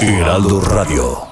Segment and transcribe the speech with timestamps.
[0.00, 1.26] Heraldo Radio.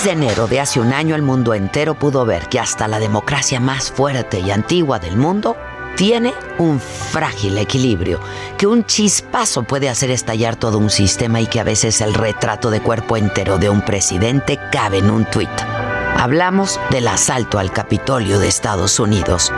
[0.00, 2.98] 6 de enero de hace un año el mundo entero pudo ver que hasta la
[2.98, 5.58] democracia más fuerte y antigua del mundo
[5.94, 8.18] tiene un frágil equilibrio,
[8.56, 12.70] que un chispazo puede hacer estallar todo un sistema y que a veces el retrato
[12.70, 15.50] de cuerpo entero de un presidente cabe en un tuit.
[16.16, 19.52] Hablamos del asalto al Capitolio de Estados Unidos.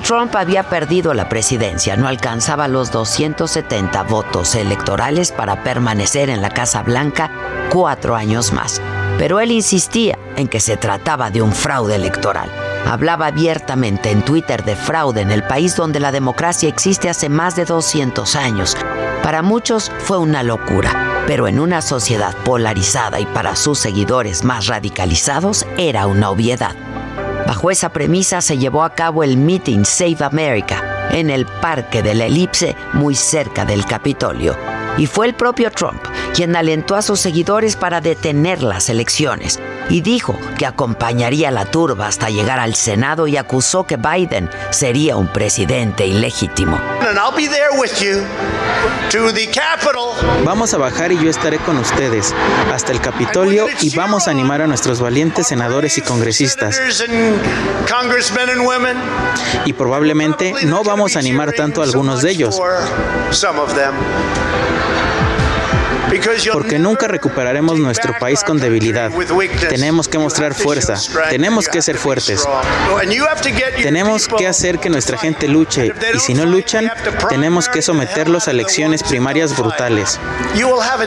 [0.00, 6.50] Trump había perdido la presidencia, no alcanzaba los 270 votos electorales para permanecer en la
[6.50, 7.30] Casa Blanca
[7.70, 8.80] cuatro años más.
[9.18, 12.50] Pero él insistía en que se trataba de un fraude electoral.
[12.86, 17.56] Hablaba abiertamente en Twitter de fraude en el país donde la democracia existe hace más
[17.56, 18.76] de 200 años.
[19.22, 24.66] Para muchos fue una locura, pero en una sociedad polarizada y para sus seguidores más
[24.66, 26.74] radicalizados era una obviedad.
[27.48, 32.14] Bajo esa premisa se llevó a cabo el Meeting Save America en el Parque de
[32.14, 34.54] la Elipse, muy cerca del Capitolio.
[34.98, 35.98] Y fue el propio Trump
[36.34, 41.64] quien alentó a sus seguidores para detener las elecciones y dijo que acompañaría a la
[41.64, 46.78] turba hasta llegar al Senado y acusó que Biden sería un presidente ilegítimo.
[50.44, 52.34] Vamos a bajar y yo estaré con ustedes
[52.72, 56.80] hasta el Capitolio y vamos a animar a nuestros valientes senadores y congresistas.
[59.64, 62.60] Y probablemente no vamos a animar tanto a algunos de ellos
[66.52, 69.10] porque nunca recuperaremos nuestro país con debilidad.
[69.68, 70.94] Tenemos que mostrar fuerza,
[71.30, 72.46] tenemos que ser fuertes.
[73.82, 75.92] Tenemos que hacer que nuestra gente luche.
[76.14, 76.90] y si no luchan,
[77.28, 80.18] tenemos que someterlos a elecciones primarias brutales.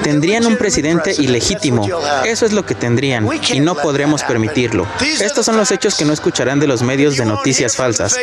[0.03, 1.87] Tendrían un presidente ilegítimo,
[2.25, 4.87] eso es lo que tendrían y no podremos permitirlo.
[5.19, 8.17] Estos son los hechos que no escucharán de los medios de noticias falsas.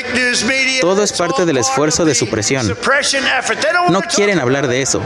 [0.81, 2.77] Todo es parte del esfuerzo de supresión.
[3.89, 5.03] No quieren hablar de eso.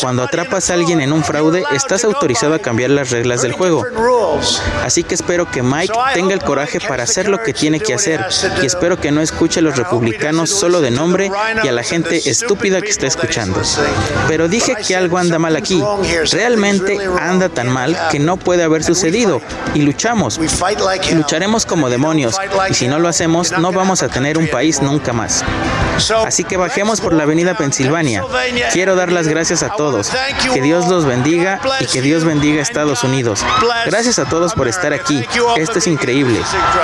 [0.00, 3.84] Cuando atrapas a alguien en un fraude, estás autorizado a cambiar las reglas del juego.
[4.84, 8.24] Así que espero que Mike tenga el coraje para hacer lo que tiene que hacer
[8.62, 11.30] y espero que no escuche a los republicanos solo de nombre
[11.62, 13.60] y a la gente estúpida que está escuchando.
[14.28, 15.82] Pero dije que algo anda mal aquí.
[16.32, 19.40] Realmente anda tan mal que no puede haber sucedido
[19.74, 20.40] y luchamos.
[21.12, 22.36] Lucharemos como demonios
[22.68, 25.44] y si no lo hacemos no vamos a tener un país nunca más.
[26.24, 28.24] Así que bajemos por la avenida Pensilvania.
[28.72, 30.12] Quiero dar las gracias a todos.
[30.52, 33.42] Que Dios los bendiga y que Dios bendiga a Estados Unidos.
[33.86, 35.24] Gracias a todos por estar aquí.
[35.56, 36.40] Esto es increíble.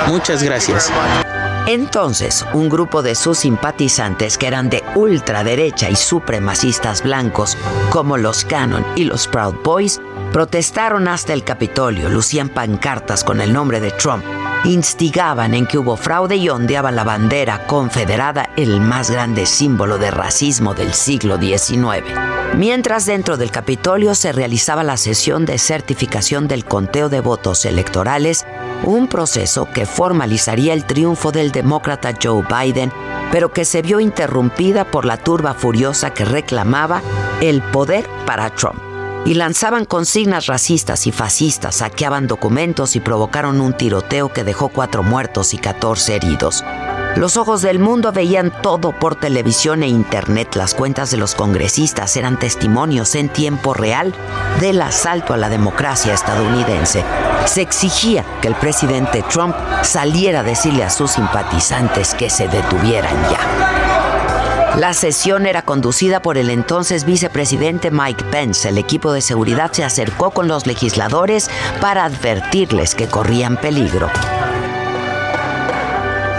[0.07, 0.91] Muchas gracias.
[1.67, 7.57] Entonces, un grupo de sus simpatizantes que eran de ultraderecha y supremacistas blancos,
[7.91, 10.01] como los Cannon y los Proud Boys,
[10.33, 14.23] protestaron hasta el Capitolio, lucían pancartas con el nombre de Trump
[14.65, 20.11] instigaban en que hubo fraude y ondeaban la bandera confederada, el más grande símbolo de
[20.11, 22.36] racismo del siglo XIX.
[22.57, 28.47] Mientras dentro del Capitolio se realizaba la sesión de certificación del conteo de votos electorales,
[28.83, 32.91] un proceso que formalizaría el triunfo del demócrata Joe Biden,
[33.31, 37.03] pero que se vio interrumpida por la turba furiosa que reclamaba
[37.41, 38.79] el poder para Trump
[39.23, 45.03] y lanzaban consignas racistas y fascistas, saqueaban documentos y provocaron un tiroteo que dejó cuatro
[45.03, 46.63] muertos y 14 heridos.
[47.17, 50.53] Los ojos del mundo veían todo por televisión e internet.
[50.53, 54.13] Las cuentas de los congresistas eran testimonios en tiempo real
[54.59, 57.03] del asalto a la democracia estadounidense.
[57.45, 63.15] Se exigía que el presidente Trump saliera a decirle a sus simpatizantes que se detuvieran
[63.31, 64.75] ya.
[64.77, 68.69] La sesión era conducida por el entonces vicepresidente Mike Pence.
[68.69, 71.49] El equipo de seguridad se acercó con los legisladores
[71.81, 74.07] para advertirles que corrían peligro.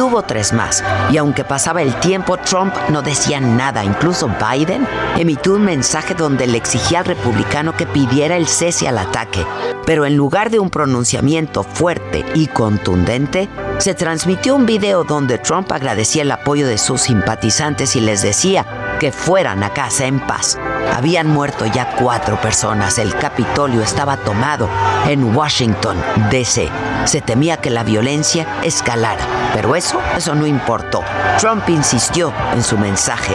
[0.00, 3.84] hubo tres más, y aunque pasaba el tiempo, Trump no decía nada.
[3.84, 4.86] Incluso Biden
[5.16, 9.44] emitió un mensaje donde le exigía al republicano que pidiera el cese al ataque.
[9.86, 13.48] Pero en lugar de un pronunciamiento fuerte y contundente,
[13.78, 18.96] se transmitió un video donde Trump agradecía el apoyo de sus simpatizantes y les decía
[18.98, 20.58] que fueran a casa en paz.
[20.94, 22.98] Habían muerto ya cuatro personas.
[22.98, 24.68] El Capitolio estaba tomado
[25.08, 25.96] en Washington,
[26.30, 26.68] D.C.
[27.04, 29.24] Se temía que la violencia escalara,
[29.54, 31.02] pero eso, eso no importó.
[31.38, 33.34] Trump insistió en su mensaje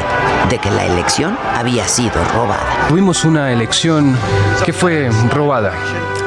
[0.50, 2.88] de que la elección había sido robada.
[2.90, 4.18] Tuvimos una elección
[4.66, 5.74] que fue robada.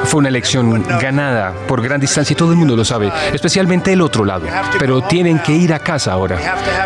[0.05, 4.01] Fue una elección ganada por gran distancia y todo el mundo lo sabe, especialmente el
[4.01, 4.45] otro lado.
[4.77, 6.37] Pero tienen que ir a casa ahora.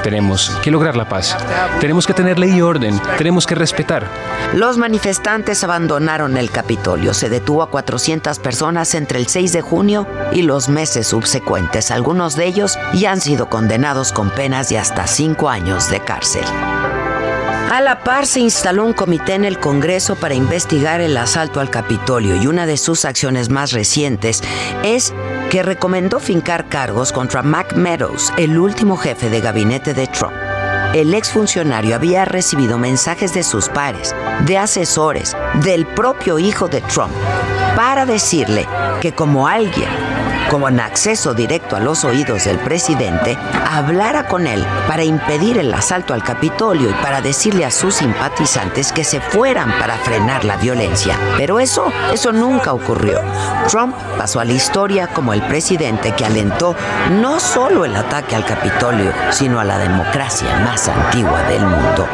[0.04, 1.36] Tenemos que lograr la paz.
[1.82, 3.00] Tenemos que tener ley y orden.
[3.18, 4.08] Tenemos que respetar.
[4.54, 7.14] Los manifestantes abandonaron el Capitolio.
[7.14, 11.92] Se detuvo a 400 personas entre el 6 de junio y los meses subsecuentes.
[11.92, 16.44] Algunos de ellos ya han sido condenados con penas de hasta cinco años de cárcel.
[17.72, 21.70] A la par se instaló un comité en el Congreso para investigar el asalto al
[21.70, 24.42] Capitolio y una de sus acciones más recientes
[24.84, 25.14] es
[25.52, 30.34] que recomendó fincar cargos contra Mac Meadows, el último jefe de gabinete de Trump.
[30.94, 34.16] El exfuncionario había recibido mensajes de sus pares,
[34.46, 37.14] de asesores, del propio hijo de Trump,
[37.76, 38.68] para decirle
[39.00, 39.88] que como alguien
[40.50, 43.38] con acceso directo a los oídos del presidente,
[43.70, 48.92] hablara con él para impedir el asalto al Capitolio y para decirle a sus simpatizantes
[48.92, 51.18] que se fueran para frenar la violencia.
[51.38, 53.22] Pero eso, eso nunca ocurrió.
[53.68, 56.76] Trump pasó a la historia como el presidente que alentó
[57.12, 62.08] no solo el ataque al Capitolio, sino a la democracia más antigua del mundo.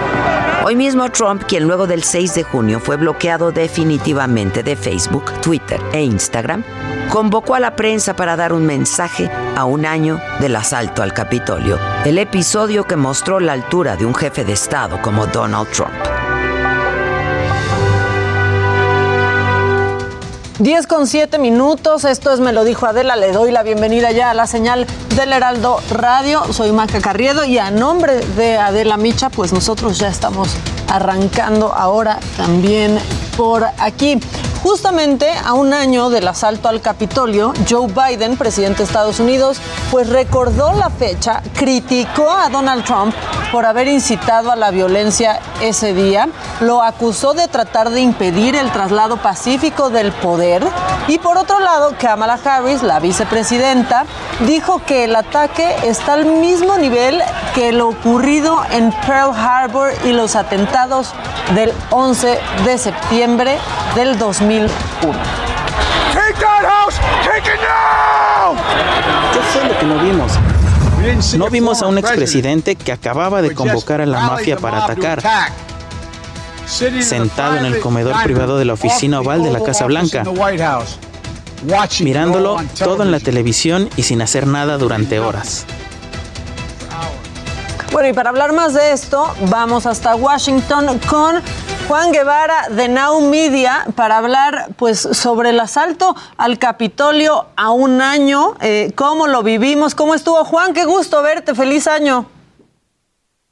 [0.68, 5.80] Hoy mismo Trump, quien luego del 6 de junio fue bloqueado definitivamente de Facebook, Twitter
[5.94, 6.64] e Instagram,
[7.12, 11.78] convocó a la prensa para dar un mensaje a un año del asalto al Capitolio,
[12.04, 16.25] el episodio que mostró la altura de un jefe de Estado como Donald Trump.
[20.60, 24.30] 10 con 7 minutos, esto es Me lo dijo Adela, le doy la bienvenida ya
[24.30, 24.88] a la señal
[25.18, 30.08] del Heraldo Radio, soy Maca Carriedo y a nombre de Adela Micha, pues nosotros ya
[30.08, 30.56] estamos
[30.88, 32.98] arrancando ahora también
[33.36, 34.18] por aquí.
[34.66, 39.60] Justamente a un año del asalto al Capitolio, Joe Biden, presidente de Estados Unidos,
[39.92, 43.14] pues recordó la fecha, criticó a Donald Trump
[43.52, 46.30] por haber incitado a la violencia ese día,
[46.62, 50.64] lo acusó de tratar de impedir el traslado pacífico del poder
[51.08, 54.06] y por otro lado, Kamala Harris, la vicepresidenta,
[54.48, 57.22] dijo que el ataque está al mismo nivel
[57.54, 61.14] que lo ocurrido en Pearl Harbor y los atentados
[61.54, 63.60] del 11 de septiembre
[63.94, 64.18] del
[64.62, 64.70] 2001.
[69.34, 70.32] ¿Qué fue lo que no vimos?
[71.38, 75.22] No vimos a un expresidente que acababa de convocar a la mafia para atacar,
[76.66, 80.24] sentado en el comedor privado de la oficina oval de la Casa Blanca,
[82.02, 85.66] mirándolo todo en la televisión y sin hacer nada durante horas.
[87.92, 91.42] Bueno, y para hablar más de esto, vamos hasta Washington con
[91.88, 98.02] Juan Guevara de Now Media para hablar pues sobre el asalto al Capitolio a un
[98.02, 102.28] año, eh, cómo lo vivimos, cómo estuvo Juan, qué gusto verte, feliz año.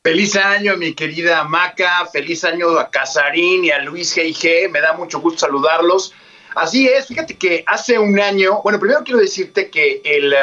[0.03, 4.93] Feliz año, mi querida Maca, feliz año a Casarín y a Luis G.I.G., me da
[4.93, 6.11] mucho gusto saludarlos.
[6.55, 10.37] Así es, fíjate que hace un año, bueno, primero quiero decirte que el eh,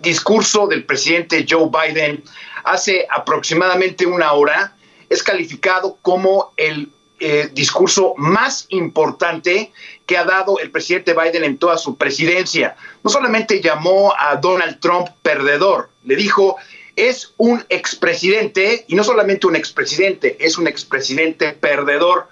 [0.00, 2.22] discurso del presidente Joe Biden
[2.62, 4.76] hace aproximadamente una hora,
[5.08, 9.72] es calificado como el eh, discurso más importante
[10.04, 12.76] que ha dado el presidente Biden en toda su presidencia.
[13.02, 16.56] No solamente llamó a Donald Trump perdedor, le dijo,
[16.94, 22.28] es un expresidente, y no solamente un expresidente, es un expresidente perdedor.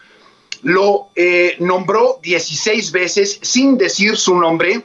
[0.63, 4.83] Lo eh, nombró 16 veces sin decir su nombre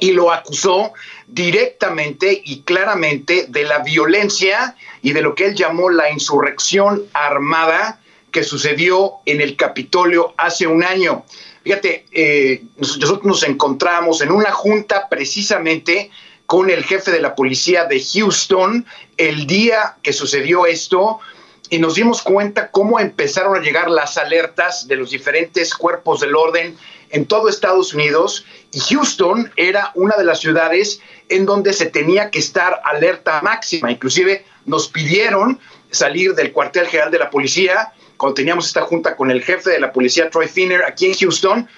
[0.00, 0.92] y lo acusó
[1.26, 8.00] directamente y claramente de la violencia y de lo que él llamó la insurrección armada
[8.34, 11.24] que sucedió en el Capitolio hace un año.
[11.62, 16.10] Fíjate, eh, nosotros nos encontramos en una junta precisamente
[16.44, 18.84] con el jefe de la policía de Houston
[19.16, 21.20] el día que sucedió esto
[21.70, 26.34] y nos dimos cuenta cómo empezaron a llegar las alertas de los diferentes cuerpos del
[26.34, 26.76] orden
[27.10, 32.30] en todo Estados Unidos y Houston era una de las ciudades en donde se tenía
[32.30, 33.92] que estar alerta máxima.
[33.92, 35.60] Inclusive nos pidieron
[35.92, 37.92] salir del cuartel general de la policía
[38.24, 41.68] cuando teníamos esta junta con el jefe de la policía, Troy Finner, aquí en Houston.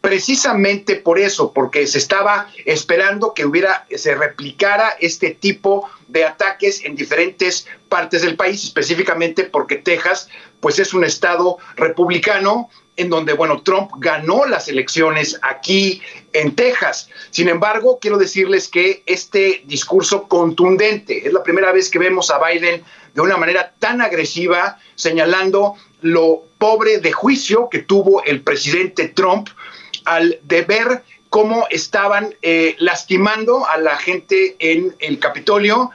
[0.00, 6.84] precisamente por eso, porque se estaba esperando que hubiera, se replicara este tipo de ataques
[6.84, 10.28] en diferentes partes del país, específicamente porque Texas,
[10.58, 16.02] pues es un estado republicano en donde, bueno, Trump ganó las elecciones aquí
[16.32, 17.08] en Texas.
[17.30, 22.40] Sin embargo, quiero decirles que este discurso contundente, es la primera vez que vemos a
[22.44, 22.82] Biden
[23.16, 29.48] de una manera tan agresiva, señalando lo pobre de juicio que tuvo el presidente Trump
[30.04, 35.90] al de ver cómo estaban eh, lastimando a la gente en el Capitolio,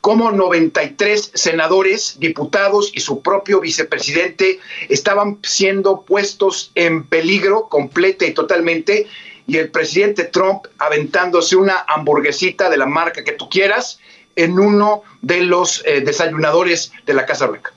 [0.00, 8.32] cómo 93 senadores, diputados y su propio vicepresidente estaban siendo puestos en peligro completa y
[8.32, 9.08] totalmente,
[9.48, 13.99] y el presidente Trump aventándose una hamburguesita de la marca que tú quieras
[14.42, 17.72] en uno de los eh, desayunadores de la Casa Blanca.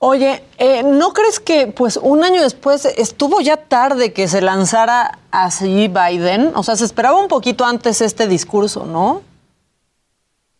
[0.00, 5.18] Oye, eh, ¿no crees que pues un año después estuvo ya tarde que se lanzara
[5.32, 6.52] así Biden?
[6.54, 9.22] O sea, se esperaba un poquito antes este discurso, ¿no?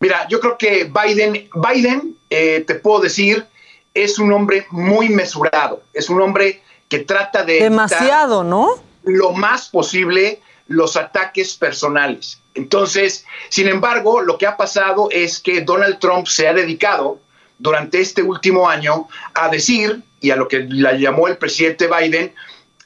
[0.01, 3.45] Mira, yo creo que Biden, Biden, eh, te puedo decir,
[3.93, 7.61] es un hombre muy mesurado, es un hombre que trata de...
[7.61, 8.75] Demasiado, ¿no?
[9.03, 12.39] Lo más posible los ataques personales.
[12.59, 17.21] Entonces, sin embargo, lo que ha pasado es que Donald Trump se ha dedicado
[17.57, 22.33] durante este último año a decir, y a lo que la llamó el presidente Biden,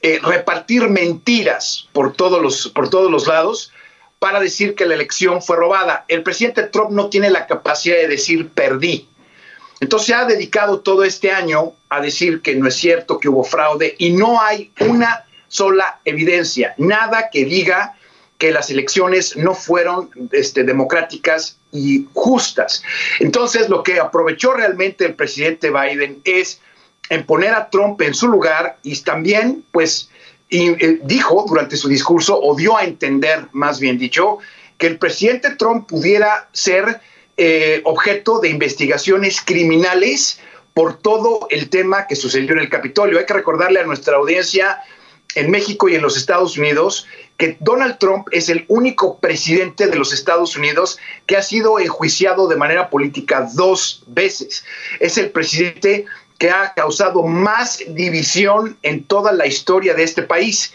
[0.00, 3.72] eh, repartir mentiras por todos, los, por todos los lados
[4.20, 6.04] para decir que la elección fue robada.
[6.06, 9.08] El presidente Trump no tiene la capacidad de decir perdí.
[9.80, 13.42] Entonces se ha dedicado todo este año a decir que no es cierto, que hubo
[13.42, 17.96] fraude y no hay una sola evidencia, nada que diga
[18.44, 22.82] que las elecciones no fueron este, democráticas y justas.
[23.18, 26.60] Entonces, lo que aprovechó realmente el presidente Biden es
[27.08, 30.10] en poner a Trump en su lugar y también, pues,
[30.50, 34.40] eh, dijo durante su discurso, o dio a entender, más bien dicho,
[34.76, 37.00] que el presidente Trump pudiera ser
[37.38, 40.38] eh, objeto de investigaciones criminales
[40.74, 43.18] por todo el tema que sucedió en el Capitolio.
[43.18, 44.82] Hay que recordarle a nuestra audiencia
[45.34, 49.96] en México y en los Estados Unidos que Donald Trump es el único presidente de
[49.96, 54.64] los Estados Unidos que ha sido enjuiciado de manera política dos veces.
[55.00, 56.06] Es el presidente
[56.38, 60.74] que ha causado más división en toda la historia de este país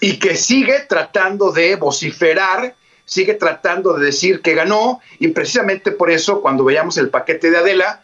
[0.00, 6.10] y que sigue tratando de vociferar, sigue tratando de decir que ganó y precisamente por
[6.10, 8.02] eso cuando veamos el paquete de Adela,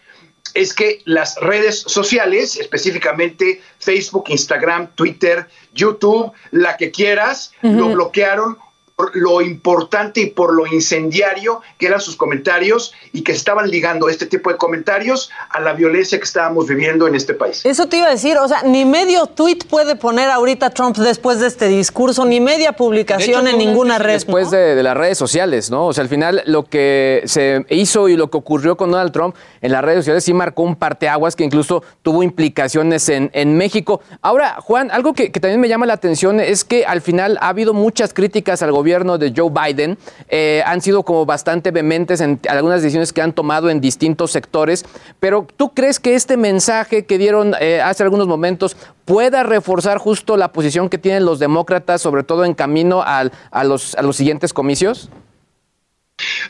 [0.55, 8.59] es que las redes sociales, específicamente Facebook, Instagram, Twitter, YouTube, la que quieras, lo bloquearon
[8.99, 14.09] por lo importante y por lo incendiario que eran sus comentarios y que estaban ligando
[14.09, 17.65] este tipo de comentarios a la violencia que estábamos viviendo en este país.
[17.65, 21.39] Eso te iba a decir, o sea, ni medio tweet puede poner ahorita Trump después
[21.39, 24.15] de este discurso, ni media publicación en ninguna red.
[24.15, 25.87] Después de, las redes sociales, ¿no?
[25.87, 29.37] O sea, al final lo que se hizo y lo que ocurrió con Donald Trump
[29.61, 34.01] en las redes sociales sí marcó un parteaguas que incluso tuvo implicaciones en, en México.
[34.23, 37.51] Ahora, Juan, algo que, que también me llama la atención es que al final ha
[37.51, 39.99] habido muchas críticas al gobierno gobierno de Joe Biden
[40.31, 44.87] eh, han sido como bastante vehementes en algunas decisiones que han tomado en distintos sectores,
[45.21, 50.39] pero ¿tú crees que este mensaje que dieron eh, hace algunos momentos pueda reforzar justo
[50.39, 53.25] la posición que tienen los demócratas, sobre todo en camino a,
[53.65, 55.11] los, a los siguientes comicios?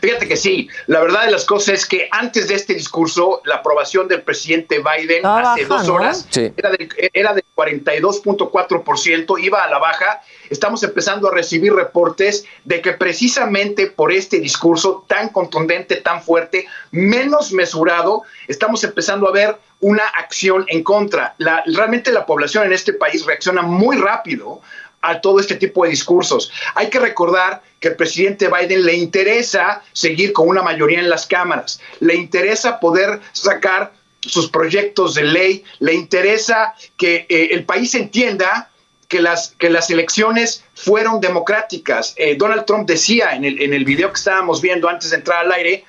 [0.01, 3.57] Fíjate que sí, la verdad de las cosas es que antes de este discurso, la
[3.57, 9.79] aprobación del presidente Biden hace dos horas era, de, era del 42.4%, iba a la
[9.79, 10.23] baja.
[10.49, 16.67] Estamos empezando a recibir reportes de que precisamente por este discurso tan contundente, tan fuerte,
[16.91, 21.35] menos mesurado, estamos empezando a ver una acción en contra.
[21.39, 24.61] La, realmente la población en este país reacciona muy rápido
[25.01, 26.51] a todo este tipo de discursos.
[26.75, 31.27] Hay que recordar que al presidente Biden le interesa seguir con una mayoría en las
[31.27, 37.95] cámaras, le interesa poder sacar sus proyectos de ley, le interesa que eh, el país
[37.95, 38.71] entienda
[39.07, 42.15] que las, que las elecciones fueron democráticas.
[42.17, 45.47] Eh, Donald Trump decía en el, en el video que estábamos viendo antes de entrar
[45.47, 45.85] al aire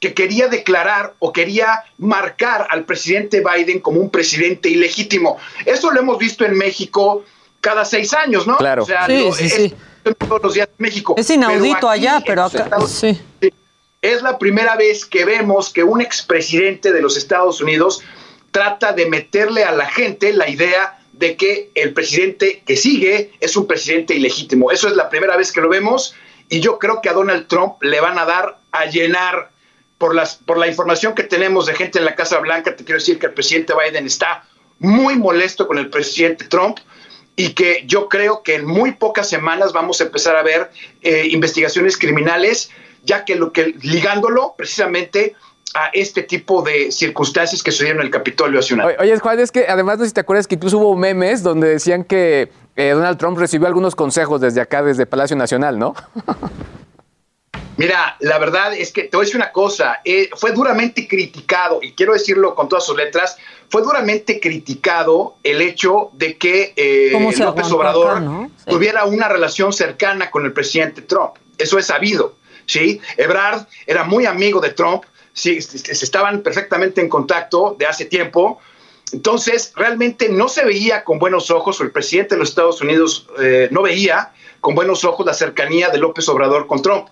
[0.00, 5.38] que quería declarar o quería marcar al presidente Biden como un presidente ilegítimo.
[5.64, 7.24] Eso lo hemos visto en México
[7.60, 8.56] cada seis años, ¿no?
[8.56, 8.84] Claro.
[8.84, 9.74] sí, sí, sí.
[10.18, 11.14] todos los días en México.
[11.16, 13.20] Es inaudito allá, pero acá sí.
[14.00, 18.02] Es la primera vez que vemos que un expresidente de los Estados Unidos
[18.52, 23.56] trata de meterle a la gente la idea de que el presidente que sigue es
[23.56, 24.70] un presidente ilegítimo.
[24.70, 26.14] Eso es la primera vez que lo vemos
[26.48, 29.50] y yo creo que a Donald Trump le van a dar a llenar
[29.98, 32.76] por, las, por la información que tenemos de gente en la Casa Blanca.
[32.76, 34.44] Te quiero decir que el presidente Biden está
[34.78, 36.78] muy molesto con el presidente Trump
[37.38, 41.28] y que yo creo que en muy pocas semanas vamos a empezar a ver eh,
[41.30, 42.68] investigaciones criminales,
[43.04, 45.36] ya que lo que ligándolo precisamente
[45.72, 48.96] a este tipo de circunstancias que sucedieron en el Capitolio Nacional.
[48.98, 51.68] Oye, Juan, es que además no sé si te acuerdas que incluso hubo memes donde
[51.68, 55.94] decían que eh, Donald Trump recibió algunos consejos desde acá, desde Palacio Nacional, ¿no?
[57.78, 61.78] Mira, la verdad es que te voy a decir una cosa, eh, fue duramente criticado,
[61.80, 63.36] y quiero decirlo con todas sus letras,
[63.70, 68.20] fue duramente criticado el hecho de que eh, López Obrador
[68.66, 71.36] tuviera una relación cercana con el presidente Trump.
[71.56, 72.34] Eso es sabido,
[72.66, 73.00] ¿sí?
[73.16, 78.58] Ebrard era muy amigo de Trump, sí, se estaban perfectamente en contacto de hace tiempo.
[79.12, 83.28] Entonces, realmente no se veía con buenos ojos, o el presidente de los Estados Unidos
[83.40, 87.08] eh, no veía con buenos ojos la cercanía de López Obrador con Trump.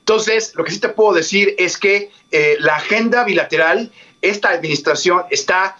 [0.00, 3.92] Entonces, lo que sí te puedo decir es que eh, la agenda bilateral,
[4.22, 5.76] esta administración está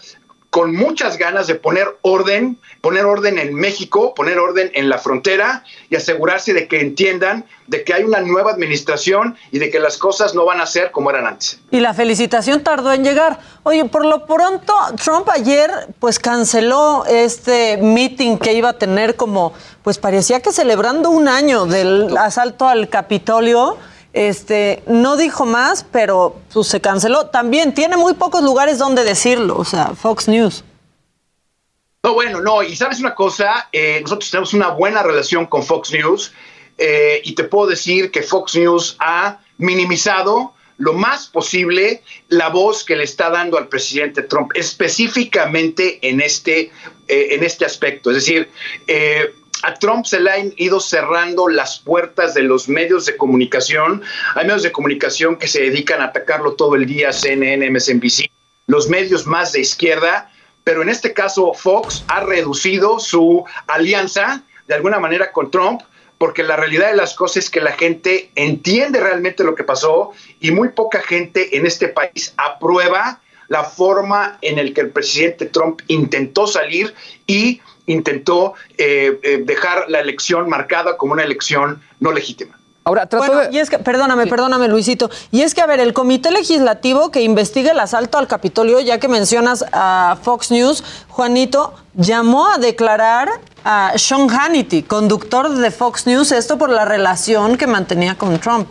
[0.50, 5.65] con muchas ganas de poner orden, poner orden en México, poner orden en la frontera
[5.89, 9.97] y asegurarse de que entiendan de que hay una nueva administración y de que las
[9.97, 11.61] cosas no van a ser como eran antes.
[11.71, 13.39] Y la felicitación tardó en llegar.
[13.62, 19.53] Oye, por lo pronto, Trump ayer pues canceló este meeting que iba a tener como,
[19.85, 23.79] pues parecía que celebrando un año del asalto al Capitolio.
[24.12, 27.26] Este, no dijo más, pero pues, se canceló.
[27.26, 30.64] También tiene muy pocos lugares donde decirlo, o sea, Fox News.
[32.02, 35.93] No, bueno, no, y sabes una cosa, eh, nosotros tenemos una buena relación con Fox
[35.93, 36.33] News
[36.79, 42.85] eh, y te puedo decir que Fox News ha minimizado lo más posible la voz
[42.85, 46.73] que le está dando al presidente Trump, específicamente en este,
[47.07, 48.11] eh, en este aspecto.
[48.11, 48.49] Es decir,
[49.62, 54.02] a Trump se le han ido cerrando las puertas de los medios de comunicación.
[54.35, 58.31] Hay medios de comunicación que se dedican a atacarlo todo el día, CNN, MSNBC,
[58.67, 60.31] los medios más de izquierda,
[60.64, 65.83] pero en este caso Fox ha reducido su alianza de alguna manera con Trump
[66.21, 70.11] porque la realidad de las cosas es que la gente entiende realmente lo que pasó
[70.38, 75.47] y muy poca gente en este país aprueba la forma en el que el presidente
[75.47, 76.95] Trump intentó salir
[77.26, 77.61] y
[77.92, 82.59] intentó eh, eh, dejar la elección marcada como una elección no legítima.
[82.85, 85.10] Ahora, trato y es que, perdóname, perdóname, Luisito.
[85.30, 88.99] Y es que, a ver, el comité legislativo que investiga el asalto al Capitolio, ya
[88.99, 93.28] que mencionas a Fox News, Juanito, llamó a declarar
[93.65, 98.69] a Sean Hannity, conductor de Fox News, esto por la relación que mantenía con Trump.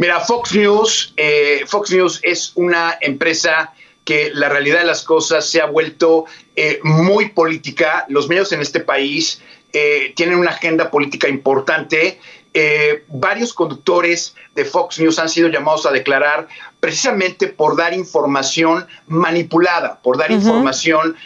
[0.00, 3.72] Mira, Fox News, eh, Fox News es una empresa
[4.04, 6.24] que la realidad de las cosas se ha vuelto
[6.56, 8.06] eh, muy política.
[8.08, 9.40] Los medios en este país
[9.72, 12.18] eh, tienen una agenda política importante.
[12.52, 16.48] Eh, varios conductores de Fox News han sido llamados a declarar
[16.80, 21.16] precisamente por dar información manipulada, por dar información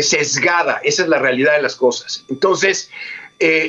[0.00, 0.80] sesgada.
[0.82, 2.24] Esa es la realidad de las cosas.
[2.30, 2.90] Entonces,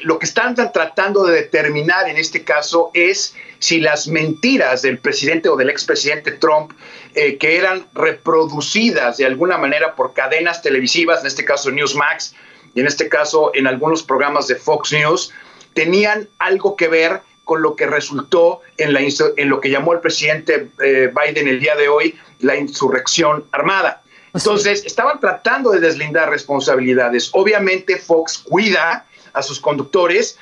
[0.03, 5.47] lo que están tratando de determinar en este caso es si las mentiras del presidente
[5.47, 6.73] o del expresidente Trump
[7.15, 12.35] eh, que eran reproducidas de alguna manera por cadenas televisivas, en este caso Newsmax
[12.75, 15.31] y en este caso en algunos programas de Fox News,
[15.73, 20.01] tenían algo que ver con lo que resultó en, la, en lo que llamó el
[20.01, 24.01] presidente eh, Biden el día de hoy la insurrección armada.
[24.33, 27.29] Entonces, estaban tratando de deslindar responsabilidades.
[27.31, 30.37] Obviamente Fox cuida a sus conductores,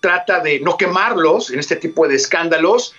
[0.00, 2.94] trata de no quemarlos en este tipo de escándalos.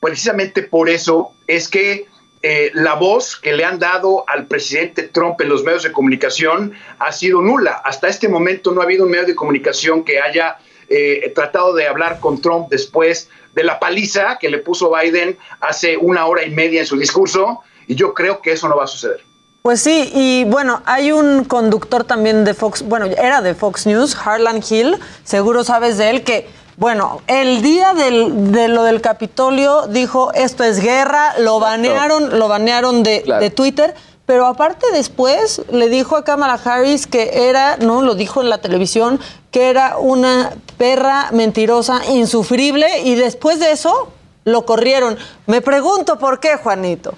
[0.00, 2.06] Precisamente por eso es que
[2.42, 6.72] eh, la voz que le han dado al presidente Trump en los medios de comunicación
[6.98, 7.82] ha sido nula.
[7.84, 10.58] Hasta este momento no ha habido un medio de comunicación que haya
[10.88, 15.96] eh, tratado de hablar con Trump después de la paliza que le puso Biden hace
[15.96, 18.86] una hora y media en su discurso, y yo creo que eso no va a
[18.86, 19.29] suceder.
[19.62, 24.16] Pues sí, y bueno, hay un conductor también de Fox, bueno, era de Fox News,
[24.16, 30.32] Harlan Hill, seguro sabes de él, que bueno, el día de lo del Capitolio dijo
[30.32, 33.94] esto es guerra, lo banearon, lo banearon de, Twitter,
[34.24, 38.62] pero aparte después le dijo a Kamala Harris que era, no, lo dijo en la
[38.62, 39.20] televisión,
[39.50, 44.08] que era una perra mentirosa, insufrible, y después de eso
[44.46, 45.18] lo corrieron.
[45.46, 47.12] Me pregunto por qué, Juanito.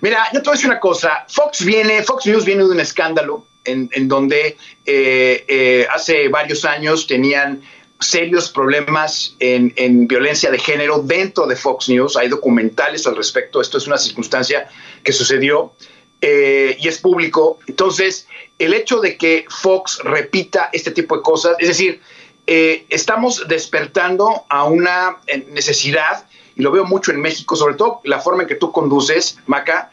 [0.00, 1.24] Mira, yo te voy a decir una cosa.
[1.28, 7.06] Fox viene, Fox News viene de un escándalo en, donde eh, eh, hace varios años
[7.06, 7.62] tenían
[8.02, 12.16] serios problemas en, violencia de género dentro de Fox News.
[12.16, 13.60] Hay documentales al respecto.
[13.60, 14.68] Esto es una circunstancia
[15.04, 15.72] que sucedió
[16.20, 17.58] eh, y es público.
[17.66, 18.26] Entonces,
[18.58, 22.00] el hecho de que Fox repita este tipo de cosas, es decir,
[22.46, 26.26] eh, estamos despertando a una necesidad,
[26.56, 29.90] y lo veo mucho en México, sobre todo la forma en que tú conduces, Maca,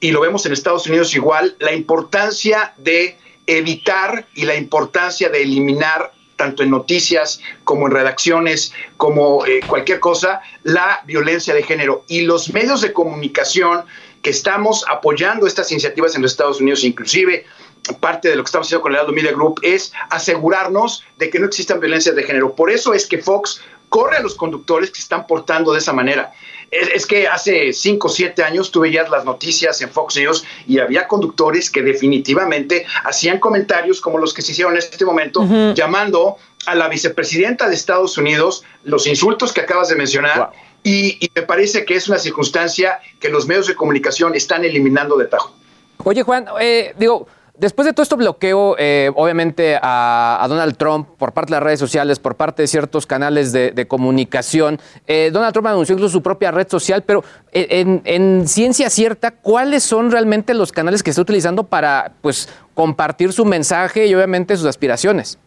[0.00, 5.42] y lo vemos en Estados Unidos igual, la importancia de evitar y la importancia de
[5.42, 12.04] eliminar tanto en noticias como en redacciones, como eh, cualquier cosa, la violencia de género.
[12.08, 13.84] Y los medios de comunicación
[14.22, 17.46] que estamos apoyando estas iniciativas en los Estados Unidos, inclusive
[18.00, 21.38] parte de lo que estamos haciendo con el Aldo Media Group, es asegurarnos de que
[21.38, 22.54] no existan violencias de género.
[22.54, 23.60] Por eso es que Fox
[23.94, 26.32] corre a los conductores que se están portando de esa manera.
[26.72, 30.80] Es, que hace cinco o siete años tuve ya las noticias en Fox News y
[30.80, 36.38] había conductores que definitivamente hacían comentarios como los que se hicieron en este momento, llamando
[36.66, 40.50] a la vicepresidenta de Estados Unidos los insultos que acabas de mencionar.
[40.82, 45.26] Y, me parece que es una circunstancia que los medios de comunicación están eliminando de
[45.26, 45.54] tajo.
[45.98, 51.32] Oye, Juan, eh, digo, Después de todo esto bloqueo, eh, obviamente, a, Donald Trump por
[51.32, 55.68] parte de las redes sociales, por parte de ciertos canales de, comunicación, eh, Donald Trump
[55.68, 60.72] anunció incluso su propia red social, pero en, en, ciencia cierta, ¿cuáles son realmente los
[60.72, 65.38] canales que está utilizando para pues, compartir su mensaje y obviamente sus aspiraciones?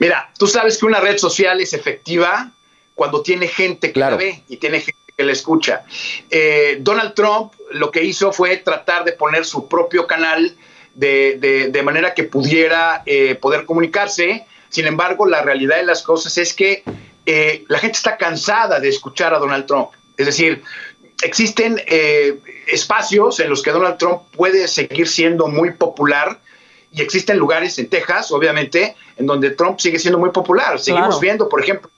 [0.00, 2.52] Mira, tú sabes que una red social es efectiva
[2.96, 5.84] cuando tiene gente que la ve y tiene gente que la escucha.
[6.30, 10.56] Eh, Donald Trump lo que hizo fue tratar de poner su propio canal
[10.94, 14.46] de, manera que pudiera eh, poder comunicarse.
[14.68, 16.82] Sin embargo, la realidad de las cosas es que
[17.26, 19.90] eh, la gente está cansada de escuchar a Donald Trump.
[20.16, 20.62] Es decir,
[21.22, 26.40] existen eh, espacios en los que Donald Trump puede seguir siendo muy popular
[26.92, 30.78] y existen lugares en Texas, obviamente, en donde Trump sigue siendo muy popular.
[30.80, 31.88] Seguimos viendo, por ejemplo,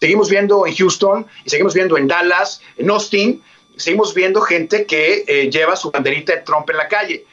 [0.00, 3.42] seguimos viendo en Houston y seguimos viendo en Dallas, en Austin,
[3.76, 7.26] seguimos viendo gente que lleva su banderita de Trump en la calle.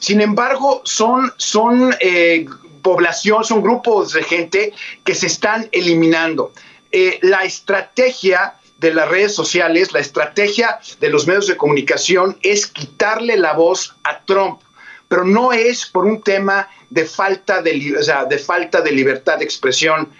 [0.00, 2.46] Sin embargo, son, son eh,
[2.82, 4.72] población, son grupos de gente
[5.04, 6.52] que se están eliminando.
[6.92, 12.66] Eh, la estrategia de las redes sociales, la estrategia de los medios de comunicación es
[12.66, 14.60] quitarle la voz a Trump,
[15.08, 17.72] pero no es por un tema de falta de,
[18.28, 20.10] de, falta de libertad de expresión,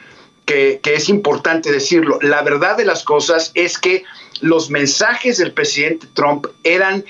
[0.46, 2.18] que, es importante decirlo.
[2.22, 4.04] La verdad de las cosas es que
[4.40, 7.04] los mensajes del presidente Trump eran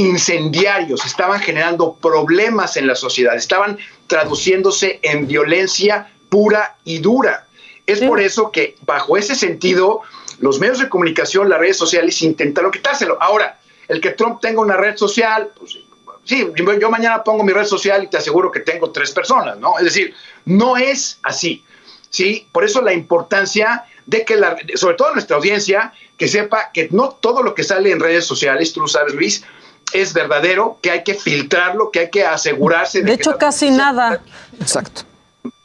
[0.00, 7.46] incendiarios, estaban generando problemas en la sociedad, estaban traduciéndose en violencia pura y dura.
[7.86, 10.00] Es por eso que bajo ese sentido,
[10.38, 13.20] los medios de comunicación, las redes sociales intentaron quitárselo.
[13.20, 13.58] Ahora,
[13.88, 15.78] el que Trump tenga una red social, pues,
[16.24, 19.76] sí, yo mañana pongo mi red social y te aseguro que tengo tres personas, ¿no?
[19.78, 21.64] Es decir, no es así,
[22.08, 22.46] ¿sí?
[22.52, 27.10] Por eso la importancia de que, la, sobre todo nuestra audiencia, que sepa que no
[27.10, 29.44] todo lo que sale en redes sociales, tú lo sabes, Luis,
[29.92, 34.20] es verdadero, que hay que filtrarlo, que hay que asegurarse de, de hecho casi nada.
[34.60, 35.02] Exacto.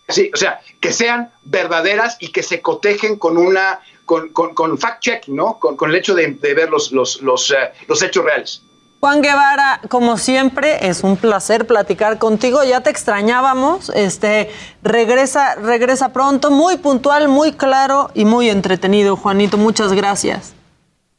[0.08, 5.02] Sí, o sea, que sean verdaderas y que se cotejen con una con, con, fact
[5.02, 5.58] check, ¿no?
[5.60, 8.62] Con, el hecho de, ver los, los, los, eh, los hechos reales.
[9.00, 12.64] Juan Guevara, como siempre, es un placer platicar contigo.
[12.64, 13.92] Ya te extrañábamos.
[13.94, 14.50] Este,
[14.82, 19.16] regresa, regresa pronto, muy puntual, muy claro y muy entretenido.
[19.16, 20.55] Juanito, muchas gracias.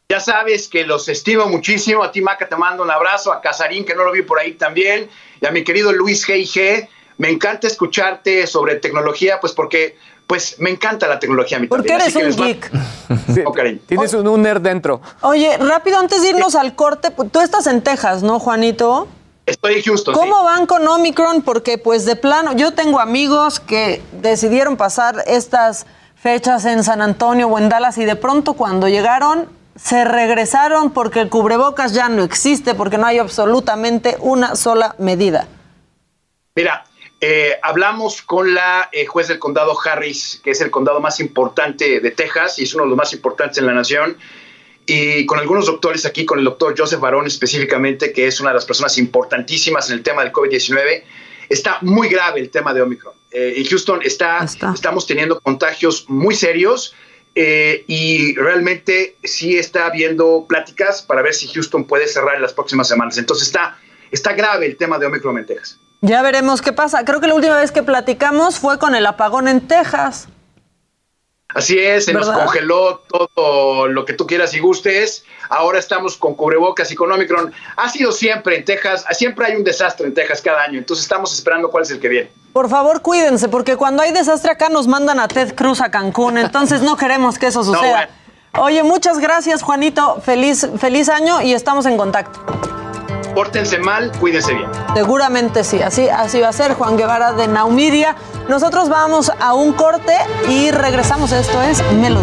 [0.09, 2.05] Ya sabes que los estimo muchísimo.
[2.05, 3.33] A ti, Maca, te mando un abrazo.
[3.33, 5.09] A Casarín, que no lo vi por ahí también.
[5.41, 6.89] Y a mi querido Luis G.
[7.19, 9.97] Me encanta escucharte sobre tecnología, pues porque
[10.29, 11.59] pues me encanta la tecnología.
[11.59, 12.71] A porque eres un geek.
[13.47, 13.53] Oh,
[13.87, 15.01] tienes un, nerd dentro.
[15.23, 19.09] Oye, rápido, antes de irnos al corte, pues, tú estás en Texas, ¿no, Juanito?
[19.45, 20.15] Estoy en Houston.
[20.15, 21.43] ¿Cómo van con Omicron?
[21.43, 27.49] Porque pues de plano, yo tengo amigos que decidieron pasar estas fechas en San Antonio
[27.49, 32.23] o en Dallas y de pronto cuando llegaron se regresaron porque el cubrebocas ya no
[32.23, 35.49] existe, porque no hay absolutamente una sola medida.
[36.55, 36.85] Mira,
[37.21, 42.01] eh, hablamos con la eh, juez del condado Harris, que es el condado más importante
[42.01, 44.17] de Texas y es uno de los más importantes en la nación,
[44.87, 48.55] y con algunos doctores aquí, con el doctor Joseph Barón específicamente, que es una de
[48.55, 51.03] las personas importantísimas en el tema del COVID-19.
[51.49, 53.15] Está muy grave el tema de Omicron.
[53.33, 56.95] Eh, en Houston está, estamos teniendo contagios muy serios
[57.39, 62.55] eh, y realmente sí está habiendo pláticas para ver si Houston puede cerrar en las
[62.55, 63.19] próximas semanas.
[63.19, 63.77] Entonces está,
[64.11, 65.79] está grave el tema de Omicron en Texas.
[66.01, 67.05] Ya veremos qué pasa.
[67.05, 70.29] Creo que la última vez que platicamos fue con el apagón en Texas.
[71.55, 75.25] Así es, se nos congeló todo lo que tú quieras y gustes.
[75.49, 77.53] Ahora estamos con cubrebocas y con Omicron.
[77.77, 81.33] Ha sido siempre en Texas, siempre hay un desastre en Texas cada año, entonces estamos
[81.33, 82.31] esperando cuál es el que viene.
[82.53, 86.39] Por favor, cuídense, porque cuando hay desastre acá nos mandan a Ted Cruz a Cancún,
[86.39, 88.09] entonces no queremos que eso suceda.
[88.59, 90.21] Oye, muchas gracias, Juanito.
[90.23, 92.41] Feliz, feliz año y estamos en contacto
[93.37, 94.71] pórtense mal, cuídense bien.
[94.95, 98.17] Seguramente sí, así, así va a ser Juan Guevara de Naumidia.
[98.49, 100.17] Nosotros vamos a un corte
[100.49, 101.33] y regresamos.
[101.33, 102.23] Esto es Me lo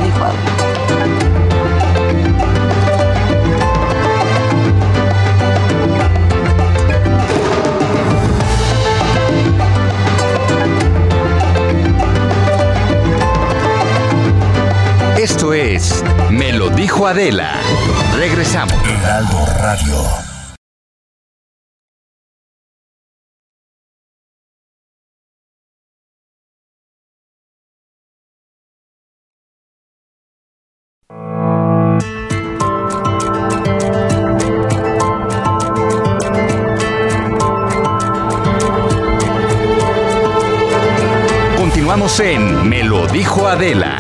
[15.19, 17.53] Esto es Me lo dijo Adela.
[18.17, 18.73] Regresamos.
[18.83, 20.32] Heraldo Radio.
[43.53, 43.99] Adela.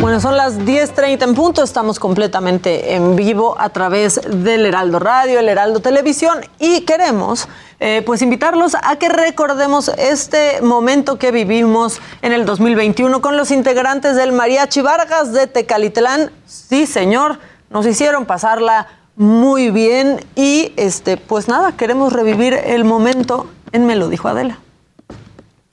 [0.00, 5.40] Bueno, son las 10.30 en punto, estamos completamente en vivo a través del Heraldo Radio,
[5.40, 7.48] el Heraldo Televisión y queremos
[7.80, 13.50] eh, pues invitarlos a que recordemos este momento que vivimos en el 2021 con los
[13.50, 16.30] integrantes del Mariachi Vargas de Tecalitlán.
[16.46, 23.50] Sí, señor, nos hicieron pasarla muy bien y este pues nada, queremos revivir el momento
[23.72, 24.60] en Me lo dijo Adela.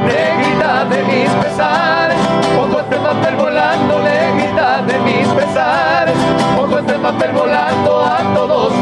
[0.05, 2.17] Negrita de mis pesares,
[2.55, 6.15] pongo este papel volando, negrita de mis pesares,
[6.55, 8.73] pongo este papel volando a todos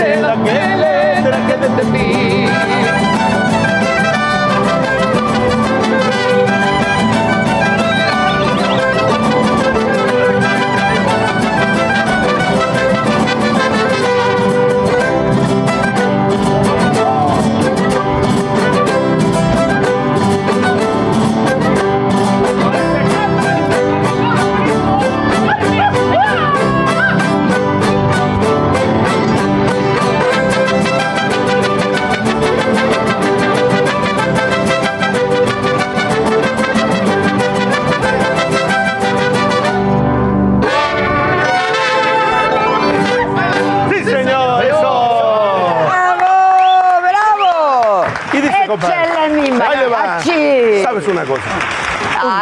[0.00, 2.39] de seda que le traje de Tepic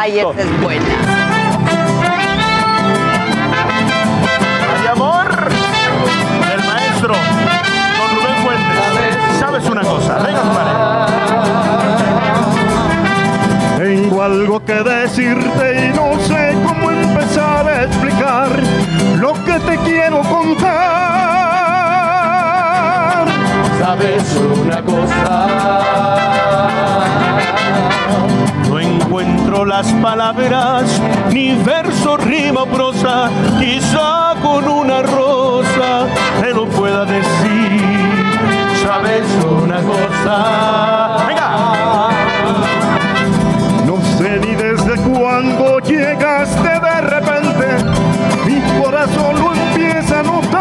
[0.01, 0.85] Ay, esta es buena.
[4.79, 7.13] Hay amor del maestro
[7.97, 9.17] Don Rubén Fuentes.
[9.37, 10.19] ¿Sabes una cosa?
[10.19, 10.73] Venga, compadre.
[13.77, 18.47] Tengo algo que decirte y no sé cómo empezar a explicar
[19.17, 20.69] lo que te quiero contar.
[23.81, 24.33] ¿Sabes
[24.63, 26.28] una cosa?
[29.59, 36.07] Encuentro las palabras, ni verso, rima o prosa, quizá con una rosa
[36.41, 37.81] te lo pueda decir.
[38.83, 41.25] ¿Sabes una cosa?
[41.27, 42.09] ¡Venga!
[43.85, 47.67] No sé ni desde cuándo llegaste de repente,
[48.45, 50.59] mi corazón lo empieza a notar.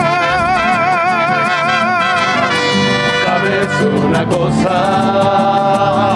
[3.24, 3.68] ¿Sabes
[4.04, 6.08] una cosa?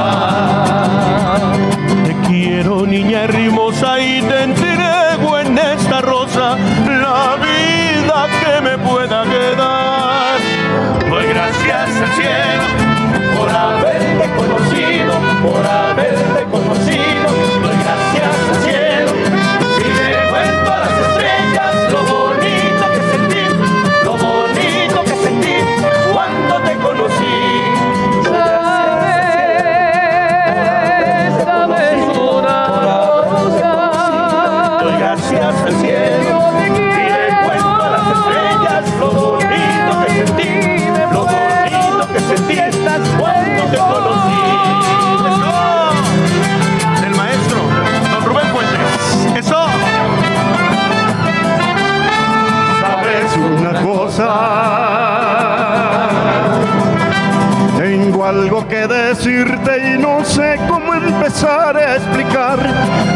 [58.92, 62.58] Decirte y no sé cómo empezar a explicar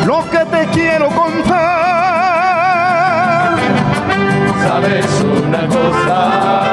[0.07, 1.57] lo que te quiero contar.
[4.67, 6.67] Sabes una cosa.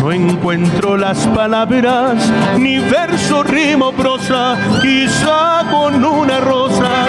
[0.00, 7.06] No encuentro las palabras, ni verso, rimo, prosa, quizá con una rosa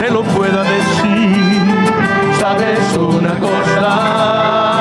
[0.00, 1.60] te lo pueda decir.
[2.38, 4.77] Sabes una cosa.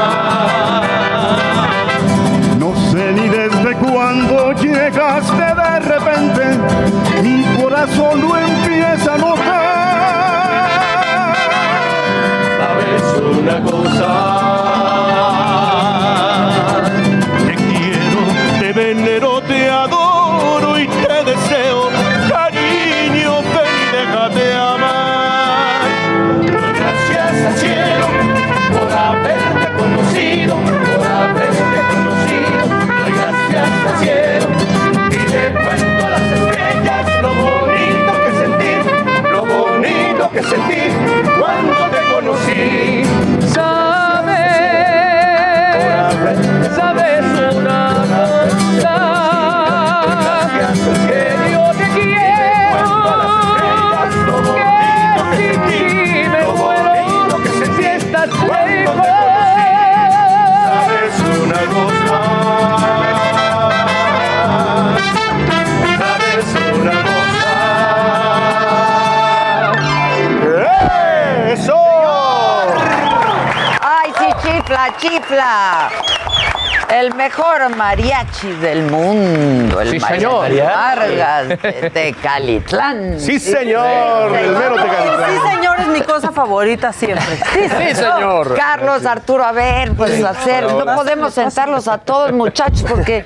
[75.09, 76.56] Jeep.
[76.89, 80.65] El mejor mariachi del mundo, el Sí, mariachi señor.
[80.73, 83.19] Vargas de Tecalitlán.
[83.19, 85.29] Sí, señor, el mero Tecalitlán.
[85.29, 87.25] Sí, señor, es mi cosa favorita siempre.
[87.53, 88.55] Sí, Sí, señor.
[88.55, 93.25] Carlos, Arturo, a ver, pues hacer, no podemos sentarlos a todos, muchachos, porque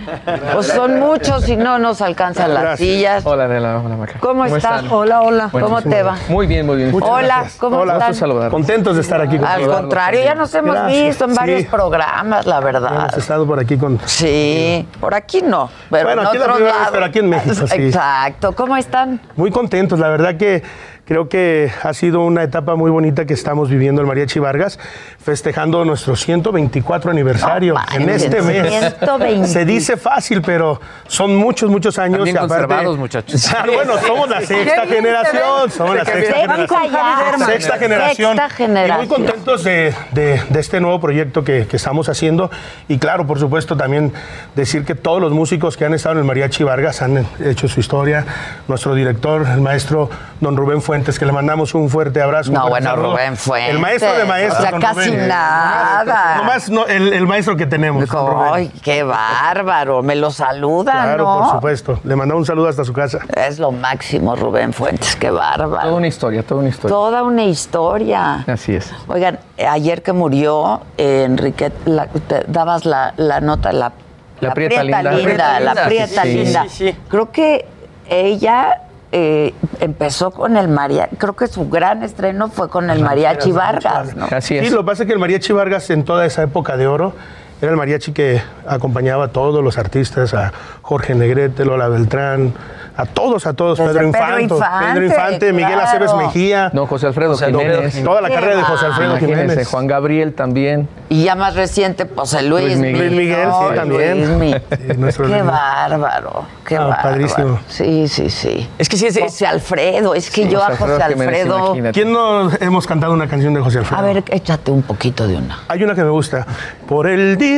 [0.53, 2.89] pues, son muchos y no nos alcanzan las Gracias.
[2.89, 3.25] sillas.
[3.25, 3.79] Hola, Adela.
[3.85, 4.19] Hola, Maca.
[4.19, 4.63] ¿Cómo estás?
[4.81, 4.91] están?
[4.91, 5.49] Hola, hola.
[5.51, 6.17] ¿Cómo te va?
[6.29, 6.95] Muy bien, muy bien.
[7.01, 7.93] Hola, ¿cómo Hola.
[7.93, 8.15] están?
[8.15, 8.49] Saludar.
[8.49, 9.75] Contentos de estar aquí con Al todos.
[9.81, 11.03] contrario, ya nos hemos Gracias.
[11.03, 11.67] visto en varios Sí.
[11.69, 12.91] programas, la verdad.
[12.95, 13.99] Hemos estado por aquí con.
[14.05, 16.87] Sí, por aquí no, pero Bueno, en aquí la vez, lados.
[16.93, 17.75] pero aquí en México, sí.
[17.81, 18.53] Exacto.
[18.55, 19.19] ¿Cómo están?
[19.35, 20.63] Muy contentos, la verdad que
[21.11, 24.79] creo que ha sido una etapa muy bonita que estamos viviendo el Mariachi Vargas,
[25.21, 28.69] festejando nuestro 124 aniversario en este mes.
[28.69, 29.45] 120.
[29.49, 32.19] Se dice fácil, pero son muchos, muchos años.
[32.19, 33.45] También y aparte- conservados, muchachos.
[33.45, 36.69] Claro, bueno, somos la sexta generación, somos la sexta generación.
[36.69, 37.45] Sexta.
[37.45, 38.37] Sexta generación.
[38.37, 38.95] Sexta generación.
[39.03, 42.49] Y muy contentos de, de- de este nuevo proyecto que, que estamos haciendo.
[42.87, 44.13] Y claro, por supuesto, también
[44.55, 47.81] decir que todos los músicos que han estado en el Mariachi Vargas han hecho su
[47.81, 48.25] historia.
[48.69, 52.51] Nuestro director, el maestro don Rubén Fuentes, que le mandamos un fuerte abrazo.
[52.51, 53.11] No, bueno, saludo.
[53.13, 53.69] Rubén Fuentes.
[53.73, 54.59] El maestro de maestros.
[54.59, 55.27] O sea, casi Rubén.
[55.27, 56.35] nada.
[56.37, 58.05] Nomás no, el, el maestro que tenemos.
[58.53, 60.03] Ay, qué bárbaro.
[60.03, 61.39] Me lo saluda, Claro, ¿no?
[61.39, 61.99] por supuesto.
[62.03, 63.19] Le mandamos un saludo hasta su casa.
[63.35, 65.81] Es lo máximo, Rubén Fuentes, qué bárbaro.
[65.81, 66.95] Toda una historia, toda una historia.
[66.95, 68.43] Toda una historia.
[68.47, 68.91] Así es.
[69.07, 73.91] Oigan, ayer que murió eh, Enrique, la- te dabas la, la nota, la,
[74.39, 75.01] La prieta linda.
[75.03, 76.63] linda, La prieta la linda, prieta sí, sí, linda.
[76.67, 76.97] sí, sí.
[77.09, 77.65] Creo que
[78.09, 83.51] ella eh, empezó con el mariachi, creo que su gran estreno fue con el mariachi
[83.51, 84.25] Vargas, ¿no?
[84.31, 84.67] Así es.
[84.67, 87.13] Sí, lo que pasa es que el mariachi Vargas en toda esa época de oro
[87.61, 92.53] era el mariachi que acompañaba a todos los artistas, a Jorge Negrete, Lola Beltrán,
[92.97, 95.79] a todos, a todos, Pedro, Pedro Infanto, Infante, Pedro Infante, Miguel.
[95.79, 98.03] Aceves Mejía, Don José Alfredo José Jiménez.
[98.03, 99.67] toda la Qué carrera de José Alfredo Imagínense, Jiménez.
[99.69, 100.87] Juan Gabriel también.
[101.09, 102.97] Y ya más reciente, pues el Luis, Luis Miguel.
[102.99, 104.25] Luis Miguel, sí, también.
[104.25, 105.43] Sí, qué Luis Miguel.
[105.43, 107.01] bárbaro, qué Ah, bárbaro.
[107.03, 107.59] padrísimo.
[107.69, 108.69] Sí, sí, sí.
[108.77, 111.93] Es que sí, es, José Alfredo, es que Sí, yo a José Alfredo Jiménez.
[111.93, 113.99] ¿Quién no hemos cantado una canción de José Alfredo?
[114.01, 115.59] A ver, échate un poquito de una.
[115.69, 116.45] Hay una que me gusta.
[116.87, 117.50] Por el día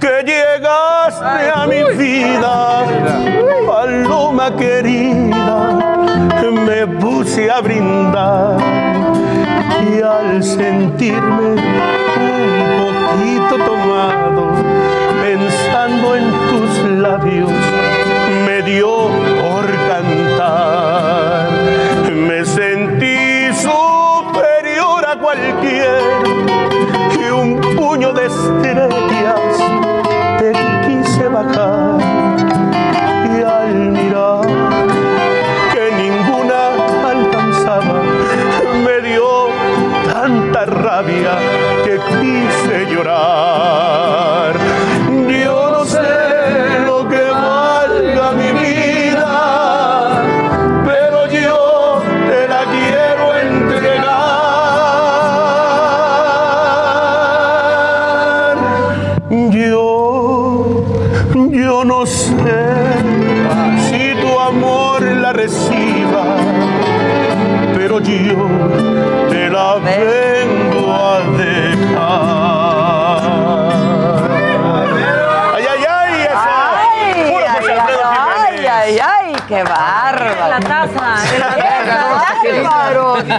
[0.00, 2.84] que llegaste a mi vida,
[3.64, 5.78] paloma querida,
[6.66, 8.56] me puse a brindar
[9.88, 14.50] y al sentirme un poquito tomado,
[15.22, 17.52] pensando en tus labios,
[18.44, 19.11] me dio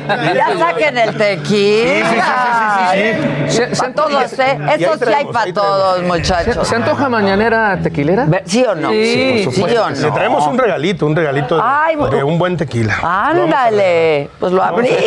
[0.07, 2.62] Ya saquen el tequila.
[2.91, 2.99] Sí,
[3.47, 4.57] sí, Sí, Para todos, ¿eh?
[4.77, 6.67] Eso sí hay para todos, ¿Se, muchachos.
[6.67, 8.27] se antoja mañanera tequilera?
[8.45, 8.89] ¿Sí o no?
[8.89, 10.13] Sí, ¿Sí o Le no?
[10.13, 12.15] traemos un regalito, un regalito de, Ay, bueno.
[12.15, 12.95] de un buen tequila.
[13.03, 14.93] Ándale, pues lo abrimos.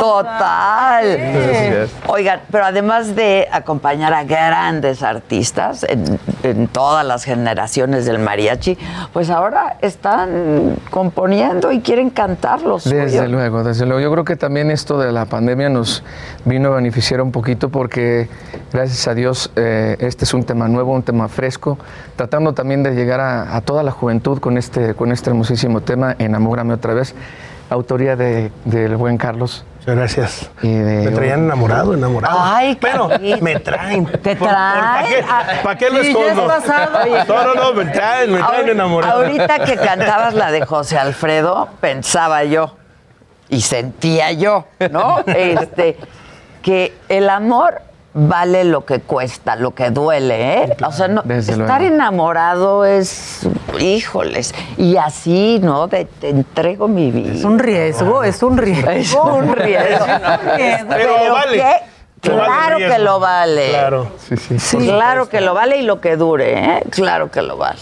[0.00, 1.88] Total.
[2.06, 8.78] Oigan, pero además de acompañar a grandes artistas en, en todas las generaciones del mariachi,
[9.12, 12.84] pues ahora están componiendo y quieren cantarlos.
[12.84, 14.00] Desde luego, desde luego.
[14.00, 16.02] Yo creo que también esto de la pandemia nos
[16.44, 18.28] vino a beneficiar un poquito porque,
[18.72, 21.78] gracias a Dios, eh, este es un tema nuevo, un tema fresco,
[22.16, 26.14] tratando también de llegar a, a toda la juventud con este, con este hermosísimo tema,
[26.18, 27.14] Enamórame otra vez,
[27.70, 29.64] autoría de- del buen Carlos.
[29.80, 30.50] Muchas gracias.
[30.62, 32.38] Y de- Me traían enamorado, enamorado.
[32.40, 33.40] Ay, Bueno, Carlitos.
[33.42, 34.04] me traen.
[34.06, 34.38] ¿Te traen?
[34.38, 36.46] ¿Para qué, Ah, ¿pa' qué lo escondo?
[37.28, 39.22] No, no, no, me traen, me traen enamorado.
[39.22, 42.74] Ahorita que cantabas la de José Alfredo, pensaba yo
[43.48, 45.18] y sentía yo, ¿no?
[45.26, 45.96] Este,
[46.62, 47.82] que el amor
[48.14, 50.76] vale lo que cuesta, lo que duele, ¿eh?
[50.84, 51.94] O sea, no, estar luego.
[51.94, 53.46] enamorado es,
[53.78, 55.86] híjoles, y así, ¿no?
[55.86, 57.32] De, te entrego mi vida.
[57.32, 58.90] Es un riesgo, es un riesgo.
[58.90, 60.06] Es un riesgo.
[60.88, 61.64] Pero lo vale.
[62.20, 63.68] Claro que lo vale.
[63.70, 64.08] Claro.
[64.28, 66.82] Sí, sí, Claro que lo vale y lo que dure, ¿eh?
[66.90, 67.78] Claro que lo vale.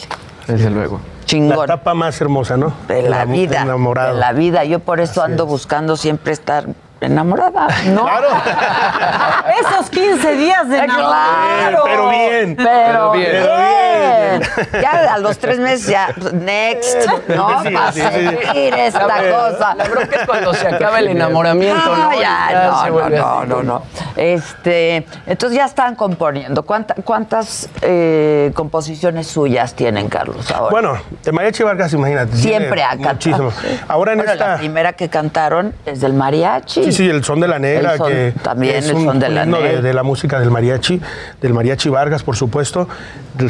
[0.47, 1.01] desde luego.
[1.27, 1.65] La Chingón.
[1.65, 2.73] etapa más hermosa, ¿no?
[2.87, 3.63] de la vida.
[3.63, 4.15] Enamorado.
[4.15, 4.63] De la vida.
[4.65, 6.67] Yo por eso ando buscando siempre estar
[7.01, 7.69] enamorada.
[7.87, 8.03] ¿no?
[8.05, 8.29] Claro.
[9.61, 11.85] Esos 15 días de Eh, enamorado.
[11.85, 12.57] Pero bien.
[12.57, 14.43] Pero, Pero bien.
[14.83, 17.63] Ya a los tres meses ya, next, ¿no?
[17.63, 18.09] Sí, Para sí, sí.
[18.47, 19.75] seguir esta cosa.
[19.75, 22.13] La bronca es cuando se acaba el enamoramiento, No, ¿no?
[22.21, 23.83] ya, Ya no, no, no, no, no.
[24.17, 26.65] Este, entonces ya están componiendo.
[26.65, 30.71] ¿Cuánta- ¿Cuántas eh, composiciones suyas tienen, Carlos, ahora?
[30.71, 32.37] Bueno, de mariachi Vargas, imagínate.
[32.37, 33.15] Siempre ha cantado.
[33.15, 33.53] Muchísimo.
[33.89, 34.49] Ahora en Bueno, esta.
[34.49, 36.86] la primera que cantaron es del mariachi.
[36.87, 39.19] Sí, sí, el son de la negra, El son- que también es el un son
[39.19, 39.81] de la negra.
[39.83, 41.01] de, la música del mariachi,
[41.41, 42.89] del mariachi Vargas, por supuesto.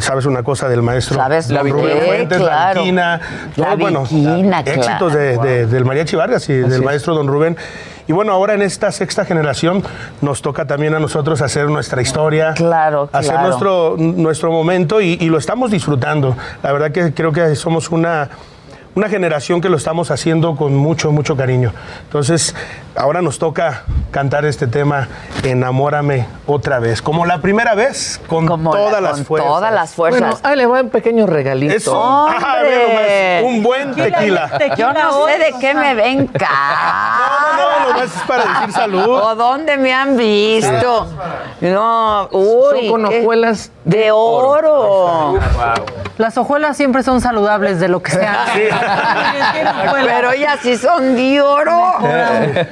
[0.01, 1.47] Sabes una cosa del maestro ¿Sabes?
[1.47, 2.73] Don La Rubén Fuentes, claro.
[2.75, 3.21] la Viquina,
[3.55, 5.09] La todo, bueno, Viquina, éxitos claro.
[5.09, 7.55] de- de- del mariachi Vargas y del maestro Don Rubén.
[8.09, 9.83] Y bueno, ahora en esta sexta generación
[10.21, 13.47] nos toca también a nosotros hacer nuestra historia, Claro, hacer claro.
[13.49, 16.37] nuestro, nuestro momento y, y lo estamos disfrutando.
[16.63, 18.29] La verdad que creo que somos una
[18.97, 21.71] una generación que lo estamos haciendo con mucho, mucho cariño.
[22.05, 22.55] Entonces,
[22.95, 25.07] ahora nos toca cantar este tema,
[25.43, 27.03] Enamórame otra vez.
[27.03, 29.47] Como la primera vez, con Como la- todas con las fuerzas.
[29.51, 30.21] todas las fuerzas.
[30.21, 31.75] Bueno, ahí le va un pequeño regalito.
[31.75, 32.27] Eso,
[32.63, 34.57] ve nomás, un buen tequila.
[34.75, 36.47] Yo no sé de qué me ven No,
[37.57, 39.07] no, no, nomás es para decir salud.
[39.09, 41.07] ¿O dónde me han visto?
[41.61, 42.79] No, uy.
[42.79, 45.37] Son con hojuelas de oro.
[46.17, 48.45] Las hojuelas siempre son saludables de lo que sea.
[49.93, 51.93] Pero ellas sí son de oro.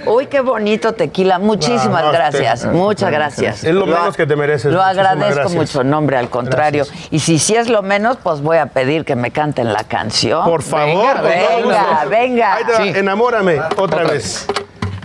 [0.08, 1.38] Uy, qué bonito tequila.
[1.40, 2.66] Muchísimas No, no, gracias.
[2.66, 3.64] Muchas gracias.
[3.64, 4.74] Es lo menos que te mereces.
[4.74, 5.54] Lo agradezco gracias.
[5.54, 6.86] mucho, nombre, al contrario.
[6.86, 7.08] Gracias.
[7.12, 10.44] Y si sí es lo menos, pues voy a pedir que me canten la canción.
[10.44, 11.22] Por favor.
[11.22, 12.54] venga, venga.
[12.56, 12.90] Ahí te va, Sí.
[12.96, 14.48] Enamórame otra, vez.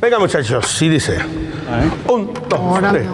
[0.00, 1.18] Venga, muchachos, sí dice.
[2.08, 3.06] Un, dos, tres.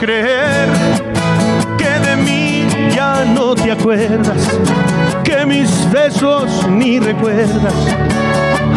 [0.00, 0.66] Creer
[1.76, 4.48] que de mí ya no te acuerdas,
[5.22, 7.74] que mis besos ni recuerdas.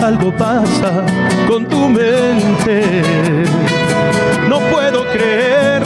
[0.03, 1.05] Algo pasa
[1.47, 3.01] con tu mente.
[4.49, 5.82] No puedo creer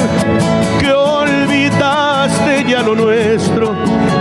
[0.80, 3.76] que olvidaste ya lo nuestro.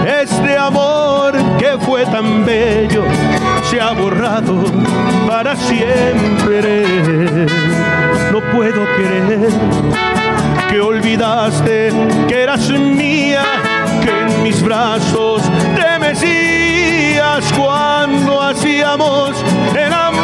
[0.07, 3.05] Este amor que fue tan bello
[3.71, 4.65] se ha borrado
[5.27, 6.85] para siempre.
[8.31, 10.26] No puedo creer
[10.77, 11.91] que olvidaste
[12.29, 13.43] que eras mía,
[14.03, 15.41] que en mis brazos
[15.75, 19.43] te mecías cuando hacíamos
[19.75, 20.16] el amor.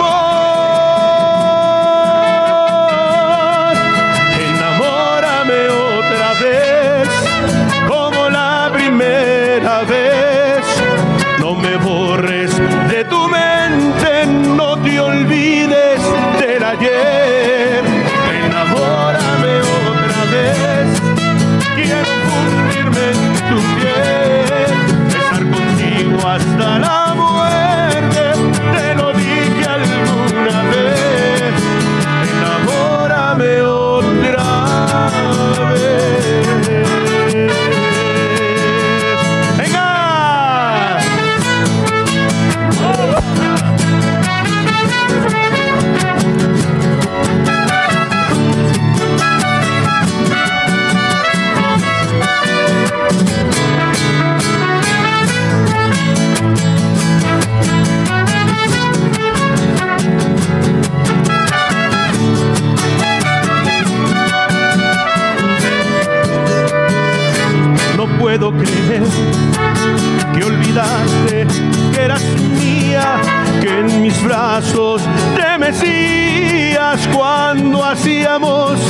[68.51, 71.47] Que olvidaste
[71.95, 72.22] que eras
[72.59, 73.20] mía,
[73.61, 75.03] que en mis brazos
[75.36, 78.80] te mecías cuando hacíamos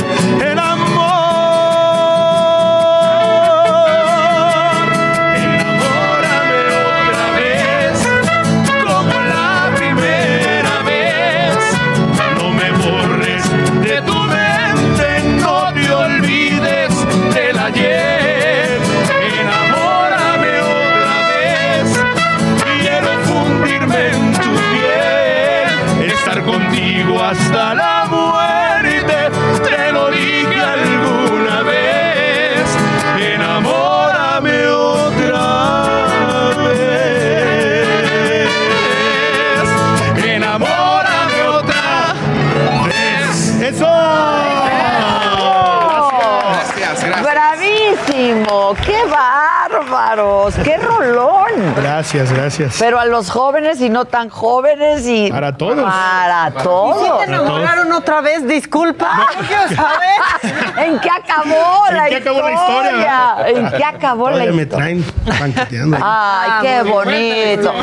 [52.13, 52.75] Gracias, gracias.
[52.79, 55.31] Pero a los jóvenes y no tan jóvenes y...
[55.31, 55.83] Para todos.
[55.83, 57.17] Para ¿Y si todos.
[57.19, 58.47] te enamoraron otra vez?
[58.47, 59.25] Disculpa.
[59.41, 60.77] Yo quiero saber.
[60.87, 63.35] ¿En qué acabó ¿En la qué acabó la historia?
[63.47, 64.77] ¿En qué acabó la Todavía me historia?
[64.85, 65.05] traen
[65.39, 65.97] banqueteando.
[66.01, 67.73] Ay, Ah, qué bonito.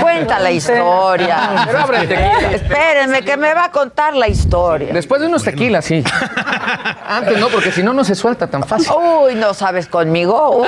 [0.00, 1.66] Cuenta la historia.
[1.66, 2.50] Pero tequila.
[2.52, 4.92] Espérenme, que me va a contar la historia.
[4.92, 6.04] Después de unos tequilas, sí.
[7.08, 8.88] Antes no, porque si no, no se suelta tan fácil.
[8.96, 10.58] Uy, no sabes conmigo.
[10.60, 10.64] Uh.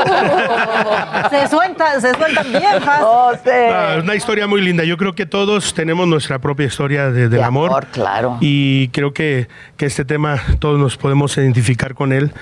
[1.31, 2.96] Se sueltan, se sueltan bien fácil.
[3.01, 4.85] Ah, una historia muy linda.
[4.85, 7.71] Yo creo que todos tenemos nuestra propia historia de- del De amor.
[7.71, 8.39] amor, claro.
[8.41, 12.33] Y creo que, que este tema todos nos podemos identificar con él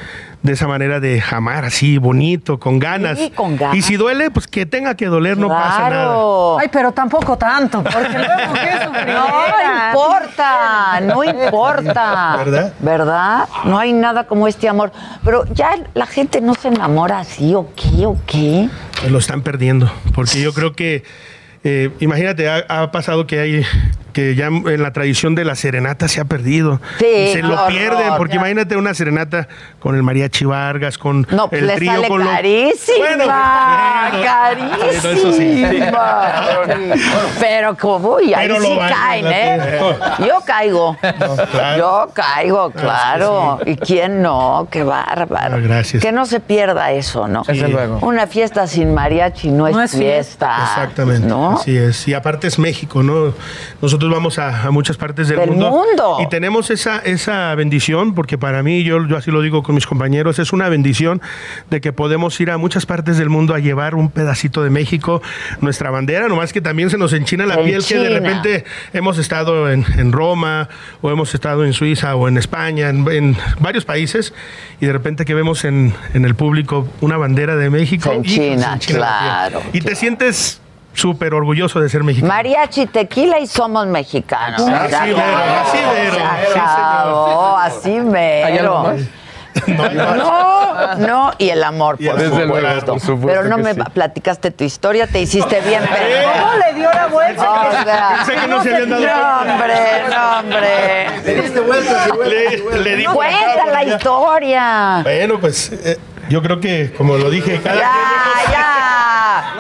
[0.45, 3.19] de esa manera de amar así, bonito, con ganas.
[3.19, 3.77] Sí, con ganas.
[3.77, 5.89] Y si duele, pues que tenga que doler, no pasa nada.
[5.89, 6.59] Claro.
[6.59, 9.91] Ay, pero tampoco tanto, porque luego qué sufridera.
[9.91, 12.37] No importa, no importa.
[12.37, 12.73] ¿Verdad?
[12.79, 13.49] ¿Verdad?
[13.65, 14.93] No hay nada como este amor.
[15.25, 18.05] Pero ya la gente no se enamora así, ¿o qué?
[18.05, 18.69] ¿O qué?
[19.01, 19.91] Pues lo están perdiendo.
[20.15, 21.05] Porque yo creo que,
[21.65, 23.67] eh, imagínate, ha, ha pasado que hay
[24.15, 26.81] que ya en la tradición de la serenata se ha perdido.
[26.99, 27.69] Sí, Y se lo horror.
[27.69, 29.47] pierden, porque imagínate una serenata
[29.81, 32.97] con el mariachi Vargas, con No, pues el le trío sale con lo- carísima.
[32.99, 34.25] Bueno, bueno.
[34.25, 35.11] carísima.
[35.13, 35.65] Eso sí.
[37.41, 39.79] Pero como, y ahí Pero lo sí caen, ¿eh?
[40.21, 40.97] Yo caigo.
[41.51, 41.77] claro.
[41.79, 43.59] Yo caigo, claro.
[43.67, 44.69] ¿Y quién no?
[44.71, 45.57] Qué bárbaro.
[45.57, 46.03] Ah, gracias.
[46.03, 47.43] Que no se pierda eso, ¿no?
[47.47, 47.99] Desde luego.
[48.03, 50.57] Una fiesta sin mariachi no es, fiesta.
[50.63, 51.57] Exactamente, ¿no?
[51.59, 52.07] así es.
[52.09, 53.35] Y aparte es México, ¿no?
[53.81, 56.19] Nosotros vamos a, a muchas partes del, Del mundo.
[56.21, 59.87] Y tenemos esa, esa bendición, porque para mí, yo, yo así lo digo con mis
[59.87, 61.21] compañeros, es una bendición
[61.71, 65.23] de que podemos ir a muchas partes del mundo a llevar un pedacito de México,
[65.61, 69.71] nuestra bandera, nomás que también se nos enchina la piel que de repente hemos estado
[69.71, 70.69] en, en Roma,
[71.03, 74.33] o hemos estado en Suiza, o en España, en, en varios países,
[74.81, 78.11] y de repente que vemos en, en el público una bandera de México.
[78.11, 78.97] Se y enchina, piel.
[78.99, 80.61] claro, Y te sientes
[80.95, 82.33] súper orgulloso de ser mexicano.
[82.33, 84.63] Mariachi, tequila y somos mexicanos.
[84.63, 85.19] Así Se mero,
[85.63, 86.15] así mero.
[86.15, 86.69] se Sí, señor.
[86.69, 88.83] acabó, así ¿Hay algo mero.
[88.85, 89.01] más?
[89.69, 92.61] No, no, y el amor, Y por, el Desde supuesto.
[92.69, 93.81] luego, por supuesto Pero no me sí.
[93.93, 97.53] platicaste tu historia, te hiciste bien, pero ¿Cómo le dio la vuelta?
[97.53, 99.75] O sea, Pensé que no se habían dado no, hombre,
[100.11, 101.07] no, hombre.
[102.29, 105.01] Le, le digo Cuenta la historia.
[105.05, 107.93] Bueno, pues eh, yo creo que, como lo dije, cada Ya,
[108.51, 108.74] ya.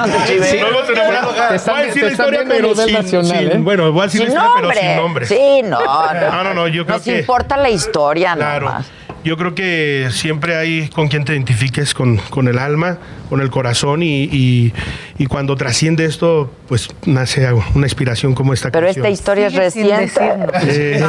[0.07, 0.61] No se chive.
[0.61, 1.49] Luego se enamora.
[1.49, 3.39] Te están- Voy a decir te la están historia, viendo a pero nivel sin, nacional,
[3.51, 3.63] sin- ¿eh?
[3.63, 5.27] Bueno, voy a decir la historia, pero sin nombre.
[5.27, 6.31] Sí, no, no.
[6.31, 8.67] No, no, no, yo creo Nos que- importa la historia Claro.
[8.67, 8.87] nomás.
[9.25, 12.99] Yo creo que siempre hay con quien te identifiques con, con el alma,
[13.29, 14.73] con el corazón y, y-
[15.17, 19.07] y cuando trasciende esto, pues nace una inspiración como esta Pero canción.
[19.07, 20.13] esta historia es reciente.
[20.67, 21.03] Eh,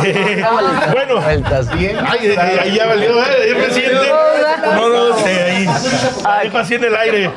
[0.92, 1.44] bueno, ay,
[2.28, 3.26] eh, ahí ya valió, ¿eh?
[3.50, 4.12] Es reciente.
[4.76, 5.70] No, no, sé, ahí.
[6.44, 7.32] Dejo así en el aire.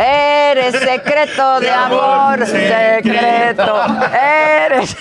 [0.00, 3.80] Eres secreto de amor, secreto.
[4.66, 4.96] Eres.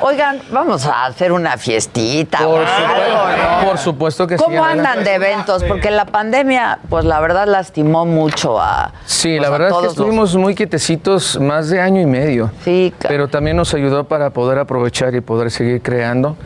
[0.00, 2.38] Oigan, vamos a hacer una fiestita.
[2.38, 3.66] Por algo, supuesto, ¿no?
[3.68, 4.44] por supuesto que sí.
[4.44, 5.64] ¿Cómo andan de eventos?
[5.64, 8.92] Porque la pandemia, pues la verdad lastimó mucho a.
[9.04, 12.06] Sí, pues, la verdad es que todos los- estuvimos muy quietecitos más de año y
[12.06, 12.50] medio.
[12.64, 13.12] Sí, claro.
[13.12, 16.36] Pero también nos ayudó para poder aprovechar y poder seguir creando.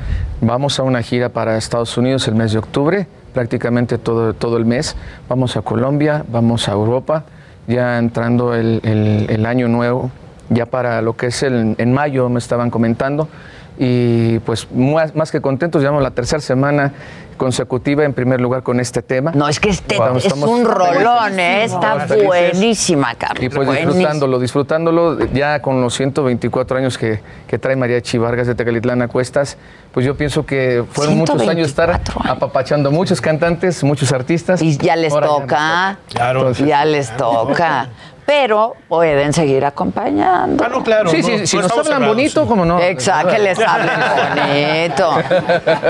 [0.41, 4.65] Vamos a una gira para Estados Unidos el mes de octubre, prácticamente todo, todo el
[4.65, 4.97] mes.
[5.29, 7.25] Vamos a Colombia, vamos a Europa,
[7.69, 10.11] ya entrando el, el- el año nuevo,
[10.51, 13.29] ya para lo que es el, en mayo me estaban comentando.
[13.77, 16.93] y pues más, más que contentos, llevamos la tercera semana
[17.37, 19.33] consecutiva en primer lugar con este tema.
[19.35, 21.65] No, es que este Estamos- es estamos- un rolón, ¿eh?
[21.65, 22.27] Está felices.
[22.27, 23.43] buenísima, Carlos.
[23.45, 28.55] Y pues disfrutándolo, disfrutándolo ya con los 124 años que, que trae Mariachi Vargas de
[28.55, 29.57] Tecalitlán a Cuestas,
[29.93, 34.61] pues yo pienso que fueron muchos años estar apapachando a muchos cantantes, muchos artistas.
[34.63, 35.99] Y ya les Ahora toca.
[36.13, 36.53] Claro.
[36.53, 37.89] Ya les toca.
[38.27, 40.65] Pero pueden seguir acompañando.
[40.65, 41.11] Ah, no, claro.
[41.11, 42.49] Sí, no- sí, no si nos hablan cerrados, bonito, sí.
[42.49, 42.81] como no.
[42.81, 43.91] Exacto, que les hablen
[44.37, 45.11] bonito.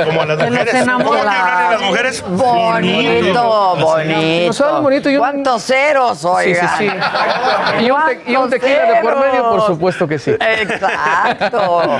[0.06, 0.84] Como a las Que mujeres.
[0.84, 2.24] ¿Cómo que hablan a las mujeres?
[2.28, 4.46] Bonito, bonito.
[4.48, 6.78] Nos hablan bonito y un- ¿Cuántos ceros, Sí, sí, oigan?
[6.78, 6.88] sí.
[7.84, 10.32] Y un, te- y un tequila de por medio, por supuesto que sí.
[10.32, 11.98] Exacto.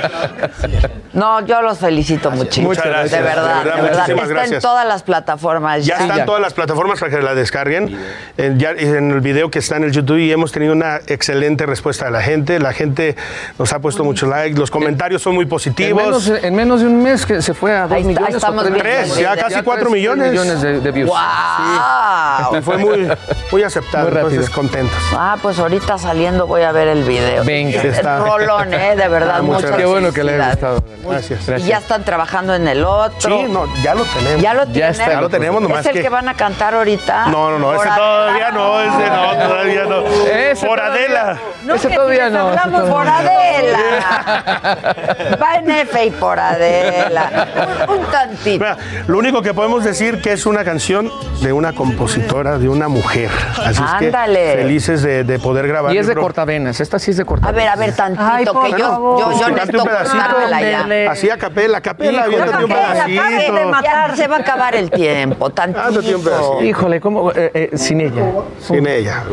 [1.15, 2.67] No, yo los felicito muchísimo.
[2.69, 3.99] Muchas gracias, De verdad, de verdad, de verdad.
[3.99, 4.61] muchísimas Está en gracias.
[4.61, 6.03] todas las plataformas Ya ya.
[6.05, 7.97] están todas las plataformas para que la descarguen.
[8.37, 11.65] En, ya, en el video que está en el YouTube y hemos tenido una excelente
[11.65, 12.59] respuesta de la gente.
[12.59, 13.15] La gente
[13.57, 16.03] nos ha puesto muchos likes, los comentarios son muy En positivos.
[16.03, 18.33] menos, en menos de un mes que se fue a dos Ahí está, millones.
[18.33, 20.31] o estamos tres ya casi cuatro tres millones.
[20.31, 21.09] millones de, de views.
[21.09, 22.57] ¡Wow!
[22.57, 23.07] Y fue muy,
[23.51, 24.29] muy aceptado, Muy rápido.
[24.41, 24.97] entonces contentos.
[25.13, 27.43] Ah, pues ahorita saliendo voy a ver el video.
[27.45, 27.81] Venga.
[27.81, 28.19] Es Está.
[28.19, 28.95] rolón, ¿eh?
[28.95, 29.77] De verdad, Ah, muchas muchas gracias.
[29.77, 30.83] Qué bueno que le haya gustado.
[31.05, 31.47] Gracias.
[31.59, 33.29] Y ya están trabajando en el otro.
[33.39, 34.41] Sí, no, ya lo tenemos.
[34.41, 34.91] Ya lo Ya tienen.
[34.91, 35.07] está.
[35.11, 36.01] Ya lo tenemos, nomás ¿Es el que...
[36.03, 37.27] que- van a cantar ahorita?
[37.27, 40.01] No, no, no, ese todavía no, ese no, todavía no.
[40.31, 41.37] Ese Por Adela.
[41.63, 43.79] No, Ese todavía no, hablamos Por Adela.
[45.41, 47.47] Va en F y por Adela.
[47.89, 48.63] Un, un tantito.
[48.63, 48.77] Mira,
[49.07, 53.29] Lo único que podemos decir que es una canción de una compositora, de una mujer.
[53.63, 54.49] Así Ándale.
[54.51, 55.93] es que felices de, de poder grabar.
[55.93, 56.79] Y es de cortavenas.
[56.79, 57.55] Esta sí es de A cortavenas.
[57.55, 60.17] ver, a ver, tantito, Ay, que yo, yo, yo Cante necesito un pedacito.
[60.23, 60.83] cortármela ya.
[60.95, 61.07] Ándele.
[61.09, 63.53] Así a capela, capela, aviéntate un capela, pedacito.
[63.53, 64.15] de matar.
[64.17, 66.61] Se va a acabar el tiempo, tantito.
[66.61, 67.31] Híjole, ¿cómo?
[67.31, 68.23] Eh, eh, sin ella.
[68.59, 69.23] Sin ella.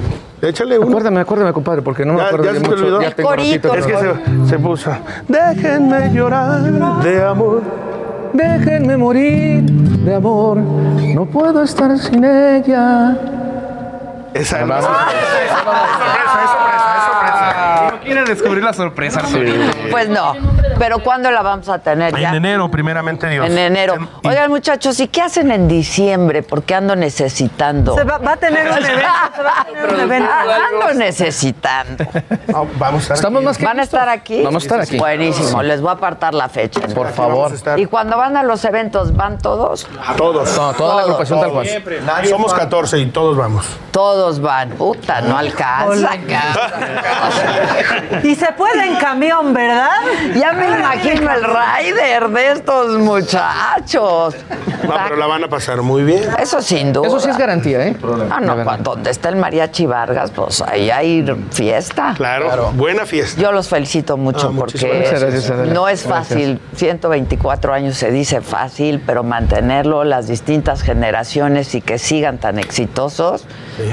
[0.41, 0.89] Échale uno.
[0.89, 2.83] Acuérdame, acuérdame, compadre, porque no me Ya- acuerdo ya de se te mucho.
[2.83, 3.01] olvidó.
[3.03, 4.97] Ya tengo Corito, ratito Es que no- se, se puso.
[5.29, 6.61] Déjenme llorar
[7.03, 7.63] de amor.
[8.33, 10.59] Déjenme morir de amor.
[10.59, 13.17] No puedo estar sin ella.
[14.35, 14.89] Esa es Vamos.
[18.13, 19.23] Quiere descubrir la sorpresa.
[19.91, 20.35] Pues no,
[20.79, 22.29] pero ¿cuándo la vamos a tener ya?
[22.31, 23.47] En enero, primeramente Dios.
[23.47, 23.97] En enero.
[24.23, 26.43] Y- Oigan, muchachos, ¿y qué hacen en diciembre?
[26.43, 27.95] Porque ando necesitando.
[27.97, 28.93] Se va, va a tener un evento.
[29.37, 30.31] Se va a tener un evento.
[30.31, 32.05] Ando necesitando.
[32.55, 33.45] Ah, vamos a estar Estamos aquí.
[33.47, 34.43] más que ¿Van a estar aquí?
[34.43, 34.99] Vamos a estar aquí.
[34.99, 36.81] Buenísimo, les voy a apartar la fecha.
[36.95, 37.53] Por favor.
[37.77, 39.87] Y cuando van a los eventos, ¿van todos?
[40.17, 40.57] Todos.
[40.57, 41.67] No, toda la agrupación tal cual.
[42.29, 43.65] Somos 14 y todos vamos.
[43.91, 44.71] Todos van.
[44.71, 46.11] Puta, no alcanza.
[48.23, 49.91] Y se puede en camión, ¿verdad?
[50.35, 54.35] Ya me imagino el rider de estos muchachos.
[54.83, 56.25] No, pero la van a pasar muy bien.
[56.41, 57.07] Eso sin duda.
[57.07, 57.97] Eso sí es garantía, ¿eh?
[58.31, 62.15] Ah, no, cuando donde está el mariachi Vargas, pues ahí hay fiesta.
[62.17, 63.41] Claro, buena fiesta.
[63.41, 65.21] Yo los felicito mucho Ah, porque gracias.
[65.23, 66.61] Gracias, no es fácil.
[66.77, 73.47] 124 años se dice fácil, pero mantenerlo las distintas generaciones y que sigan tan exitosos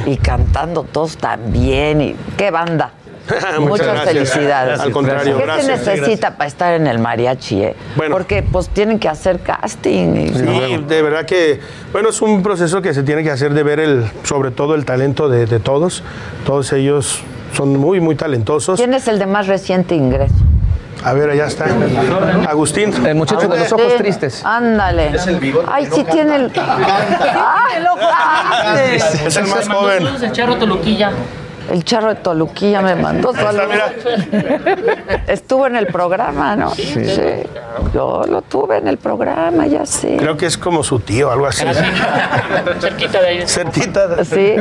[0.05, 2.01] y cantando todos tan bien.
[2.01, 2.91] Y, ¡Qué banda!
[3.59, 4.13] Muchas Muchas gracias.
[4.31, 4.79] felicidades.
[4.79, 5.81] Al contrario, ¿Qué gracias.
[5.83, 7.61] se necesita para estar en el mariachi?
[7.63, 7.75] eh?
[7.95, 8.13] Bueno.
[8.13, 10.15] Porque pues tienen que hacer casting.
[10.15, 11.59] y- Sí, de verdad que,
[11.91, 14.85] bueno, es un proceso que se tiene que hacer de ver el, sobre todo el
[14.85, 16.03] talento de, de todos.
[16.45, 17.21] Todos ellos
[17.53, 18.79] son muy, muy talentosos.
[18.79, 20.33] ¿Quién es el de más reciente ingreso?
[21.01, 21.65] A ver, allá está.
[22.49, 22.91] Agustín.
[23.05, 24.43] El muchacho de los ojos Sí, tristes.
[24.43, 25.11] Ándale.
[25.71, 26.51] Ay, sí tiene el.
[26.57, 27.99] Ah, el ojo.
[29.25, 30.05] Es el más joven.
[30.21, 31.11] El charro Toluquilla.
[31.71, 33.67] El charro de Toluquilla me mandó saludos.
[35.27, 36.71] Estuvo en el programa, ¿no?
[36.71, 36.93] Sí.
[37.93, 40.17] Yo lo tuve en el programa, ya sé.
[40.17, 41.63] Creo que es como su tío, algo así.
[42.79, 43.47] Cerquita de ahí.
[43.47, 44.07] Cerquita.
[44.07, 44.55] de- Sí,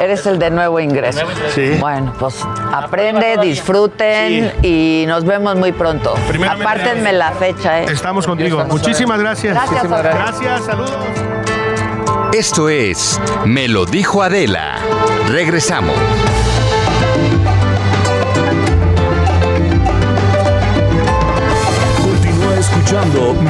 [0.00, 1.20] eres el de nuevo ingreso.
[1.54, 1.76] Sí.
[1.80, 6.14] Bueno, pues aprende, disfruten y nos vemos muy pronto.
[6.48, 7.86] Apártenme la fecha, ¿eh?
[7.90, 8.64] Estamos contigo.
[8.68, 9.54] Muchísimas gracias.
[9.54, 10.16] Gracias, Muchísimas Oscar.
[10.16, 10.64] gracias.
[10.64, 10.92] Saludos.
[12.32, 14.76] Esto es Me lo dijo Adela.
[15.28, 15.94] Regresamos.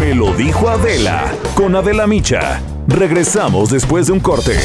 [0.01, 2.63] Me lo dijo Adela con Adela Micha.
[2.89, 4.59] Regresamos después de un corte.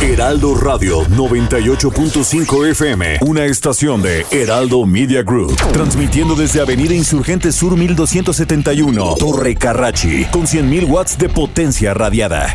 [0.00, 7.76] Heraldo Radio 98.5 FM, una estación de Heraldo Media Group, transmitiendo desde Avenida Insurgente Sur
[7.76, 12.54] 1271, Torre Carrachi, con 100.000 watts de potencia radiada.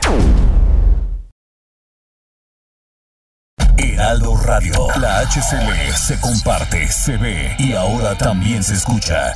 [3.76, 9.36] Heraldo Radio, la HCL se comparte, se ve y ahora también se escucha.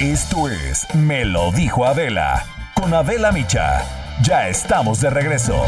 [0.00, 3.82] Esto es Me lo dijo Adela, con Adela Micha.
[4.22, 5.64] Ya estamos de regreso.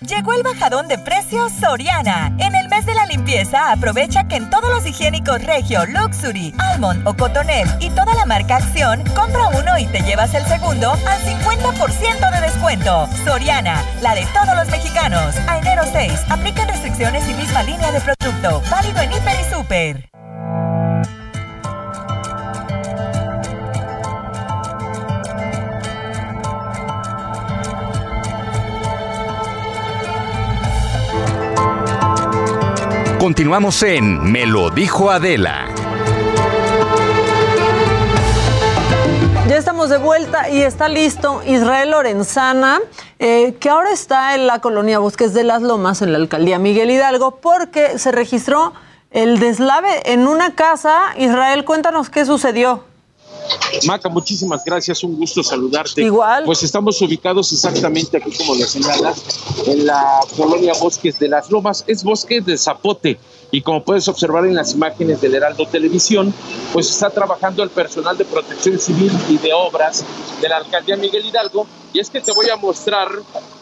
[0.00, 2.32] Llegó el bajadón de precios Soriana.
[2.38, 7.08] En el mes de la limpieza, aprovecha que en todos los higiénicos Regio, Luxury, Almond
[7.08, 11.20] o Cotonel y toda la marca Acción, compra uno y te llevas el segundo al
[11.22, 13.08] 50% de descuento.
[13.24, 15.34] Soriana, la de todos los mexicanos.
[15.48, 18.62] A enero 6, aplican restricciones y misma línea de producto.
[18.70, 20.15] Válido en Hiper y Super.
[33.26, 35.66] Continuamos en Me lo dijo Adela.
[39.48, 42.78] Ya estamos de vuelta y está listo Israel Lorenzana,
[43.18, 46.88] eh, que ahora está en la colonia Bosques de las Lomas, en la alcaldía Miguel
[46.88, 48.74] Hidalgo, porque se registró
[49.10, 50.96] el deslave en una casa.
[51.18, 52.84] Israel, cuéntanos qué sucedió.
[53.86, 56.02] Maca, muchísimas gracias, un gusto saludarte.
[56.02, 56.44] Igual.
[56.44, 59.22] Pues estamos ubicados exactamente aquí, como lo señalas,
[59.66, 61.84] en la colonia Bosques de las Lomas.
[61.86, 63.18] Es bosque de zapote
[63.50, 66.34] y como puedes observar en las imágenes del Heraldo Televisión,
[66.72, 70.04] pues está trabajando el personal de protección civil y de obras
[70.40, 71.66] de la alcaldía Miguel Hidalgo.
[71.92, 73.08] Y es que te voy a mostrar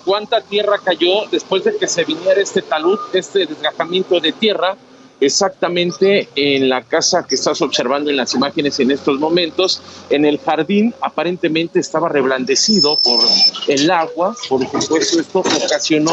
[0.05, 4.76] cuánta tierra cayó después de que se viniera este talud, este desgajamiento de tierra
[5.25, 9.81] exactamente en la casa que estás observando en las imágenes en estos momentos.
[10.11, 13.25] En el jardín aparentemente estaba reblandecido por
[13.68, 16.12] el agua, por supuesto esto ocasionó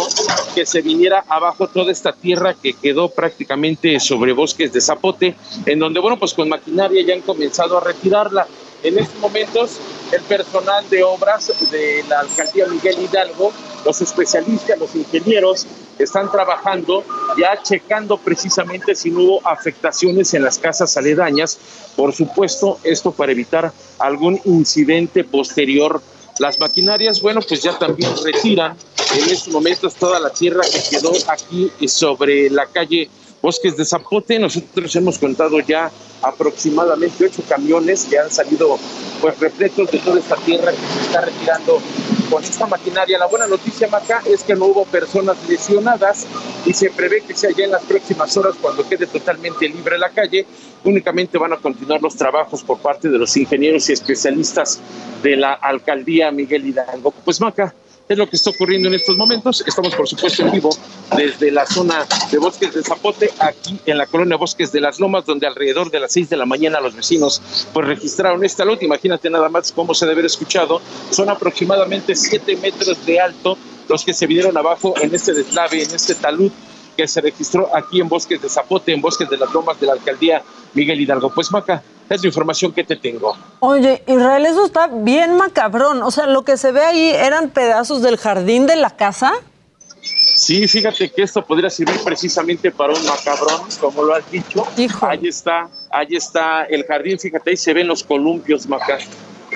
[0.55, 5.35] que se viniera abajo toda esta tierra que quedó prácticamente sobre bosques de zapote,
[5.65, 8.47] en donde, bueno, pues con maquinaria ya han comenzado a retirarla.
[8.83, 9.77] En estos momentos,
[10.11, 13.53] el personal de obras de la alcaldía Miguel Hidalgo,
[13.85, 15.67] los especialistas, los ingenieros,
[15.99, 17.03] están trabajando
[17.37, 21.59] ya checando precisamente si no hubo afectaciones en las casas aledañas.
[21.95, 26.01] Por supuesto, esto para evitar algún incidente posterior.
[26.39, 28.75] Las maquinarias, bueno, pues ya también retiran
[29.15, 33.09] en estos momentos toda la tierra que quedó aquí sobre la calle
[33.41, 34.39] Bosques de Zapote.
[34.39, 38.77] Nosotros hemos contado ya aproximadamente ocho camiones que han salido
[39.19, 41.79] pues repletos de toda esta tierra que se está retirando
[42.29, 43.17] con esta maquinaria.
[43.17, 46.25] La buena noticia, Maca, es que no hubo personas lesionadas
[46.65, 50.09] y se prevé que sea ya en las próximas horas cuando quede totalmente libre la
[50.09, 50.45] calle.
[50.83, 54.79] Únicamente van a continuar los trabajos por parte de los ingenieros y especialistas
[55.21, 57.11] de la alcaldía Miguel Hidalgo.
[57.11, 57.75] Pues Maca,
[58.11, 59.63] es lo que está ocurriendo en estos momentos.
[59.65, 60.69] Estamos, por supuesto, en vivo
[61.15, 65.25] desde la zona de Bosques de Zapote, aquí en la colonia Bosques de las Lomas,
[65.25, 67.41] donde alrededor de las 6 de la mañana los vecinos
[67.73, 68.81] pues registraron esta luz.
[68.81, 70.81] Imagínate nada más cómo se debe haber escuchado.
[71.09, 73.57] Son aproximadamente 7 metros de alto
[73.87, 76.51] los que se vinieron abajo en este deslave, en este talud
[76.95, 79.93] que se registró aquí en Bosques de Zapote, en Bosques de las Lomas de la
[79.93, 80.43] alcaldía
[80.73, 81.31] Miguel Hidalgo.
[81.33, 81.81] Pues Maca,
[82.15, 83.35] es la información que te tengo.
[83.59, 86.03] Oye, Israel, eso está bien macabrón.
[86.03, 89.33] O sea, lo que se ve ahí eran pedazos del jardín de la casa.
[90.01, 94.65] Sí, fíjate que esto podría servir precisamente para un macabrón, como lo has dicho.
[95.01, 98.97] Ahí está, ahí está el jardín, fíjate, ahí se ven los columpios, Maca.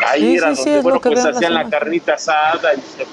[0.07, 1.71] Ahí Sí, era sí, sí, donde, es bueno, pues hacían la imágenes.
[1.79, 3.05] carnita asada y se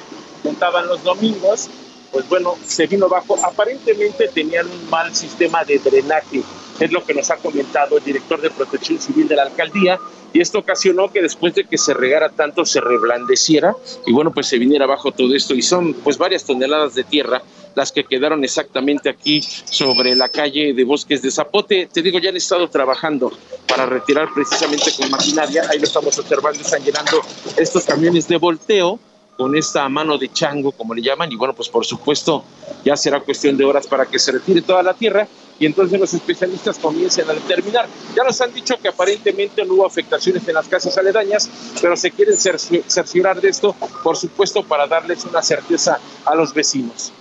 [0.43, 1.71] juntaban los domingos.
[2.11, 3.37] Pues bueno, se vino abajo.
[3.43, 6.43] Aparentemente tenían un mal sistema de drenaje,
[6.85, 9.99] es lo que nos ha comentado el director de Protección Civil de la alcaldía.
[10.33, 13.77] Y esto ocasionó que después de que se regara tanto se reblandeciera
[14.07, 15.55] y bueno, pues se viniera abajo todo esto.
[15.55, 17.43] Y son pues varias toneladas de tierra
[17.75, 21.89] las que quedaron exactamente aquí sobre la calle de Bosques de Zapote.
[21.93, 23.33] Te digo, ya han estado trabajando
[23.69, 25.65] para retirar precisamente con maquinaria.
[25.71, 27.21] Ahí lo estamos observando, están llenando
[27.57, 28.99] estos camiones de volteo
[29.37, 32.45] con esta mano de chango, como le llaman, y bueno, pues por supuesto
[32.85, 35.27] ya será cuestión de horas para que se retire toda la tierra
[35.63, 37.87] y entonces los especialistas comiencen a determinar.
[38.17, 41.49] Ya nos han dicho que aparentemente no hubo afectaciones en las casas aledañas,
[41.81, 46.53] pero se quieren cerci- cerciorar de esto, por supuesto, para darles una certeza a los
[46.53, 47.13] vecinos.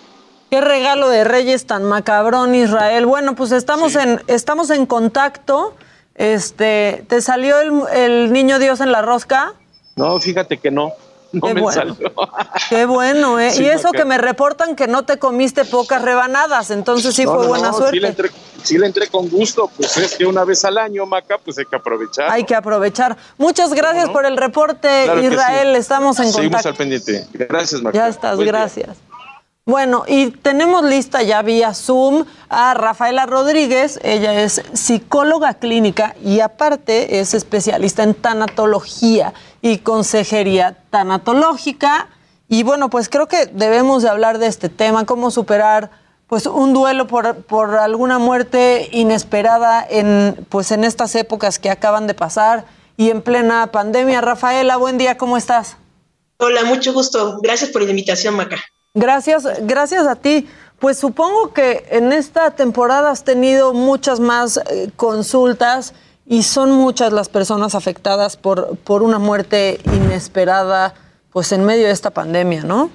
[0.49, 3.05] Qué regalo de Reyes tan macabrón, Israel.
[3.05, 5.75] Bueno, pues estamos en estamos en contacto.
[6.15, 9.53] Este, ¿te salió el, el niño Dios en la rosca?
[9.95, 10.93] No, fíjate que no.
[11.41, 11.95] No Qué me bueno.
[11.95, 12.13] salió.
[12.69, 13.51] Qué bueno, ¿eh?
[13.51, 17.33] Sí, y eso que me reportan que no te comiste pocas rebanadas, entonces sí No,
[17.35, 17.91] fue no, buena suerte.
[17.95, 18.29] Sí le, entré,
[18.63, 21.65] sí le entré con gusto, pues es que una vez al año, Maca, pues hay
[21.65, 22.29] que aprovechar.
[22.31, 23.15] Hay que aprovechar.
[23.37, 25.69] Muchas gracias por el reporte, Claro Israel.
[25.73, 25.79] sí.
[25.79, 26.69] Estamos en Seguimos contacto.
[26.69, 27.27] al pendiente.
[27.33, 27.97] Gracias, Maca.
[27.97, 29.10] Ya estás, Buen día.
[29.65, 33.99] Bueno, y tenemos lista ya vía Zoom a Rafaela Rodríguez.
[34.03, 42.09] Ella es psicóloga clínica y aparte es especialista en tanatología y consejería tanatológica.
[42.47, 45.91] Y bueno, pues creo que debemos de hablar de este tema, cómo superar
[46.25, 52.07] pues un duelo por, por alguna muerte inesperada en pues en estas épocas que acaban
[52.07, 52.65] de pasar
[52.97, 54.21] y en plena pandemia.
[54.21, 55.77] Rafaela, buen día, ¿cómo estás?
[56.37, 57.37] Hola, mucho gusto.
[57.43, 58.57] Gracias por la invitación, Maca.
[58.93, 60.47] Gracias, gracias a ti
[60.81, 65.93] pues supongo que en esta temporada has tenido muchas más eh, consultas
[66.25, 70.95] y son muchas las personas afectadas por, por una muerte inesperada,
[71.31, 72.89] pues en medio de esta pandemia, ¿no?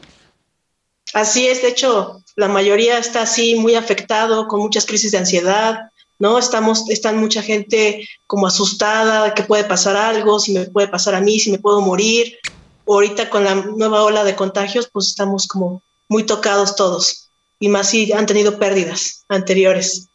[1.14, 5.92] Así es, de hecho, la mayoría está así muy afectado, con muchas crisis de ansiedad,
[6.18, 6.40] ¿no?
[6.40, 11.20] Estamos, están mucha gente como asustada, que puede pasar algo, si me puede pasar a
[11.20, 12.36] mí, si me puedo morir.
[12.84, 17.88] Ahorita con la nueva ola de contagios, pues estamos como muy tocados todos y más
[17.88, 20.08] si han tenido pérdidas anteriores.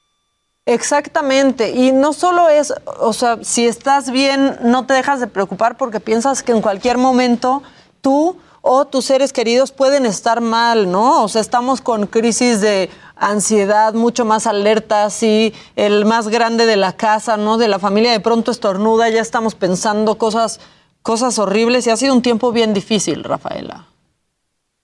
[0.66, 5.76] Exactamente, y no solo es, o sea, si estás bien, no te dejas de preocupar
[5.76, 7.64] porque piensas que en cualquier momento
[8.02, 11.24] tú o tus seres queridos pueden estar mal, ¿no?
[11.24, 16.76] O sea, estamos con crisis de ansiedad, mucho más alertas y el más grande de
[16.76, 17.58] la casa, ¿no?
[17.58, 20.60] De la familia de pronto estornuda, ya estamos pensando cosas,
[21.02, 23.88] cosas horribles y ha sido un tiempo bien difícil, Rafaela.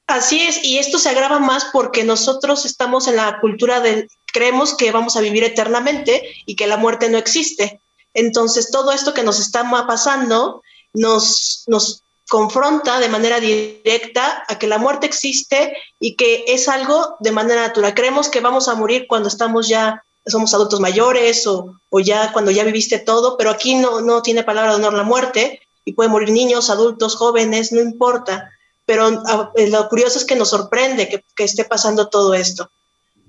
[0.07, 4.75] Así es, y esto se agrava más porque nosotros estamos en la cultura de creemos
[4.75, 7.81] que vamos a vivir eternamente y que la muerte no existe.
[8.13, 14.67] Entonces, todo esto que nos está pasando nos, nos confronta de manera directa a que
[14.67, 17.93] la muerte existe y que es algo de manera natural.
[17.93, 22.51] Creemos que vamos a morir cuando estamos ya, somos adultos mayores o, o ya cuando
[22.51, 26.13] ya viviste todo, pero aquí no, no tiene palabra de honor la muerte y pueden
[26.13, 28.53] morir niños, adultos, jóvenes, no importa
[28.87, 32.71] pero ah, eh, lo curioso es que nos sorprende que, esté pasando todo esto.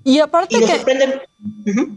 [0.05, 1.21] Y aparte que,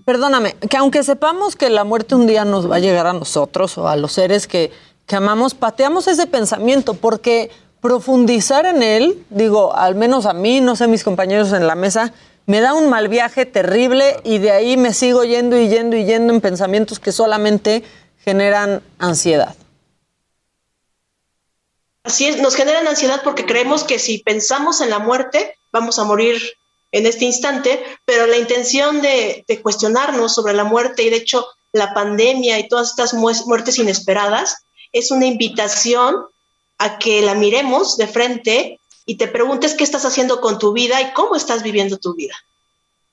[0.04, 3.78] perdóname, que aunque sepamos que la muerte un día nos va a llegar a nosotros
[3.78, 4.72] o a los seres que,
[5.06, 7.50] que amamos, pateamos ese pensamiento porque
[7.80, 12.12] profundizar en él, digo, al menos a mí, no sé, mis compañeros en la mesa,
[12.46, 16.04] me da un mal viaje terrible y de ahí me sigo yendo y yendo y
[16.04, 17.84] yendo en pensamientos que solamente
[18.24, 19.54] generan ansiedad.
[22.05, 26.05] Así es, nos generan ansiedad porque creemos que si pensamos en la muerte, vamos a
[26.05, 26.40] morir
[26.90, 31.94] en este instante, pero la intención de, cuestionarnos sobre la muerte y de hecho la
[31.94, 34.57] pandemia y todas estas muertes inesperadas
[34.92, 36.16] es una invitación
[36.78, 41.00] a que la miremos de frente y te preguntes qué estás haciendo con tu vida
[41.00, 42.34] y cómo estás viviendo tu vida.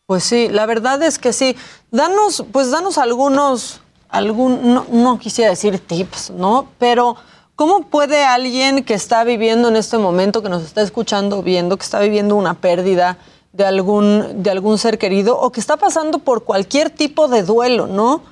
[0.07, 1.55] Pues sí, la verdad es que sí.
[1.91, 3.79] Danos, pues danos algunos,
[4.09, 6.69] algún, no, no quisiera decir tips, ¿no?
[6.79, 7.15] Pero
[7.59, 11.83] ¿Cómo puede alguien que está viviendo en este momento, que nos está escuchando, viendo, que
[11.83, 13.17] está viviendo una pérdida
[13.51, 17.85] de algún, de algún ser querido o que está pasando por cualquier tipo de duelo,
[17.85, 18.23] ¿no?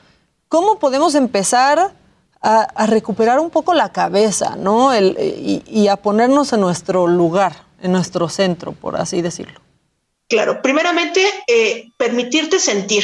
[0.47, 1.93] ¿Cómo podemos empezar
[2.41, 4.97] a, recuperar un poco la cabeza, ¿no?
[4.97, 9.59] y, a ponernos en nuestro lugar, en nuestro centro, por así decirlo.
[10.29, 13.03] Claro, primeramente, eh, permitirte sentir,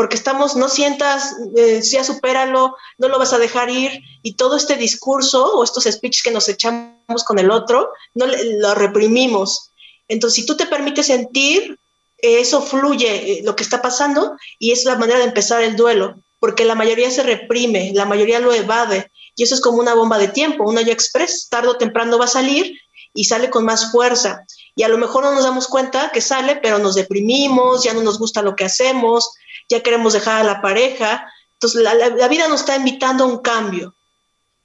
[0.00, 4.56] porque estamos, no sientas, eh, ya supéralo, no lo vas a dejar ir, y todo
[4.56, 9.72] este discurso o estos speeches que nos echamos con el otro, no lo reprimimos.
[10.08, 11.78] Entonces, si tú te permites sentir,
[12.16, 16.14] eso fluye eh, lo que está pasando y es la manera de empezar el duelo,
[16.38, 20.16] porque la mayoría se reprime, la mayoría lo evade, y eso es como una bomba
[20.16, 22.74] de tiempo, una yo express, tarde o temprano va a salir
[23.12, 24.46] y sale con más fuerza.
[24.74, 28.02] Y a lo mejor no nos damos cuenta que sale, pero nos deprimimos, ya no
[28.02, 29.34] nos gusta lo que hacemos,
[29.70, 31.32] ya queremos dejar a la pareja.
[31.54, 33.94] Entonces, la, vida nos está invitando a un cambio.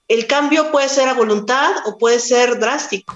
[0.08, 3.16] El cambio puede ser a voluntad o puede ser drástico.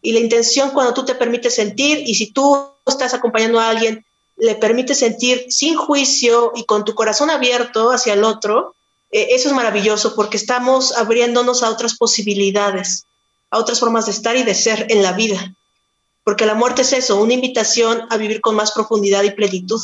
[0.00, 4.04] Y la intención cuando tú te permites sentir y si tú estás acompañando a alguien,
[4.36, 8.74] le permites sentir sin juicio y con tu corazón abierto hacia el otro,
[9.10, 13.06] eh, eso es maravilloso porque estamos abriéndonos a otras posibilidades,
[13.50, 15.54] a otras formas de estar y de ser en la vida.
[16.24, 19.80] Porque la muerte es eso, una invitación a vivir con más profundidad y plenitud.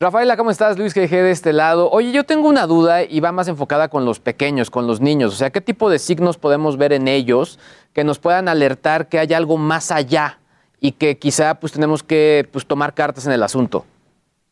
[0.00, 0.78] Rafaela, ¿cómo estás?
[0.78, 1.90] Luis GG de este lado.
[1.90, 5.34] Oye, yo tengo una duda y va más enfocada con los pequeños, con los niños.
[5.34, 7.58] O sea, ¿qué tipo de signos podemos ver en ellos
[7.94, 10.38] que nos puedan alertar que hay algo más allá
[10.80, 13.86] y que quizá pues tenemos que pues, tomar cartas en el asunto?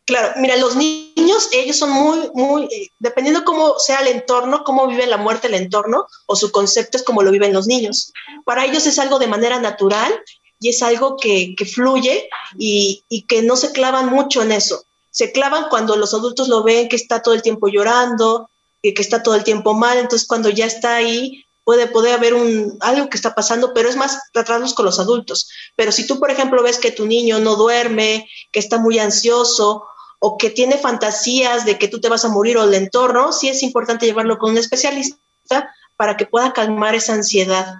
[0.05, 4.88] Claro, mira, los niños, ellos son muy, muy, eh, dependiendo cómo sea el entorno, cómo
[4.88, 8.12] vive la muerte el entorno, o su concepto es como lo viven los niños.
[8.44, 10.12] Para ellos es algo de manera natural
[10.59, 12.28] y es algo que, fluye
[12.59, 14.86] y, y que no se clavan mucho en eso
[15.17, 18.51] se clavan cuando los adultos lo ven que está todo el tiempo llorando,
[18.83, 22.77] que, que está todo el tiempo mal, entonces cuando ya está ahí puede, haber un,
[22.81, 25.49] algo que está pasando, pero es más tratarlos con los adultos.
[25.75, 29.87] Pero si tú, por ejemplo, ves que tu niño no duerme, que está muy ansioso
[30.19, 33.49] o que tiene fantasías de que tú te vas a morir o el entorno, sí
[33.49, 35.17] es importante llevarlo con un especialista
[35.97, 37.77] para que pueda calmar esa ansiedad.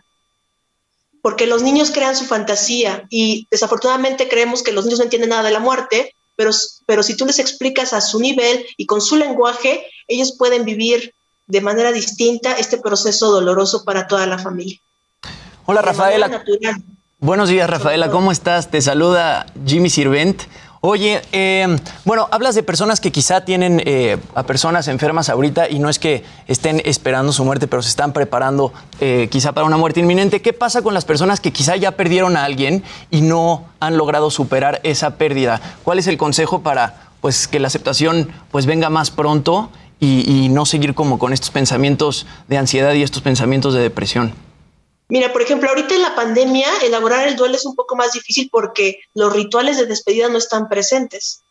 [1.21, 5.43] Porque los niños crean su fantasía y desafortunadamente creemos que los niños no entienden nada
[5.43, 6.51] de la muerte pero,
[6.87, 11.15] pero si tú les explicas a su nivel y con su lenguaje, ellos pueden vivir
[11.47, 14.79] de manera distinta este proceso doloroso para toda la familia.
[15.65, 16.45] Hola Rafaela.
[17.19, 18.71] Buenos días, Rafaela, ¿cómo estás?
[18.71, 20.43] Te saluda Jimmy Sirvent.
[20.89, 21.67] Oye, eh,
[22.05, 25.99] bueno, hablas de personas que quizá tienen eh, a personas enfermas ahorita y no es
[25.99, 30.41] que estén esperando su muerte, pero se están preparando eh, quizá para una muerte inminente.
[30.43, 34.31] ¿Qué pasa con las personas que quizá ya perdieron a alguien y no han logrado
[34.31, 35.61] superar esa pérdida?
[35.83, 40.51] ¿Cuál es el consejo para pues, que la aceptación pues, venga más pronto y, y
[40.51, 44.35] no seguir como con estos pensamientos de ansiedad y estos pensamientos de depresión?
[45.09, 48.49] Mira, por ejemplo, ahorita en la pandemia, elaborar el duelo es un poco más difícil
[48.51, 51.43] porque los rituales de despedida no están presentes.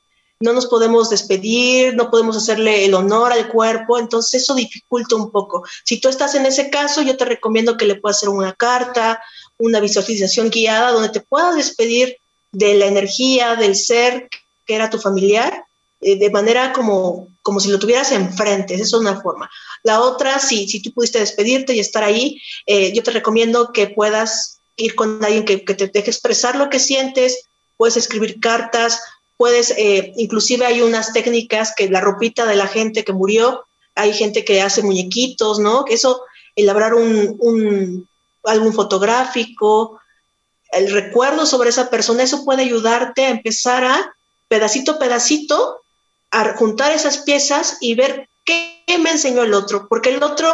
[0.41, 5.31] No nos podemos despedir, no podemos hacerle el honor al cuerpo, entonces eso dificulta un
[5.31, 5.63] poco.
[5.85, 9.23] Si tú estás en ese caso, yo te recomiendo que le puedas hacer una carta,
[9.57, 12.17] una visualización guiada donde te puedas despedir
[12.51, 14.27] de la energía, del ser
[14.65, 15.65] que era tu familiar,
[16.01, 18.75] eh, de manera como, como si lo tuvieras enfrente.
[18.75, 19.49] Esa es una forma.
[19.83, 23.87] La otra, si, si tú pudiste despedirte y estar ahí, eh, yo te recomiendo que
[23.87, 29.01] puedas ir con alguien que, te deje expresar lo que sientes, puedes escribir cartas,
[29.37, 33.65] puedes, eh, inclusive hay unas técnicas que la ropita de la gente que murió,
[33.95, 35.85] hay gente que hace muñequitos, ¿no?
[35.87, 36.21] Eso,
[36.55, 38.07] elaborar un, un
[38.43, 39.99] álbum fotográfico,
[40.71, 44.15] el recuerdo sobre esa persona, eso puede ayudarte a empezar a,
[44.47, 45.84] pedacito a pedacito,
[46.31, 49.87] a juntar esas piezas y ver ¿Qué me enseñó el otro?
[49.89, 50.53] Porque el otro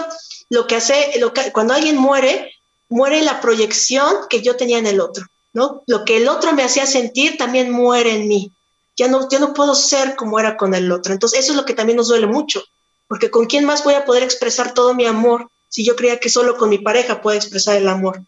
[0.49, 2.53] lo que hace, lo que, cuando alguien muere,
[2.89, 5.84] muere la proyección que yo tenía en el otro, ¿no?
[5.88, 8.53] Lo que el otro me hacía sentir también muere en mí.
[8.97, 11.13] Ya no, yo no puedo ser como era con el otro.
[11.13, 12.63] Entonces, eso es lo que también nos duele mucho,
[13.07, 16.30] porque ¿con quién más voy a poder expresar todo mi amor si yo creía que
[16.30, 18.24] solo con mi pareja puedo expresar el amor?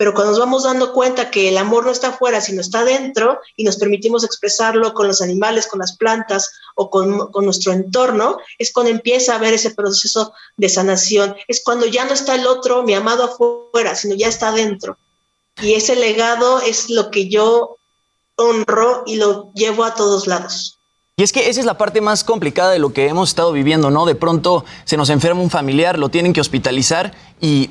[0.00, 3.38] Pero cuando nos vamos dando cuenta que el amor no está afuera, sino está dentro
[3.54, 8.38] y nos permitimos expresarlo con los animales, con las plantas o con, con, nuestro entorno,
[8.58, 11.36] es cuando empieza a haber ese proceso de sanación.
[11.48, 14.96] Es cuando ya no está el otro, mi amado afuera, sino ya está dentro.
[15.60, 17.76] Y ese legado es lo que yo
[18.36, 20.78] honro y lo llevo a todos lados.
[21.18, 23.90] Y es que esa es la parte más complicada de lo que hemos estado viviendo,
[23.90, 24.06] ¿no?
[24.06, 27.68] De pronto se nos enferma un familiar, lo tienen que hospitalizar y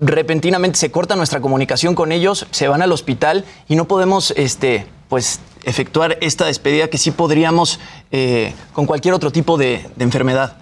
[0.00, 4.86] repentinamente se corta nuestra comunicación con ellos, se van al hospital y no podemos, este,
[5.08, 7.80] pues, efectuar esta despedida que sí podríamos
[8.10, 10.56] eh, con cualquier otro tipo de, de, enfermedad.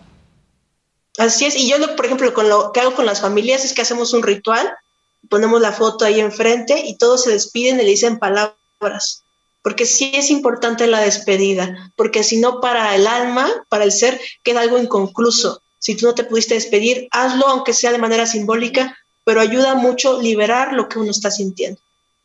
[1.18, 3.82] Así es, y yo, por ejemplo, con lo que hago con las familias es que
[3.82, 4.70] hacemos un ritual,
[5.28, 9.24] ponemos la foto ahí enfrente y todos se despiden y le dicen palabras,
[9.62, 14.20] porque sí es importante la despedida, porque si no para el alma, para el ser,
[14.43, 15.62] queda algo inconcluso.
[15.78, 20.22] Si tú no te pudiste despedir, hazlo, aunque sea de manera simbólica, pero ayuda mucho
[20.22, 21.80] liberar lo que uno está sintiendo.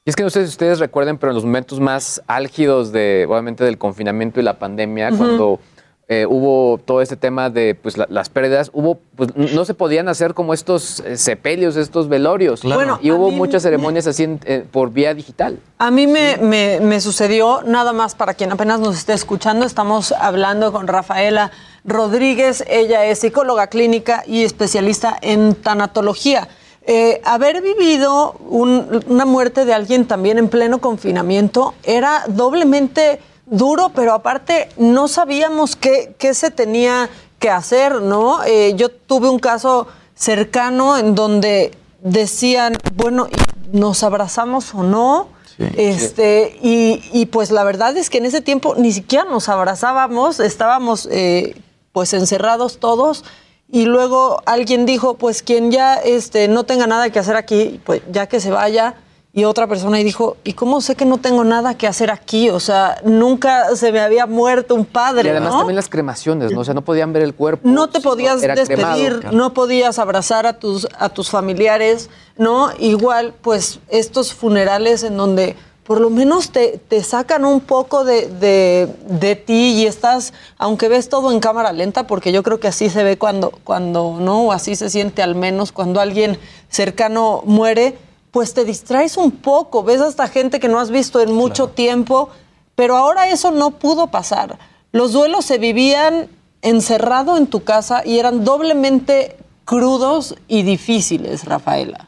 [0.05, 3.25] Y es que no sé si ustedes recuerden, pero en los momentos más álgidos de,
[3.27, 5.17] obviamente, del confinamiento y la pandemia, uh -huh.
[5.17, 5.59] cuando
[6.07, 10.09] eh, hubo todo este tema de pues, la, las pérdidas, hubo, pues, no se podían
[10.09, 12.61] hacer como estos eh, sepelios, estos velorios.
[12.61, 12.79] Claro.
[12.79, 15.57] Bueno, y hubo muchas ceremonias así en, eh, por vía digital.
[15.79, 20.11] A mí me, me, me, sucedió, nada más para quien apenas nos esté escuchando, estamos
[20.11, 21.51] hablando con Rafaela
[21.83, 26.47] Rodríguez, ella es psicóloga clínica y especialista en tanatología.
[26.87, 33.91] Eh, haber vivido un, una muerte de alguien también en pleno confinamiento era doblemente duro,
[33.93, 38.43] pero aparte no sabíamos qué, qué se tenía que hacer, ¿no?
[38.43, 41.71] Eh, yo tuve un caso cercano en donde
[42.01, 43.27] decían, bueno,
[43.71, 45.27] ¿nos abrazamos o no?
[45.57, 47.01] Sí, este, sí.
[47.11, 51.07] Y, y, pues la verdad es que en ese tiempo ni siquiera nos abrazábamos, estábamos
[51.11, 51.55] eh,
[51.91, 53.23] pues encerrados todos
[53.71, 58.01] y luego alguien dijo, pues quien ya este, no tenga nada que hacer aquí, pues
[58.11, 58.95] ya que se vaya.
[59.33, 62.49] Y otra persona y dijo, ¿y cómo sé que no tengo nada que hacer aquí?
[62.49, 65.29] O sea, nunca se me había muerto un padre.
[65.29, 65.57] Y además ¿no?
[65.59, 66.59] también las cremaciones, ¿no?
[66.59, 67.65] O sea, no podían ver el cuerpo.
[67.69, 69.31] No te podías despedir, cremado.
[69.31, 72.71] no podías abrazar a tus, a tus familiares, ¿no?
[72.77, 78.27] Igual, pues, estos funerales en donde por lo menos te, te sacan un poco de,
[78.27, 82.67] de, de, ti y estás, aunque ves todo en cámara lenta, porque yo creo que
[82.67, 86.37] así se ve cuando, cuando no, o así se siente al menos cuando alguien
[86.69, 87.97] cercano muere,
[88.31, 91.73] pues te distraes un poco, ves hasta gente que no has visto en mucho claro.
[91.73, 92.29] tiempo,
[92.75, 94.59] pero ahora eso no pudo pasar.
[94.91, 96.29] Los duelos se vivían
[96.61, 102.07] encerrado en tu casa y eran doblemente crudos y difíciles, Rafaela.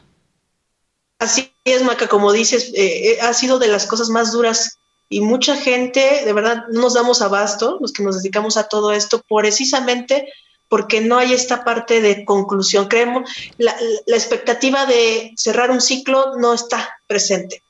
[1.18, 5.56] Así es, Maca, como dices, eh, ha sido de las cosas más duras y mucha
[5.56, 10.32] gente, de verdad, no nos damos abasto, los que nos dedicamos a todo esto, precisamente
[10.68, 12.88] porque no hay esta parte de conclusión.
[12.88, 17.62] Creemos, la, la expectativa de cerrar un ciclo no está presente,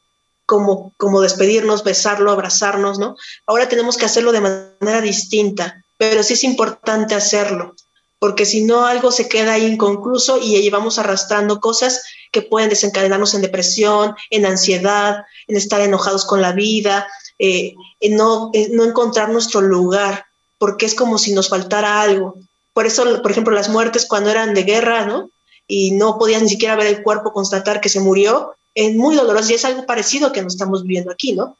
[0.46, 3.16] como, como despedirnos, besarlo, abrazarnos, ¿no?
[3.46, 7.74] Ahora tenemos que hacerlo de manera distinta, pero sí es importante hacerlo,
[8.18, 12.02] porque si no algo se queda inconcluso y llevamos arrastrando cosas
[12.34, 17.06] que pueden desencadenarnos en depresión, en ansiedad, en estar enojados con la vida,
[17.38, 20.26] eh, en no, en no encontrar nuestro lugar,
[20.58, 22.34] porque es como si nos faltara algo.
[22.72, 25.30] Por eso, por ejemplo, las muertes cuando eran de guerra, ¿no?
[25.68, 29.52] Y no podías ni siquiera ver el cuerpo, constatar que se murió, es muy doloroso
[29.52, 31.56] y es algo parecido que nos estamos viviendo aquí, ¿no?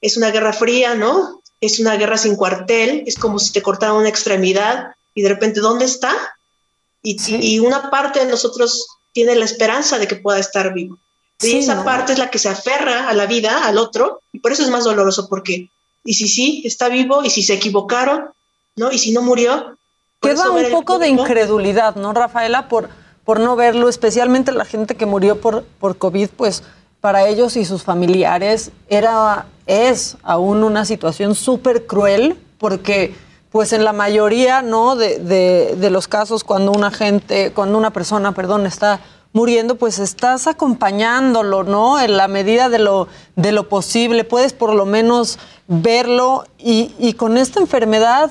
[0.00, 1.42] Es una guerra fría, ¿no?
[1.60, 5.58] Es una guerra sin cuartel, es como si te cortaran una extremidad y de repente,
[5.58, 6.14] ¿dónde está?
[7.02, 10.98] Y, y una parte de nosotros tiene la esperanza de que pueda estar vivo.
[11.40, 11.84] Y Sí, esa ¿no?
[11.84, 14.70] parte es la que se aferra a la vida, al otro, y por eso es
[14.70, 15.70] más doloroso, porque,
[16.04, 18.26] y si sí, está vivo, y si se equivocaron,
[18.76, 18.92] ¿no?
[18.92, 19.76] Y si no murió.
[20.20, 22.68] Queda un poco de incredulidad, ¿no, Rafaela?
[22.68, 22.88] Por,
[23.24, 26.62] por no verlo, especialmente la gente que murió por, por COVID, pues
[27.00, 33.14] para ellos y sus familiares era, es aún una situación súper cruel, porque
[33.52, 34.96] pues en la mayoría, ¿no?
[34.96, 39.00] De, de- de los casos cuando una gente, cuando una persona, perdón, está
[39.34, 42.00] muriendo, pues estás acompañándolo, ¿no?
[42.00, 45.38] En la medida de lo, de lo posible, puedes por lo menos
[45.68, 48.30] verlo y, y con esta enfermedad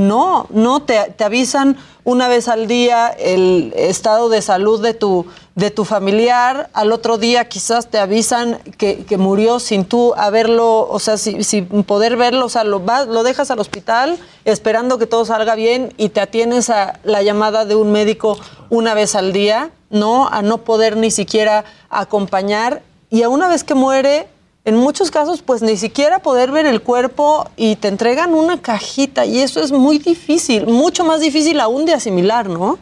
[0.00, 5.26] no, no, te, te avisan una vez al día el estado de salud de tu,
[5.56, 10.88] de tu familiar, al otro día quizás te avisan que, que murió sin tú haberlo,
[10.88, 14.96] o sea, si- sin poder verlo, o sea, lo, vas, lo dejas al hospital esperando
[14.98, 18.38] que todo salga bien y te atienes a la llamada de un médico
[18.70, 20.28] una vez al día, ¿no?
[20.28, 24.28] A no poder ni siquiera acompañar y a una vez que muere,
[24.64, 29.24] en muchos casos, pues ni siquiera poder ver el cuerpo y te entregan una cajita
[29.24, 32.78] y eso es muy difícil, mucho más difícil aún de asimilar, ¿no?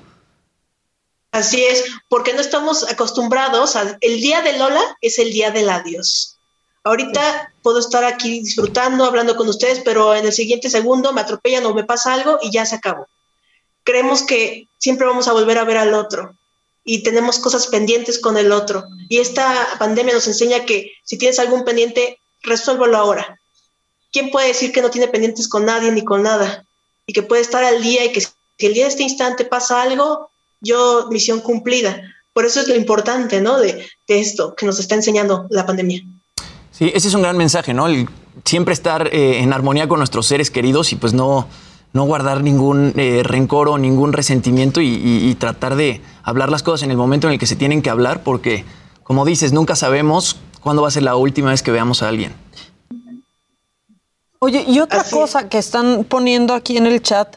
[1.30, 5.70] Así es, porque no estamos acostumbrados a, el día de Lola es el día del
[5.70, 6.38] adiós.
[6.84, 11.66] Ahorita puedo estar aquí disfrutando, hablando con ustedes, pero en el siguiente segundo me atropellan
[11.66, 13.06] o me pasa algo y ya se acabó.
[13.84, 16.37] Creemos que siempre vamos a volver a ver al otro
[16.84, 18.84] y tenemos cosas pendientes con el otro.
[19.08, 23.38] Y esta pandemia nos enseña que si tienes algún pendiente, resuélvelo ahora.
[24.12, 26.64] ¿Quién puede decir que no tiene pendientes con nadie ni con nada?
[27.06, 29.82] Y que puede estar al día y que si el día de este instante pasa
[29.82, 32.02] algo, yo, misión cumplida.
[32.32, 33.58] Por eso es lo importante, ¿no?
[33.58, 36.02] De, de esto que nos está enseñando la pandemia.
[36.72, 37.86] Sí, ese es un gran mensaje, ¿no?
[37.86, 38.08] El
[38.44, 41.48] siempre estar eh, en armonía con nuestros seres queridos y pues no,
[41.92, 46.62] no guardar ningún eh, rencor o ningún resentimiento y, y- y tratar de hablar las
[46.62, 48.64] cosas en el momento en el que se tienen que hablar, porque,
[49.02, 52.32] como dices, nunca sabemos cuándo va a ser la última vez que veamos a alguien.
[54.40, 57.36] Oye, y otra cosa que están poniendo aquí en el chat,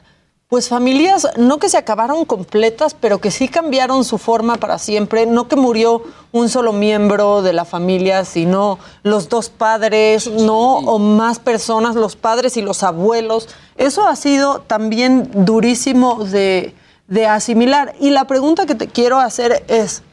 [0.52, 5.26] pues familias no que se acabaron completas, pero que sí cambiaron su forma para siempre,
[5.26, 11.00] no que murió un solo miembro de la familia, sino los dos padres, no, o
[11.00, 13.48] más personas, los padres y los abuelos.
[13.78, 16.76] Eso ha sido también durísimo de,
[17.08, 17.96] de asimilar.
[18.02, 20.04] Y la pregunta que te quiero hacer es,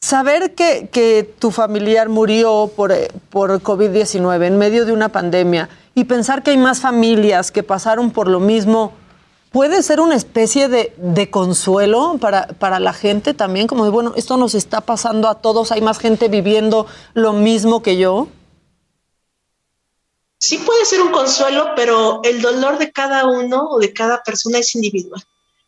[0.00, 5.68] Saber que, que tu familiar murió por, eh, por COVID-19 en medio de una pandemia
[5.94, 8.92] y pensar que hay más familias que pasaron por lo mismo,
[9.50, 14.12] puede ser una especie de, de consuelo para, para la gente también, como de, bueno,
[14.16, 18.28] esto nos está pasando a todos, hay más gente viviendo lo mismo que yo.
[20.38, 24.58] Sí puede ser un consuelo, pero el dolor de cada uno o de cada persona
[24.58, 25.22] es individual.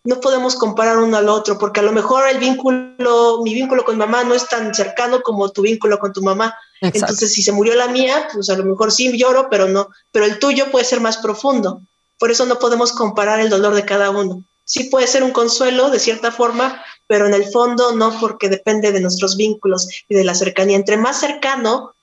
[0.05, 3.99] No podemos comparar uno al otro, porque a lo mejor el vínculo, mi vínculo con
[3.99, 6.55] mamá no es tan cercano como tu vínculo con tu mamá.
[6.81, 6.99] Exacto.
[6.99, 10.25] Entonces, si se murió la mía, pues a lo mejor sí lloro, pero no, pero
[10.25, 11.83] el tuyo puede ser más profundo.
[12.21, 14.45] Por eso no podemos comparar el dolor de cada uno.
[14.65, 18.93] Sí puede ser un consuelo de cierta forma, pero en el fondo no, porque depende
[18.93, 20.77] de nuestros vínculos y de la cercanía.
[20.77, 21.95] Entre más cercano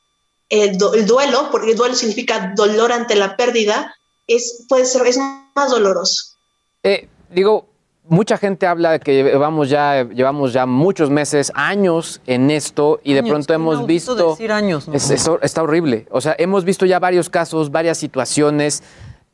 [0.50, 3.96] el, du- el duelo, porque el duelo significa dolor ante la pérdida,
[4.28, 5.18] es, puede ser, es
[5.56, 6.36] más doloroso.
[6.84, 7.68] Eh, digo,
[8.10, 13.14] mucha gente habla de que llevamos ya, llevamos ya muchos meses, años en esto y
[13.14, 14.16] de pronto hemos visto...
[14.16, 14.94] decir años, ¿no?
[14.94, 16.06] Es- es hor- está horrible.
[16.12, 18.84] O sea, hemos visto ya varios casos, varias situaciones.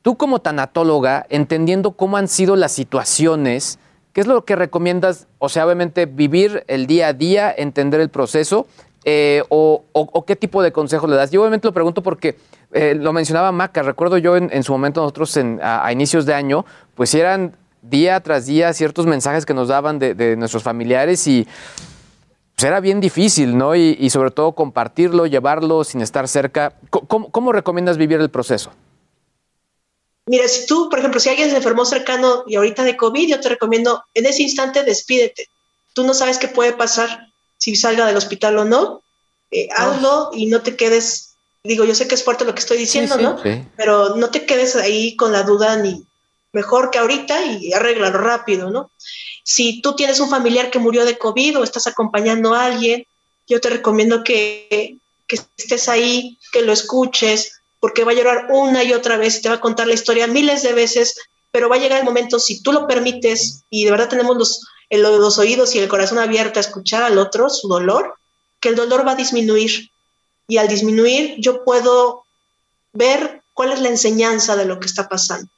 [0.04, 3.80] Tú como tanatóloga, entendiendo cómo han sido las situaciones,
[4.12, 5.28] ¿qué es lo que recomiendas?
[5.40, 8.68] O sea, obviamente vivir el día a día, entender el proceso,
[9.06, 9.84] eh, o,
[10.28, 11.32] qué tipo de consejos le das.
[11.32, 12.38] Yo obviamente lo pregunto porque
[12.74, 16.66] eh, lo mencionaba Maca, recuerdo yo en, su momento nosotros en- a, inicios de año,
[16.96, 21.48] pues eran día tras día ciertos mensajes que nos daban de, nuestros familiares y
[22.56, 23.76] pues era bien difícil, ¿no?
[23.76, 26.74] Y, sobre todo compartirlo, llevarlo sin estar cerca.
[26.90, 28.72] Co- ¿Cómo, cómo recomiendas vivir el proceso?
[30.26, 33.40] Mira, si tú, por ejemplo, si alguien se enfermó cercano y ahorita de COVID, yo
[33.40, 35.50] te recomiendo en ese instante despídete.
[35.94, 37.28] Tú no sabes qué puede pasar
[37.58, 39.04] si salga del hospital o no.
[39.52, 41.36] Eh, hazlo y no te quedes.
[41.64, 43.24] Digo, yo sé que es fuerte lo que estoy diciendo, sí.
[43.24, 43.42] ¿no?
[43.42, 43.64] Sí.
[43.78, 46.06] Pero no te quedes ahí con la duda ni,
[46.54, 48.92] mejor que ahorita y arréglalo rápido, ¿no?
[49.44, 53.06] Si tú tienes un familiar que murió de COVID o estás acompañando a alguien,
[53.48, 54.98] yo te recomiendo que,
[55.28, 59.50] que estés ahí, que lo escuches, porque va a llorar una y otra vez te
[59.50, 61.20] va a contar la historia miles de veces,
[61.52, 64.66] pero va a llegar el momento, si tú lo permites y de verdad tenemos los,
[64.90, 68.16] los oídos y el corazón abierto a escuchar al otro, su dolor,
[68.62, 69.90] que el dolor va a disminuir.
[70.48, 72.24] Y al disminuir, yo puedo
[72.94, 75.52] ver cuál es la enseñanza de lo que está pasando.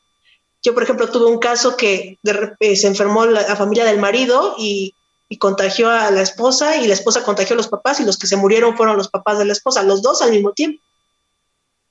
[0.63, 2.17] Yo, por ejemplo, tuve un caso que
[2.59, 4.95] se enfermó la, la familia del marido y,
[5.29, 8.25] y contagió a la esposa y la esposa contagió a los papás y los que
[8.25, 10.81] se murieron fueron los papás de la esposa, los dos al mismo tiempo.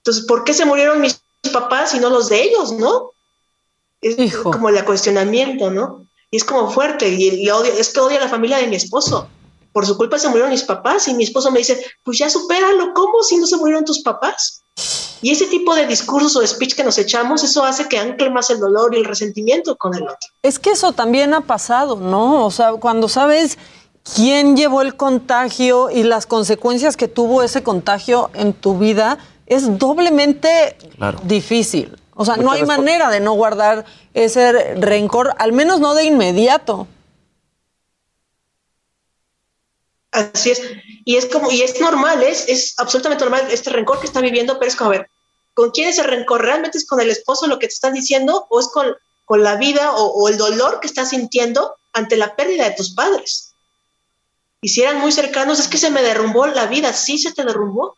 [0.05, 1.19] Entonces, ¿por qué se murieron mis
[1.51, 3.13] papás y no los de ellos, no?
[4.03, 6.07] Es como el cuestionamiento, ¿no?
[6.31, 8.77] Y es como fuerte y, y odio, es que odio a la familia de mi
[8.77, 9.29] esposo.
[9.73, 12.93] Por su culpa se murieron mis papás y mi esposo me dice, pues ya supéralo,
[12.93, 14.63] ¿cómo si no se murieron tus papás?
[15.23, 18.51] Y ese tipo de discursos o speech que nos echamos, eso hace que ancle más
[18.51, 20.29] el dolor y el resentimiento con el otro.
[20.43, 22.45] Es que eso también ha pasado, ¿no?
[22.45, 23.57] O sea, cuando sabes
[24.15, 29.79] quién llevó el contagio y las consecuencias que tuvo ese contagio en tu vida, es
[29.79, 31.21] doblemente Claro.
[31.25, 31.97] difícil.
[32.15, 33.85] O sea, no hay manera de no guardar
[34.15, 36.87] ese rencor, al menos no de inmediato.
[40.13, 40.63] Así es.
[41.05, 44.59] Y es como, y es normal, es, es absolutamente normal este rencor que está viviendo,
[44.59, 45.11] pero es como, a ver,
[45.55, 46.43] ¿con quién es el rencor?
[46.43, 48.95] ¿Realmente es con el esposo lo que te están diciendo o es con,
[49.25, 52.95] con la vida o, o el dolor que estás sintiendo ante la pérdida de tus
[52.95, 53.55] padres?
[54.61, 57.45] Y si eran muy cercanos, es que se me derrumbó la vida, sí se te
[57.45, 57.97] derrumbó.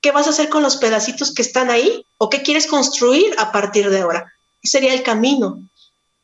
[0.00, 2.04] ¿Qué vas a hacer con los pedacitos que están ahí?
[2.18, 4.32] ¿O qué quieres construir a partir de ahora?
[4.62, 5.60] ¿Qué sería el camino?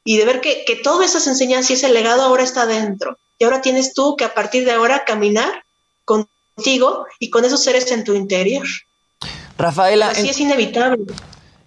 [0.04, 3.18] Y de ver que, que todas esas enseñanzas y ese legado ahora está dentro.
[3.38, 5.64] Y ahora tienes tú que a partir de ahora caminar
[6.04, 8.66] contigo y con esos seres en tu interior.
[9.58, 11.04] Rafaela, Así en- es inevitable.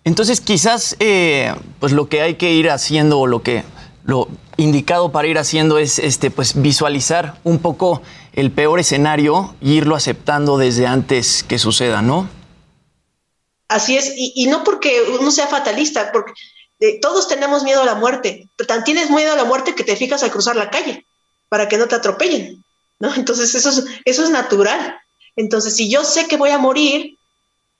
[0.03, 3.63] Entonces, quizás eh, pues lo que hay que ir haciendo o lo que
[4.05, 8.01] lo indicado para ir haciendo es este pues visualizar un poco
[8.37, 12.29] el peor escenario e irlo aceptando desde antes que suceda, ¿no?
[13.67, 16.33] Así es, y, y no porque uno sea fatalista, porque
[16.79, 19.83] eh, todos tenemos miedo a la muerte, pero tan tienes miedo a la muerte que
[19.83, 21.07] te fijas al cruzar la calle
[21.49, 22.63] para que no te atropellen,
[22.99, 23.11] ¿no?
[23.15, 24.99] Entonces eso es, eso es natural.
[25.35, 27.17] Entonces, si yo sé que voy a morir,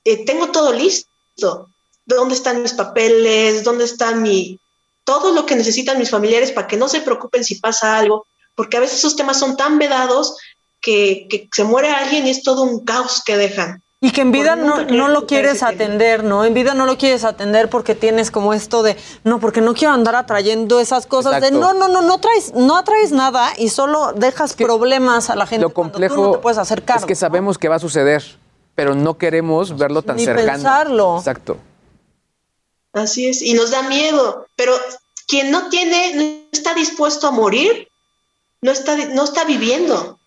[0.06, 1.70] eh, tengo todo listo.
[2.06, 3.64] ¿Dónde están mis papeles?
[3.64, 4.60] ¿Dónde está mi...
[5.04, 8.26] todo lo que necesitan mis familiares para que no se preocupen si pasa algo?
[8.58, 10.36] Porque a veces esos temas son tan vedados
[10.82, 13.82] que, que se muere alguien y es todo un caos que dejan.
[14.02, 16.44] Y que en vida no, no lo quieres atender, ¿no?
[16.46, 19.94] En vida no lo quieres atender porque tienes como esto de, no, porque no quiero
[19.94, 24.14] andar atrayendo esas cosas de, no, no, no, no traes, no atraes nada y solo
[24.14, 27.02] dejas problemas a la gente Lo tú complejo no te puedes hacer cargo.
[27.02, 28.24] es que sabemos que va a suceder,
[28.76, 30.52] pero no queremos verlo tan Ni cercano.
[30.52, 31.18] pensarlo.
[31.18, 31.58] Exacto.
[32.94, 34.74] Así es, y nos da miedo, pero
[35.28, 37.88] quien no tiene, no está dispuesto a morir,
[38.62, 40.20] no está, no está viviendo.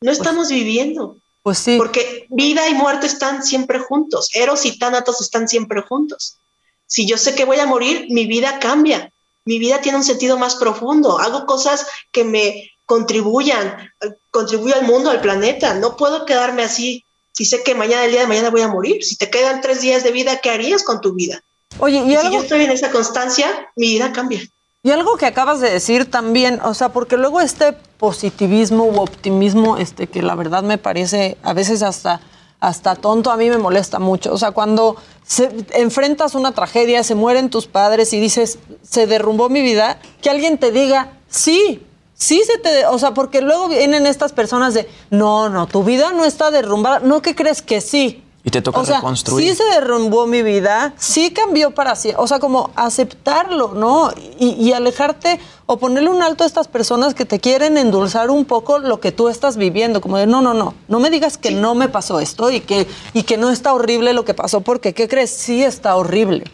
[0.00, 1.16] No estamos viviendo.
[1.42, 1.76] Pues sí.
[1.76, 6.38] Porque vida y muerte están siempre juntos, Eros y Tánatos están siempre juntos.
[6.86, 9.10] Si yo sé que voy a morir, mi vida cambia,
[9.44, 14.84] mi vida tiene un sentido más profundo, hago cosas que me contribuyan, eh, contribuyo al
[14.84, 17.04] mundo, al planeta, no puedo quedarme así.
[17.32, 19.80] Si sé que mañana, el día de mañana voy a morir, si te quedan tres
[19.80, 21.42] días de vida, ¿qué harías con tu vida?
[21.78, 24.40] Oye, y si algo- yo estoy en esa constancia, mi vida cambia.
[24.84, 29.78] Y algo que acabas de decir también, o sea, porque luego este positivismo u optimismo,
[29.78, 32.20] este, que la verdad me parece a veces hasta,
[32.60, 34.30] hasta tonto, a mí me molesta mucho.
[34.30, 34.96] O sea, cuando
[35.26, 40.28] se, enfrentas una tragedia, se mueren tus padres y dices, se derrumbó mi vida, que
[40.28, 41.82] alguien te diga, sí,
[42.12, 46.12] sí se te, o sea, porque luego vienen estas personas de, no, no, tu vida
[46.12, 48.22] no está derrumbada, no, ¿qué crees que sí?
[48.46, 49.50] Y te toca o sea, reconstruir.
[49.50, 52.22] sí se derrumbó mi vida, sí cambió para siempre.
[52.22, 54.12] O sea, como aceptarlo, ¿no?
[54.38, 58.44] Y, y alejarte o ponerle un alto a estas personas que te quieren endulzar un
[58.44, 60.02] poco lo que tú estás viviendo.
[60.02, 62.86] Como de, no, no, no, no me digas que no me pasó esto y que,
[63.14, 65.30] y que no está horrible lo que pasó, porque, ¿qué crees?
[65.30, 66.44] Sí está horrible.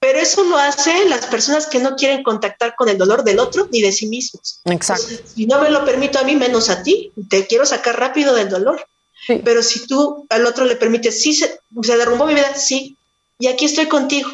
[0.00, 3.68] Pero eso lo hacen las personas que no quieren contactar con el dolor del otro
[3.72, 4.60] ni de sí mismos.
[4.66, 5.06] Exacto.
[5.34, 7.10] Si no me lo permito a mí, menos a ti.
[7.30, 8.86] Te quiero sacar rápido del dolor.
[9.26, 12.96] Pero si tú al otro le permites, sí, se, se derrumbó mi vida, sí,
[13.38, 14.30] y aquí estoy contigo.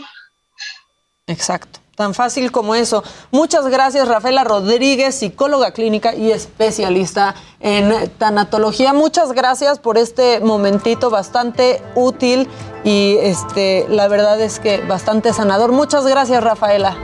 [1.26, 1.80] Exacto.
[2.00, 3.04] Tan fácil como eso.
[3.30, 8.94] Muchas gracias, Rafaela Rodríguez, psicóloga clínica y especialista en tanatología.
[8.94, 12.48] Muchas gracias por este momentito bastante útil
[12.84, 15.72] y este, la verdad es que bastante sanador.
[15.72, 16.96] Muchas gracias, Rafaela.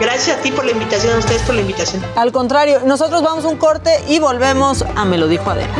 [0.00, 2.04] Gracias a ti por la invitación, a ustedes por la invitación.
[2.16, 5.74] Al contrario, nosotros vamos a un corte y volvemos a Me lo dijo Adela.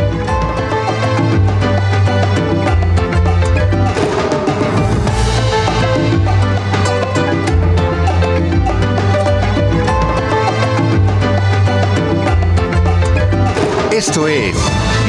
[13.99, 14.55] Esto es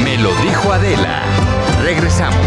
[0.03, 1.21] Me lo dijo Adela.
[1.83, 2.43] Regresamos.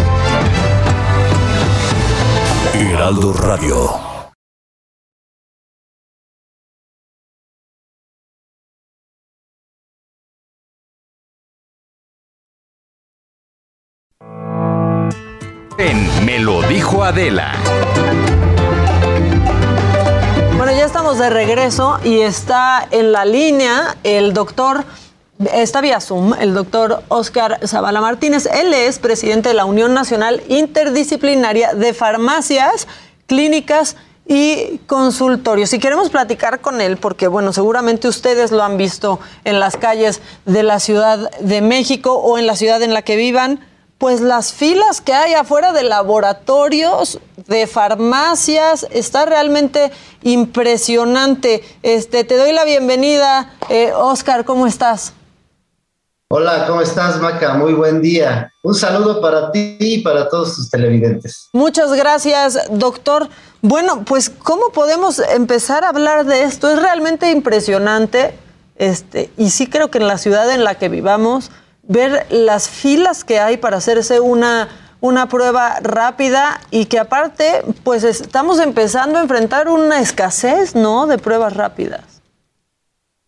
[2.75, 3.91] Heraldo Radio.
[15.79, 17.53] En Me lo dijo Adela.
[20.57, 24.85] Bueno, ya estamos de regreso y está en la línea el doctor,
[25.55, 28.47] está vía Zoom, el doctor Oscar Zavala Martínez.
[28.47, 32.87] Él es presidente de la Unión Nacional Interdisciplinaria de Farmacias,
[33.27, 33.97] Clínicas
[34.27, 35.73] y Consultorios.
[35.73, 40.21] Y queremos platicar con él porque, bueno, seguramente ustedes lo han visto en las calles
[40.45, 43.61] de la Ciudad de México o en la ciudad en la que vivan
[43.99, 49.93] pues las filas que hay afuera de laboratorios, de farmacias, está realmente
[50.25, 51.63] impresionante.
[51.85, 55.13] Este, te doy la bienvenida, eh, Oscar, ¿cómo estás?
[56.35, 57.53] Hola, ¿cómo estás, Maca?
[57.59, 58.55] Muy buen día.
[58.63, 61.51] Un saludo para ti y para todos tus televidentes.
[61.53, 63.29] Muchas gracias, doctor.
[63.61, 66.71] Bueno, pues, ¿cómo podemos empezar a hablar de esto?
[66.71, 68.35] Es realmente impresionante.
[68.77, 71.51] Este, y sí creo que en la ciudad en la que vivamos,
[71.83, 74.71] ver las filas que hay para hacerse una,
[75.03, 81.07] una prueba rápida y que aparte, pues estamos empezando a enfrentar una escasez, ¿no?
[81.07, 82.12] De pruebas rápidas.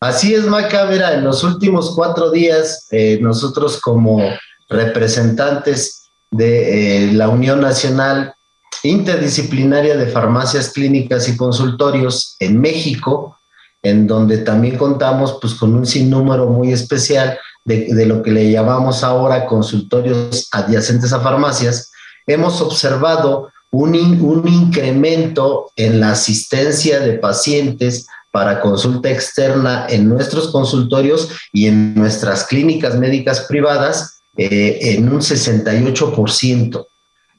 [0.00, 0.92] Así es, Maca.
[1.14, 4.20] En los últimos cuatro días, eh, nosotros como
[4.68, 8.34] representantes de eh, la Unión Nacional
[8.82, 13.38] Interdisciplinaria de Farmacias Clínicas y Consultorios en México,
[13.82, 19.02] en donde también contamos pues, con un sinnúmero muy especial de, lo que le llamamos
[19.02, 21.90] ahora consultorios adyacentes a farmacias,
[22.26, 30.48] hemos observado un, un incremento en la asistencia de pacientes para consulta externa en nuestros
[30.50, 36.86] consultorios y en nuestras clínicas médicas privadas eh, en un 68%.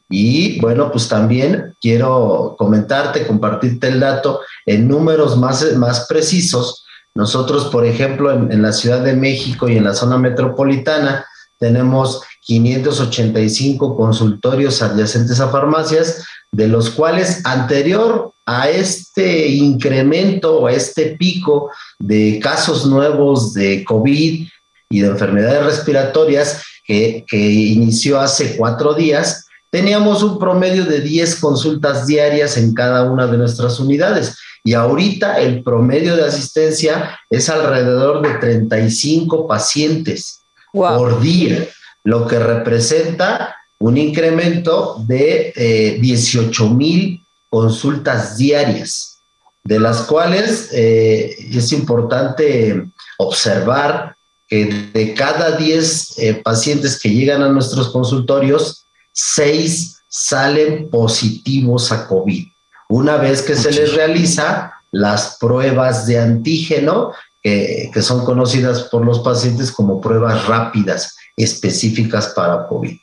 [0.10, 6.86] Y bueno, pues también quiero comentarte, compartirte el dato en números más, más precisos
[7.16, 11.26] nosotros, por ejemplo, en, la Ciudad de México y en la zona metropolitana,
[11.58, 20.74] tenemos 585 consultorios adyacentes a farmacias, de los cuales anterior a este incremento o a
[20.74, 24.48] este pico de casos nuevos de COVID
[24.90, 31.38] y de enfermedades respiratorias que, que inició hace cuatro días, teníamos un promedio de 10
[31.38, 34.38] consultas diarias en cada una de nuestras unidades.
[34.64, 41.68] Y ahorita el promedio de asistencia es alrededor de 35 pacientes por día,
[42.04, 49.20] lo que representa un incremento de 18 eh, mil consultas diarias,
[49.64, 52.86] de las cuales eh, es importante
[53.18, 54.16] observar
[54.48, 62.08] que de cada 10 eh, pacientes que llegan a nuestros consultorios, 6 salen positivos a
[62.08, 62.46] COVID
[62.90, 67.12] una vez que se les realiza las pruebas de antígeno,
[67.42, 72.98] que son conocidas por los pacientes como pruebas rápidas específicas para COVID.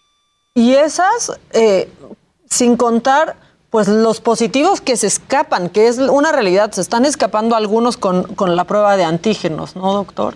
[0.55, 1.89] Y esas, eh,
[2.51, 3.37] sin contar
[3.73, 8.27] pues los positivos que se escapan, que es una realidad, se están escapando algunos con,
[8.39, 10.35] la prueba de antígenos, ¿no, doctor?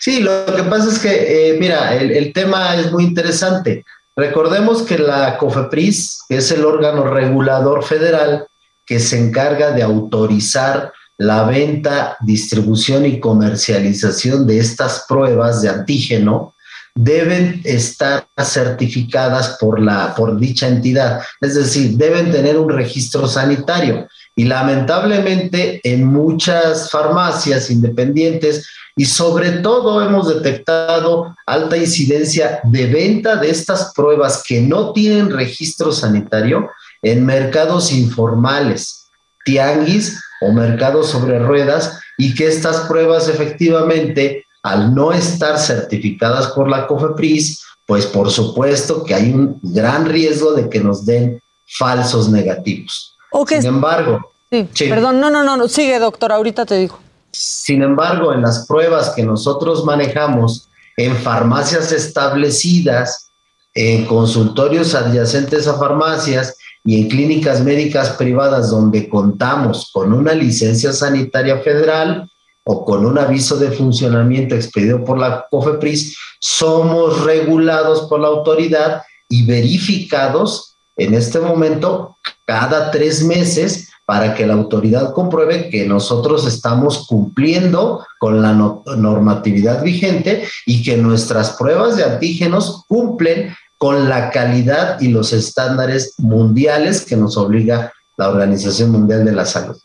[0.00, 3.84] Sí, lo que pasa es que, eh, mira, el, el, tema es muy interesante.
[4.16, 8.48] Recordemos que la COFEPRIS, es el órgano regulador federal
[8.84, 16.54] que se encarga de autorizar la venta, distribución y comercialización de estas pruebas de antígeno,
[17.00, 24.08] deben estar certificadas por, la, por dicha entidad, es decir, deben tener un registro sanitario.
[24.34, 28.66] Y lamentablemente en muchas farmacias independientes
[28.96, 35.30] y sobre todo hemos detectado alta incidencia de venta de estas pruebas que no tienen
[35.30, 36.68] registro sanitario
[37.02, 39.08] en mercados informales,
[39.44, 46.68] tianguis o mercados sobre ruedas y que estas pruebas efectivamente al no estar certificadas por
[46.68, 52.28] la COFEPRIS, pues por supuesto que hay un gran riesgo de que nos den falsos
[52.28, 53.16] negativos.
[53.46, 56.98] Sin embargo, perdón, no, no, no, sigue doctor, ahorita te digo.
[57.30, 63.30] Sin embargo, en las pruebas que nosotros manejamos en farmacias establecidas,
[63.74, 70.92] en consultorios adyacentes a farmacias y en clínicas médicas privadas donde contamos con una licencia
[70.92, 72.28] sanitaria federal
[72.70, 79.00] o con un aviso de funcionamiento expedido por la COFEPRIS, somos regulados por la autoridad
[79.26, 86.46] y verificados en este momento cada tres meses para que la autoridad compruebe que nosotros
[86.46, 94.10] estamos cumpliendo con la no- normatividad vigente y que nuestras pruebas de antígenos cumplen con
[94.10, 99.78] la calidad y los estándares mundiales que nos obliga la Organización Mundial de la Salud.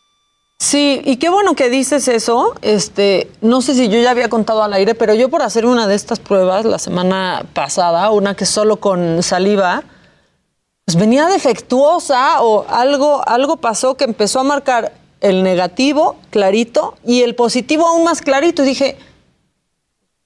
[0.58, 2.54] Sí, y qué bueno que dices eso.
[2.62, 5.86] Este, no sé si yo ya había contado al aire, pero yo por hacer una
[5.86, 9.82] de estas pruebas la semana pasada, una que solo con saliva,
[10.84, 17.22] pues venía defectuosa o algo, algo pasó que empezó a marcar el negativo clarito y
[17.22, 18.62] el positivo aún más clarito.
[18.62, 18.98] Y dije,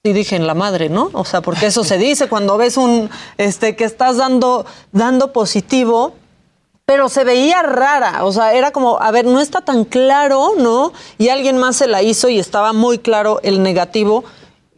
[0.03, 1.09] y dije en la madre, ¿no?
[1.13, 6.13] O sea, porque eso se dice cuando ves un, este, que estás dando, dando positivo,
[6.89, 10.91] pero se veía rara, o sea, era como, a ver, no está tan claro, ¿no?
[11.19, 14.23] Y alguien más se la hizo y estaba muy claro el negativo.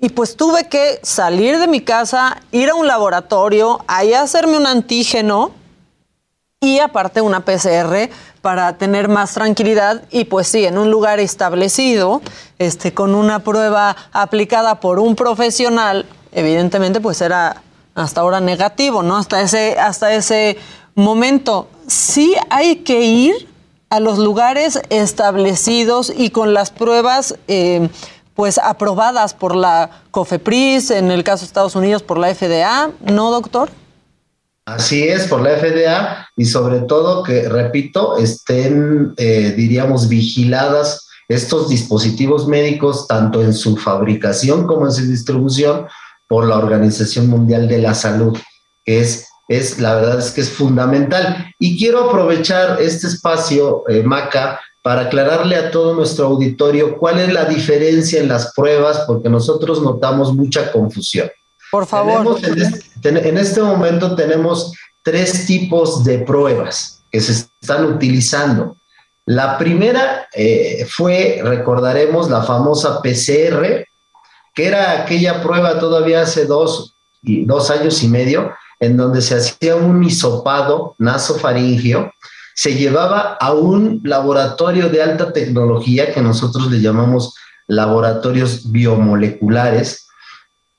[0.01, 4.67] Y pues tuve que salir de mi casa, ir a un laboratorio, ahí hacerme un
[4.67, 5.51] antígeno
[6.59, 8.09] y aparte una PCR
[8.41, 12.21] para tener más tranquilidad y pues sí, en un lugar establecido,
[12.59, 17.61] este, con una prueba aplicada por un profesional, evidentemente pues era
[17.95, 19.17] hasta ahora negativo, ¿no?
[19.17, 20.57] Hasta ese, hasta ese
[20.95, 21.67] momento.
[21.87, 23.47] Sí hay que ir
[23.89, 27.89] a los lugares establecidos y con las pruebas eh,
[28.35, 33.31] pues aprobadas por la COFEPRIS, en el caso de Estados Unidos por la FDA, ¿no,
[33.31, 33.69] doctor?
[34.65, 41.69] Así es, por la FDA y sobre todo que, repito, estén, eh, diríamos, vigiladas estos
[41.69, 45.87] dispositivos médicos, tanto en su fabricación como en su distribución,
[46.27, 48.37] por la Organización Mundial de la Salud,
[48.85, 49.27] que es,
[49.57, 51.53] es la verdad es que es fundamental.
[51.59, 57.33] Y quiero aprovechar este espacio, eh, Maca, para aclararle a todo nuestro auditorio cuál es
[57.33, 61.29] la diferencia en las pruebas, porque nosotros notamos mucha confusión.
[61.69, 62.39] Por favor.
[62.41, 64.73] Este, en este momento tenemos
[65.03, 68.77] tres tipos de pruebas que se están utilizando.
[69.25, 73.85] La primera eh, fue, recordaremos, la famosa PCR,
[74.55, 79.35] que era aquella prueba todavía hace dos, y, dos años y medio, en donde se
[79.35, 82.11] hacía un hisopado nasofaringio,
[82.53, 87.33] se llevaba a un laboratorio de alta tecnología que nosotros le llamamos
[87.67, 90.07] laboratorios biomoleculares,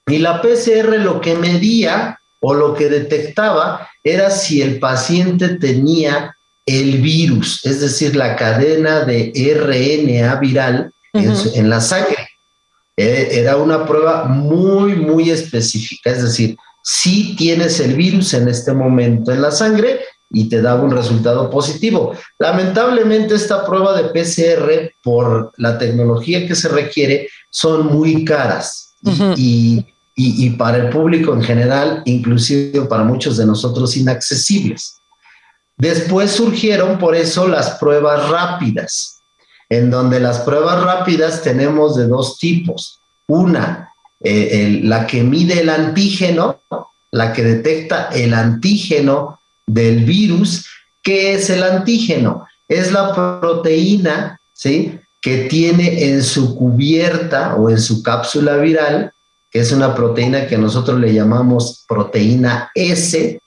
[0.07, 6.37] y la PCR lo que medía o lo que detectaba era si el paciente tenía
[6.67, 12.29] el virus, es decir, la cadena de RNA viral en, la sangre.
[12.97, 18.73] Eh, Era una prueba muy, muy específica, es decir, si tienes el virus en este
[18.73, 20.01] momento en la sangre
[20.31, 22.15] y te daba un resultado positivo.
[22.39, 28.95] Lamentablemente esta prueba de PCR, por la tecnología que se requiere, son muy caras
[29.37, 29.85] y,
[30.17, 34.97] y- y para el público en general, inclusive para muchos de nosotros, inaccesibles.
[35.77, 39.23] Después surgieron por eso las pruebas rápidas,
[39.69, 43.01] en donde las pruebas rápidas tenemos de dos tipos.
[43.27, 43.92] Una,
[44.25, 46.61] eh, el- la que mide el antígeno,
[47.11, 50.67] la que detecta el antígeno del virus.
[51.03, 52.47] ¿Qué es el antígeno?
[52.69, 54.99] Es la proteína, ¿sí?
[55.21, 59.13] Que tiene en su cubierta o en su cápsula viral,
[59.51, 63.39] que es una proteína que nosotros le llamamos proteína S,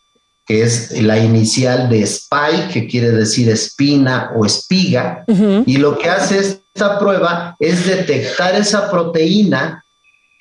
[0.46, 5.24] que es la inicial de spike, que quiere decir espina o espiga,
[5.66, 9.84] y lo que hace esta prueba es detectar esa proteína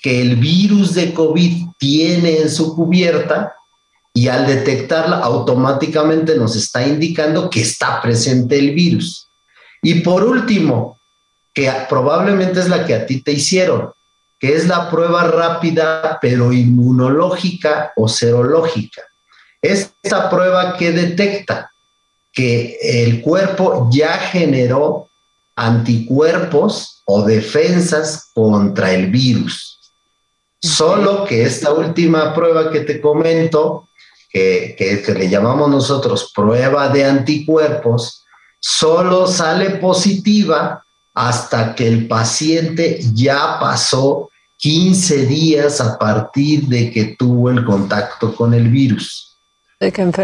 [0.04, 3.54] que el virus de COVID tiene en su cubierta
[4.12, 9.30] y al detectarla automáticamente nos está indicando que está presente el virus.
[9.82, 11.00] Y por último,
[11.54, 13.92] que probablemente es la que a ti te hicieron,
[14.38, 19.00] que es la prueba rápida pero inmunológica o serológica.
[19.62, 21.72] Esta prueba que detecta
[22.30, 25.08] que el cuerpo ya generó
[25.56, 29.73] anticuerpos o defensas contra el virus.
[30.64, 33.88] Solo que esta última prueba que te comento,
[34.30, 38.24] que, que- que le llamamos nosotros prueba de anticuerpos,
[38.60, 40.82] solo sale positiva
[41.12, 48.34] hasta que el paciente ya pasó 15 días a partir de que tuvo el contacto
[48.34, 49.36] con el virus.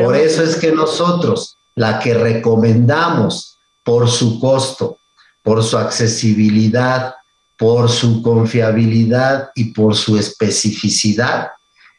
[0.05, 4.97] Por eso es que nosotros, la que recomendamos por su costo,
[5.43, 7.15] por su accesibilidad,
[7.61, 11.51] por su confiabilidad y por su especificidad,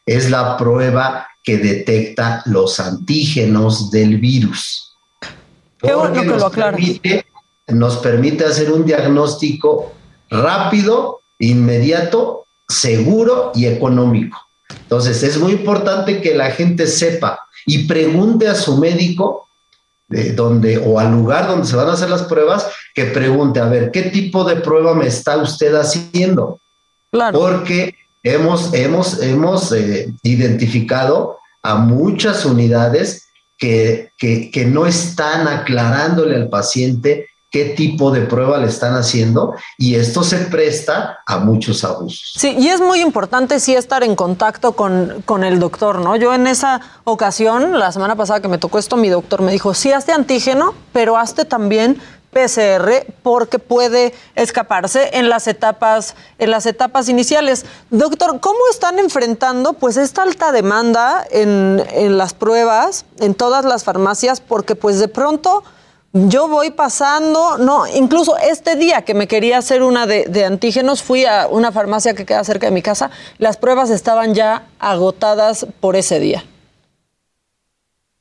[0.04, 4.96] es la prueba que detecta los antígenos del virus.
[5.78, 6.80] Qué bueno Porque que lo nos aclaras.
[6.80, 7.26] permite,
[7.68, 9.92] nos permite hacer un diagnóstico
[10.30, 14.36] rápido, inmediato, seguro y económico.
[14.68, 19.46] Entonces es muy importante que la gente sepa y pregunte a su médico
[20.08, 23.66] de donde o al lugar donde se van a hacer las pruebas que pregunte, a
[23.66, 26.60] ver, ¿qué tipo de prueba me está usted haciendo?
[27.10, 27.38] Claro.
[27.38, 33.28] Porque hemos, hemos, hemos eh, identificado a muchas unidades
[33.58, 39.54] que, que, que no están aclarándole al paciente qué tipo de prueba le están haciendo
[39.76, 42.32] y esto se presta a muchos abusos.
[42.34, 46.16] Sí, y es muy importante sí estar en contacto con, con, el doctor, ¿no?
[46.16, 49.74] Yo en esa ocasión, la semana pasada que me tocó esto, mi doctor me dijo,
[49.74, 52.00] sí, hazte antígeno, pero hazte también
[52.32, 57.66] PCR porque puede escaparse en las etapas en las etapas iniciales.
[57.90, 63.84] Doctor, ¿cómo están enfrentando pues esta alta demanda en, en las pruebas en todas las
[63.84, 64.40] farmacias?
[64.40, 65.62] Porque pues de pronto
[66.14, 71.02] yo voy pasando, no, incluso este día que me quería hacer una de, de, antígenos,
[71.02, 75.66] fui a una farmacia que queda cerca de mi casa, las pruebas estaban ya agotadas
[75.80, 76.44] por ese día.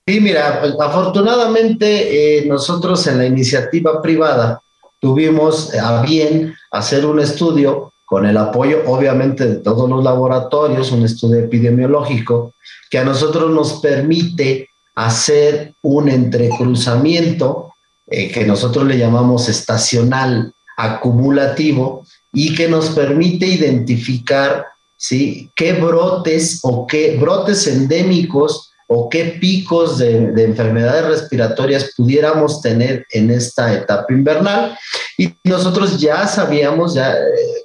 [0.06, 4.62] Sí, mira, afortunadamente eh, nosotros en la iniciativa privada
[5.00, 11.06] tuvimos a bien hacer un estudio con el apoyo obviamente de todos los laboratorios, un
[11.06, 12.54] estudio epidemiológico
[12.90, 17.74] que a nosotros nos permite hacer un entrecruzamiento
[18.08, 24.66] eh, que nosotros le llamamos estacional acumulativo y que nos permite identificar
[24.98, 25.50] ¿sí?
[25.56, 33.06] qué brotes o qué brotes endémicos o qué picos de, de, enfermedades respiratorias pudiéramos tener
[33.12, 34.78] en esta etapa invernal.
[35.18, 37.18] Y nosotros ya sabíamos, ya eh,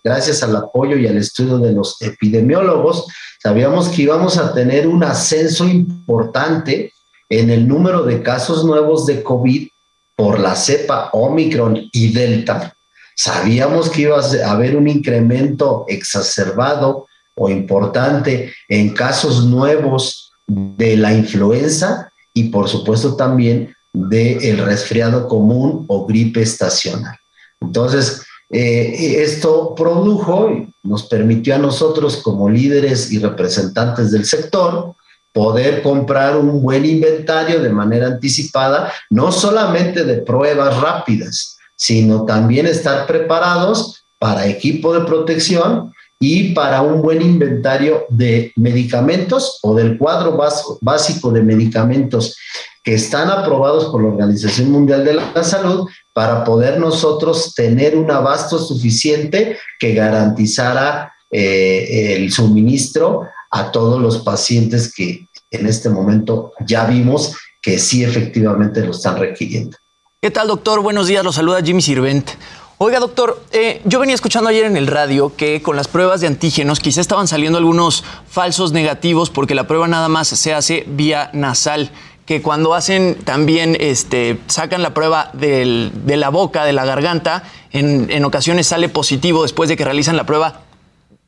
[0.05, 3.07] gracias al apoyo y al estudio de los epidemiólogos,
[3.43, 6.93] sabíamos que íbamos a tener un ascenso importante
[7.29, 9.67] en el número de casos nuevos de COVID
[10.15, 12.73] por la cepa Omicron y Delta.
[13.17, 21.13] Sabíamos que iba a haber un incremento exacerbado o importante en casos nuevos de la
[21.13, 27.17] influenza y por supuesto también del el resfriado común o gripe estacional.
[27.61, 34.95] Entonces, eh, esto produjo y nos permitió a nosotros como líderes y representantes del sector
[35.33, 42.67] poder comprar un buen inventario de manera anticipada, no solamente de pruebas rápidas, sino también
[42.67, 49.99] estar preparados para equipo de protección y para un buen inventario de medicamentos o del
[49.99, 50.39] cuadro
[50.81, 52.37] básico de medicamentos
[52.83, 58.11] que están aprobados por la Organización Mundial de la Salud para poder nosotros tener un
[58.11, 66.53] abasto suficiente que garantizara eh, el suministro a todos los pacientes que en este momento
[66.67, 69.77] ya vimos que sí efectivamente lo están requiriendo.
[70.23, 70.81] ¿Qué tal, doctor?
[70.81, 72.31] Buenos días, los saluda Jimmy Sirvent.
[72.79, 76.27] Oiga, doctor, eh, yo venía escuchando ayer en el radio que con las pruebas de
[76.27, 81.31] antígenos quizá estaban saliendo algunos falsos negativos porque la prueba nada más se hace vía
[81.33, 81.91] nasal
[82.27, 88.11] que cuando hacen también, este, sacan la prueba de la boca, de la garganta, en,
[88.11, 90.61] en, ocasiones sale positivo después de que realizan la prueba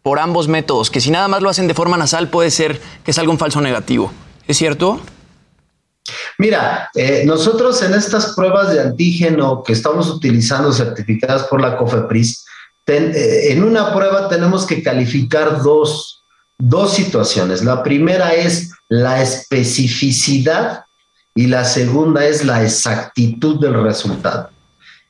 [0.02, 3.14] por ambos métodos, que si nada más lo hacen de forma nasal puede ser que
[3.14, 4.12] salga un falso negativo.
[4.46, 5.00] ¿Es cierto?
[6.38, 12.44] Mira, eh, nosotros en estas pruebas de antígeno que estamos utilizando certificadas por la COFEPRIS,
[12.84, 16.22] ten, eh, en una prueba tenemos que calificar dos,
[16.58, 17.64] dos situaciones.
[17.64, 20.84] La primera es la especificidad
[21.34, 24.50] y la segunda es la exactitud del resultado.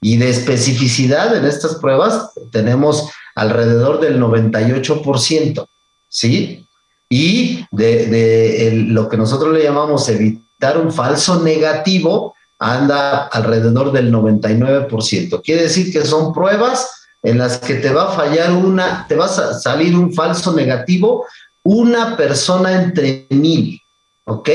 [0.00, 5.66] Y de especificidad en estas pruebas tenemos alrededor del 98%,
[6.08, 6.66] ¿sí?
[7.08, 14.12] Y de, lo que nosotros le llamamos evitar dar un falso negativo anda alrededor del
[14.12, 15.42] 99%.
[15.42, 16.90] Quiere decir que son pruebas
[17.22, 21.24] en las que te va a fallar una, te va a salir un falso negativo
[21.70, 23.78] una persona entre mil,
[24.24, 24.48] ¿ok?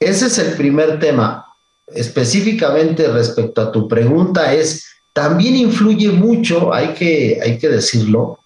[0.00, 1.46] Ese es el primer tema.
[1.86, 8.38] Específicamente respecto a tu pregunta es, también influye mucho, hay que, hay que decirlo,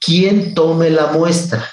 [0.00, 1.70] quién tome la muestra.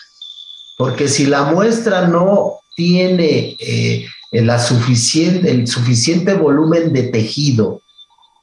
[0.77, 4.05] Porque si la muestra no tiene eh,
[4.41, 7.81] la suficiente, el suficiente volumen de tejido.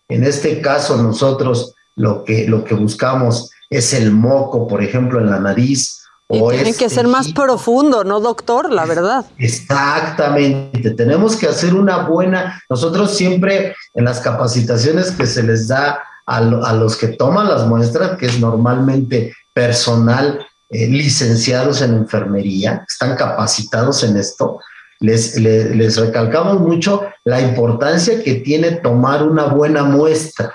[0.08, 5.30] En este caso, nosotros lo que, lo que buscamos es el moco, por ejemplo, en
[5.30, 6.02] la nariz.
[6.28, 8.72] Y o tiene que ser más profundo, ¿no, doctor?
[8.72, 9.26] La verdad.
[9.38, 10.92] Exactamente.
[10.92, 12.62] Tenemos que hacer una buena.
[12.68, 17.66] Nosotros siempre en las capacitaciones que se les da a, a los que toman las
[17.66, 24.60] muestras, que es normalmente personal eh, licenciados en enfermería, están capacitados en esto,
[25.00, 30.54] les, les, recalcamos mucho la importancia que tiene tomar una buena muestra.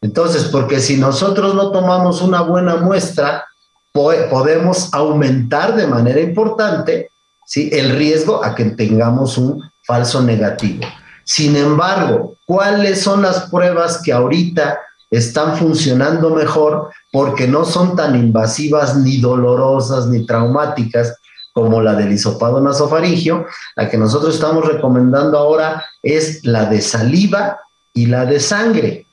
[0.00, 3.44] Entonces, porque si nosotros no tomamos una buena muestra,
[3.92, 7.10] po podemos aumentar de manera importante
[7.46, 7.68] ¿sí?
[7.72, 10.84] el riesgo a que tengamos un falso negativo.
[11.24, 14.78] Sin embargo, ¿cuáles son las pruebas que ahorita
[15.10, 21.16] están funcionando mejor porque no son tan invasivas ni dolorosas ni traumáticas
[21.58, 23.46] como la del hisopado nasofaringio?
[23.74, 27.58] La que nosotros estamos recomendando ahora es la de saliva
[27.92, 29.06] y la de sangre.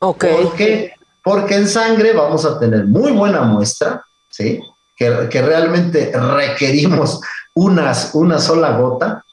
[0.00, 0.24] Ok.
[0.24, 0.94] ¿Por qué?
[1.22, 4.60] Porque en sangre vamos a tener muy buena muestra, ¿sí?
[4.96, 7.20] Que, que realmente requerimos
[7.54, 9.24] unas, una sola gota.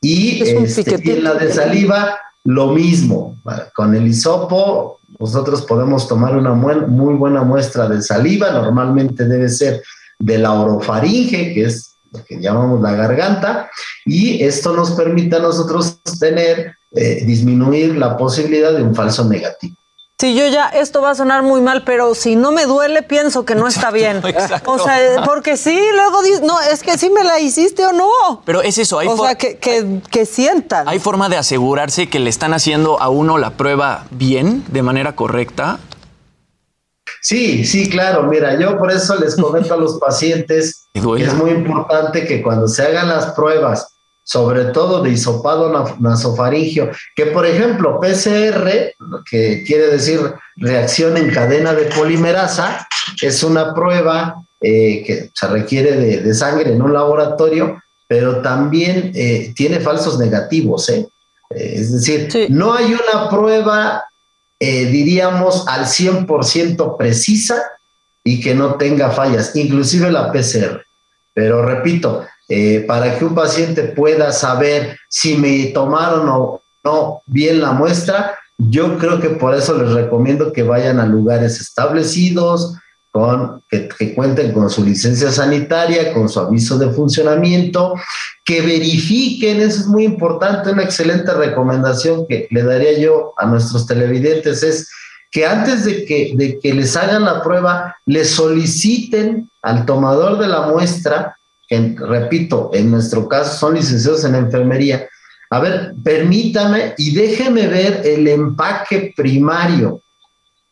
[0.00, 3.36] Y, Es este, y en la de saliva, lo mismo.
[3.74, 8.52] Con el hisopo, nosotros podemos tomar una muy buena muestra de saliva.
[8.52, 9.82] Normalmente debe ser
[10.20, 13.70] de la orofaringe, que es lo que llamamos la garganta.
[14.06, 19.74] Y esto nos permite a nosotros tener, eh, disminuir la posibilidad de un falso negativo.
[20.20, 23.44] Si yo ya, esto va a sonar muy mal, pero si no me duele, pienso
[23.44, 24.22] que no está bien.
[24.64, 28.08] O sea, porque sí, luego dices, no, es que sí me la hiciste o no.
[28.46, 30.88] Pero es eso, hay, O for- sea, que, que, que sientan.
[30.88, 35.16] hay forma de asegurarse que le están haciendo a uno la prueba bien, de manera
[35.16, 35.80] correcta.
[37.20, 38.22] Sí, sí, claro.
[38.24, 40.83] Mira, yo por eso les comento a los pacientes
[41.22, 43.88] es muy importante que cuando se hagan las pruebas,
[44.22, 50.20] sobre todo de hisopado na- nasofaringio, que por ejemplo PCR, lo que quiere decir
[50.56, 52.86] reacción en cadena de polimerasa,
[53.20, 59.12] es una prueba eh, que se requiere de, de sangre en un laboratorio, pero también
[59.14, 61.06] eh, tiene falsos negativos, ¿eh?
[61.50, 64.04] Es decir, no hay una prueba,
[64.58, 67.62] eh, diríamos, al 100% precisa
[68.24, 70.82] y que no tenga fallas, inclusive la PCR.
[71.34, 77.60] Pero repito, eh, para que un paciente pueda saber si me tomaron o no bien
[77.60, 82.74] la muestra, yo creo que por eso les recomiendo que vayan a lugares establecidos,
[83.10, 87.94] con, que, que cuenten con su licencia sanitaria, con su aviso de funcionamiento,
[88.44, 93.86] que verifiquen, eso es muy importante, una excelente recomendación que le daría yo a nuestros
[93.86, 94.90] televidentes es
[95.34, 100.46] que antes de que, de que les hagan la prueba, les soliciten al tomador de
[100.46, 101.36] la muestra,
[101.66, 105.08] que repito, en nuestro caso son licenciados en enfermería,
[105.50, 110.00] a ver, permítame y déjeme ver el empaque primario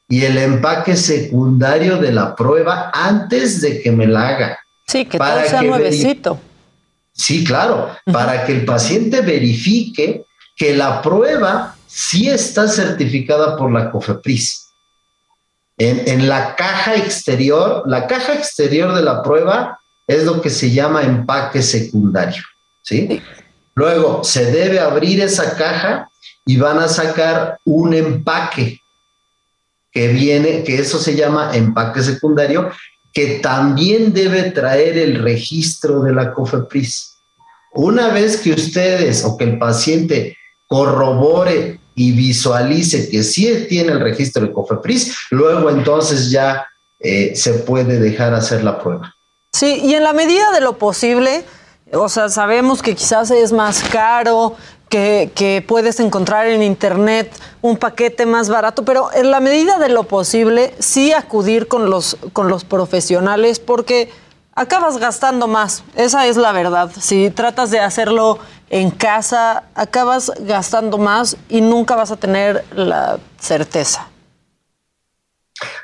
[0.08, 4.58] y el empaque secundario de la prueba antes de que me la haga.
[4.86, 6.40] Sí, que Para todo sea que nuevecito.
[7.12, 10.24] Sí, claro, para que el paciente verifique
[10.54, 14.72] que la prueba sí está certificada por la COFEPRIS.
[15.76, 20.70] En, en la caja exterior, la caja exterior de la prueba es lo que se
[20.70, 22.42] llama empaque secundario,
[22.82, 23.20] ¿sí?
[23.74, 26.08] Luego se debe abrir esa caja
[26.46, 28.80] y van a sacar un empaque
[29.90, 32.70] que viene, que eso se llama empaque secundario,
[33.12, 37.18] que también debe traer el registro de la COFEPRIS.
[37.74, 40.38] Una vez que ustedes o que el paciente
[40.68, 46.66] corrobore y visualice que sí tiene el registro de COFEPRIS, luego entonces ya
[47.00, 49.14] eh, se puede dejar hacer la prueba.
[49.52, 51.44] Sí, y en la medida de lo posible,
[51.92, 54.56] o sea, sabemos que quizás es más caro,
[54.88, 57.32] que, que puedes encontrar en internet
[57.62, 62.18] un paquete más barato, pero en la medida de lo posible, sí acudir con los,
[62.34, 64.10] con los profesionales, porque
[64.54, 66.90] acabas gastando más, esa es la verdad.
[67.00, 68.38] Si tratas de hacerlo
[68.72, 74.08] en casa, acabas gastando más y nunca vas a tener la certeza.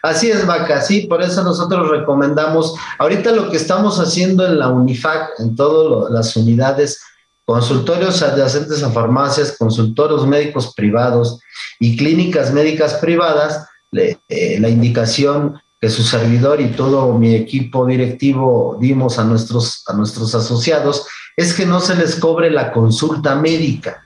[0.02, 4.69] Así es, Vaca, sí, por eso nosotros recomendamos, ahorita lo que estamos haciendo en la
[4.69, 6.98] UNIFAC, en todas las unidades,
[7.44, 11.40] consultorios adyacentes a farmacias, consultorios médicos privados
[11.78, 18.78] y clínicas médicas privadas, eh, la indicación que su servidor y todo mi equipo directivo
[18.81, 21.06] dimos a nuestros, a nuestros asociados
[21.39, 24.05] es que no se les cobre la consulta médica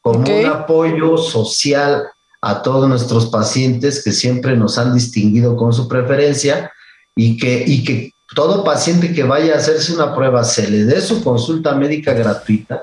[0.00, 2.04] como un apoyo social
[2.40, 6.72] a todos nuestros pacientes que siempre nos han distinguido con su preferencia
[7.14, 11.02] y que, y que todo paciente que vaya a hacerse una prueba se le dé
[11.02, 12.82] su consulta médica gratuita,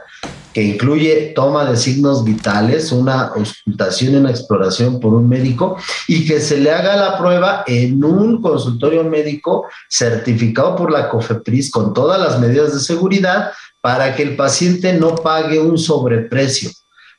[0.54, 6.26] que incluye toma de signos vitales, una auscultación y una exploración por un médico, y
[6.26, 11.94] que se le haga la prueba en un consultorio médico certificado por la COFEPRIS con
[11.94, 13.52] todas las medidas de seguridad
[13.82, 16.70] para que el paciente no pague un sobreprecio,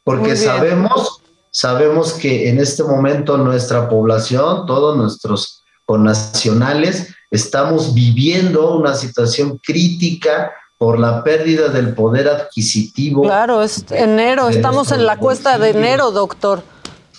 [0.04, 1.22] porque sabemos
[1.52, 10.52] sabemos que en este momento nuestra población, todos nuestros connacionales, estamos viviendo una situación crítica
[10.82, 13.22] por la pérdida del poder adquisitivo.
[13.22, 16.64] Claro, es enero, estamos en la cuesta de enero, doctor.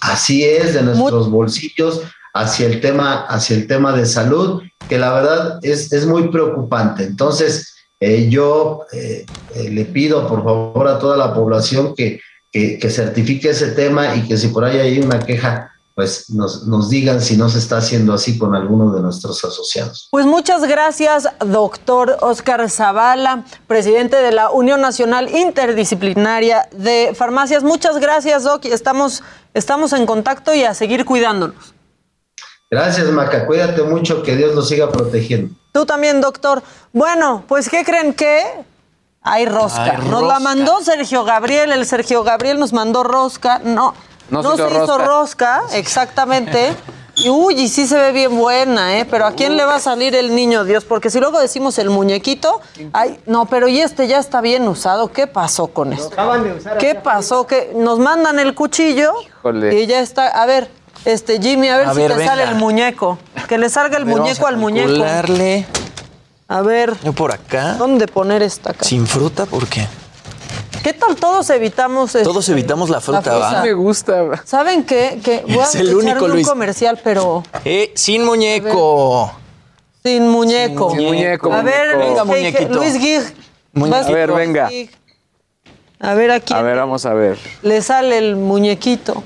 [0.02, 2.02] Así es, de nuestros bolsillos
[2.34, 7.06] hacia el tema, hacia el tema de salud, que la verdad es, es muy preocupante.
[7.06, 9.26] Entonces, eh, yo eh,
[9.56, 12.20] eh, le pido por favor a toda la población que,
[12.52, 16.66] que, que certifique ese tema y que si por ahí hay una queja, pues nos,
[16.68, 20.08] nos digan si no se está haciendo así con alguno de nuestros asociados.
[20.12, 27.64] Pues muchas gracias, doctor Oscar Zavala, presidente de la Unión Nacional Interdisciplinaria de Farmacias.
[27.64, 28.66] Muchas gracias, Doc.
[28.66, 29.22] Estamos,
[29.54, 31.74] estamos en contacto y a seguir cuidándonos.
[32.72, 33.46] Gracias, Maca.
[33.46, 35.54] Cuídate mucho, que Dios nos siga protegiendo.
[35.74, 36.64] Tú también, doctor.
[36.92, 38.66] Bueno, pues ¿qué creen que?
[39.22, 40.00] Hay rosca.
[40.00, 41.72] Nos la mandó Sergio Gabriel.
[41.72, 43.60] El Sergio Gabriel nos mandó rosca.
[43.60, 43.94] No,
[44.34, 45.62] No no, se se hizo hizo rosca.
[45.74, 46.74] exactamente.
[47.16, 49.06] Y uy, y sí se ve bien buena, ¿eh?
[49.06, 50.84] Pero ¿a quién le va a salir el niño Dios?
[50.84, 52.60] Porque si luego decimos el muñequito,
[52.92, 55.12] ay, no, pero y este ya está bien usado.
[55.12, 56.16] ¿Qué pasó con esto?
[56.80, 57.46] ¿Qué pasó?
[57.46, 59.80] Que nos mandan el cuchillo Híjole.
[59.80, 60.28] y ya está.
[60.30, 60.72] A ver,
[61.06, 62.32] este Jimmy, a ver A si ver, te venga.
[62.32, 63.20] sale el muñeco.
[63.48, 65.04] Que le salga el ver, muñeco al muñeco.
[66.48, 67.76] A ver, Yo por acá.
[67.76, 68.84] ¿dónde poner esta cara?
[68.84, 69.88] Sin fruta, ¿por qué?
[70.84, 73.38] ¿Qué tal todos evitamos este, Todos evitamos la fruta, fruta.
[73.40, 73.62] ¿va?
[73.64, 74.42] Me gusta.
[74.46, 75.20] ¿Saben qué?
[75.24, 76.48] Que voy a Es el echarle único, un Luis.
[76.48, 79.32] comercial, pero Eh, sin muñeco.
[80.04, 80.92] sin muñeco.
[80.92, 82.12] Sin muñeco, A ver, muñeco.
[82.12, 82.74] Venga, Luis Gig- muñequito.
[82.74, 83.22] Luis Gig.
[83.74, 83.98] Muñequito.
[84.02, 84.70] vas- A ver, venga.
[86.02, 87.38] A ver aquí A ver, vamos a ver.
[87.62, 89.24] le sale el muñequito.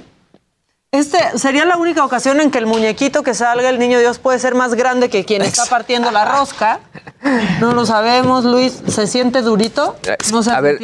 [0.91, 4.39] Este sería la única ocasión en que el muñequito que salga el niño Dios puede
[4.39, 6.79] ser más grande que quien está partiendo la rosca.
[7.59, 8.79] No lo sabemos, Luis.
[8.87, 9.95] ¿Se siente durito?
[10.31, 10.77] ¿No se ha A ver.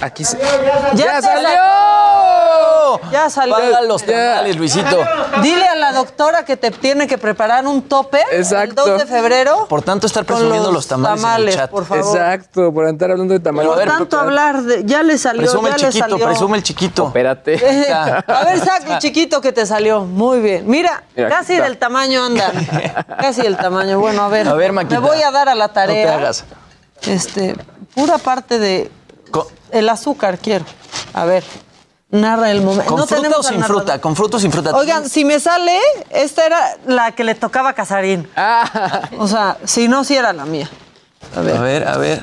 [0.00, 0.38] Aquí se...
[0.38, 3.00] ¡Ya, ¡Ya salió!
[3.12, 3.54] Ya salió.
[3.54, 4.96] Paga los tamales, Luisito.
[5.42, 8.84] Dile a la doctora que te tiene que preparar un tope Exacto.
[8.84, 9.66] el 2 de febrero.
[9.68, 11.70] Por tanto, estar presumiendo los tamales en el chat.
[11.70, 12.04] por favor.
[12.16, 13.74] Exacto, por estar hablando de tamaño.
[13.74, 16.26] Por tanto hablar de, ya le salió, Presume ya el le chiquito, salió.
[16.26, 17.06] presume el chiquito.
[17.06, 17.54] Espérate.
[17.54, 20.00] Eh, a ver, saca el chiquito que te salió.
[20.04, 20.64] Muy bien.
[20.66, 22.52] Mira, casi del tamaño andan.
[23.20, 24.00] Casi del tamaño.
[24.00, 24.48] Bueno, a ver.
[24.48, 25.00] A ver, Maquita.
[25.00, 26.06] Me voy a dar a la No tarea.
[26.06, 26.44] te hagas.
[27.02, 27.54] Este,
[27.94, 28.90] pura parte de
[29.70, 30.64] El azúcar quiero.
[31.14, 31.44] A ver.
[32.10, 32.86] Narra el momento.
[32.86, 34.00] ¿Con No fruta tenemos o sin fruta?
[34.00, 34.74] ¿Con fruta o sin fruta?
[34.74, 35.78] Oigan, si me sale,
[36.10, 38.28] esta era la que le tocaba a Casarín.
[38.34, 40.68] Ah, O sea, si no, si era la mía.
[41.36, 42.20] A ver, A ver, a ver.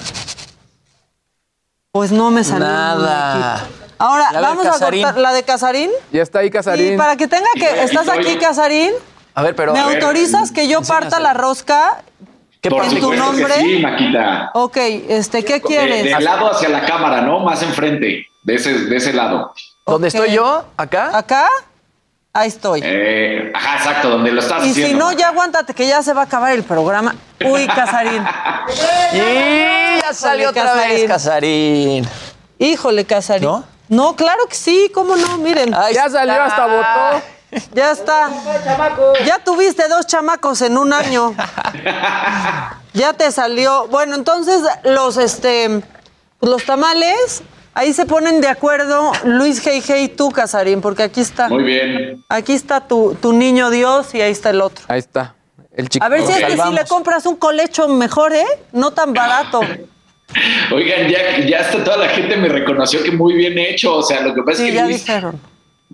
[1.91, 2.67] pues no me salió.
[2.67, 3.65] Nada.
[3.97, 5.03] Ahora, La vamos a Casarín.
[5.03, 5.89] cortar la de Casarín.
[6.11, 6.93] ya está ahí Casarín.
[6.93, 7.83] Y para que tenga que.
[7.83, 8.91] ¿Estás aquí, Casarín?
[9.33, 9.73] A ver, pero.
[9.73, 12.03] ¿Me a ver, autorizas que yo parta la rosca
[12.67, 12.89] ¿Qué Por pasa?
[12.95, 13.53] tu supuesto que nombre?
[13.55, 14.51] sí, Maquita.
[14.53, 16.03] Ok, este, ¿qué De, quieres?
[16.03, 17.39] de lado hacia la cámara, ¿no?
[17.39, 19.53] Más enfrente, de ese, de ese lado.
[19.85, 20.65] ¿Dónde estoy yo?
[20.75, 21.17] ¿Acá?
[21.17, 21.47] ¿Acá?
[22.33, 22.81] Ahí estoy.
[22.83, 24.89] Eh, ajá, exacto, donde lo estás y haciendo.
[24.91, 27.15] si no, ya aguántate que ya se va a acabar el programa.
[27.45, 28.23] Uy, Casarín.
[29.13, 32.05] Y ya salió otra vez, Casarín.
[32.59, 33.47] Híjole, Casarín.
[33.47, 33.63] ¿No?
[33.89, 35.37] No, claro que sí, ¿cómo no?
[35.37, 35.73] Miren.
[35.73, 37.25] Ahí Ya salió, hasta votó.
[37.73, 38.29] Ya está.
[39.25, 41.33] Ya tuviste dos chamacos en un año.
[42.93, 43.87] Ya te salió.
[43.87, 45.81] Bueno, entonces los este
[46.41, 47.43] los tamales
[47.73, 51.47] ahí se ponen de acuerdo Luis G y tú, Casarín, porque aquí está.
[51.47, 52.23] Muy bien.
[52.27, 54.83] Aquí está tu, tu niño Dios y ahí está el otro.
[54.87, 55.35] Ahí está.
[55.75, 56.03] El chico.
[56.03, 58.45] A ver si es que si le compras un colecho mejor, ¿eh?
[58.71, 59.61] No tan barato.
[60.73, 63.95] Oigan, ya, ya hasta toda la gente me reconoció que muy bien hecho.
[63.95, 65.39] O sea, lo que pasa Sí, es que ya Luis dijeron.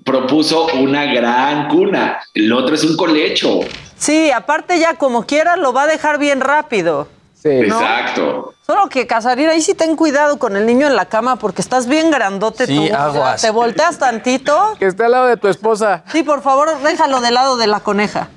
[0.04, 2.20] Propuso una gran cuna.
[2.34, 3.62] El otro es un colecho.
[3.98, 7.08] Sí, aparte ya como quiera lo va a dejar bien rápido.
[7.42, 7.50] Sí.
[7.50, 8.54] Exacto.
[8.66, 11.88] Solo que Casarín, ahí sí ten cuidado con el niño en la cama porque estás
[11.88, 12.96] bien grandote Sí, tú.
[12.96, 13.42] Aguas.
[13.42, 14.76] te volteas tantito.
[14.80, 16.04] Que esté al lado de tu esposa.
[16.12, 18.30] Sí, por favor, déjalo del lado de la coneja.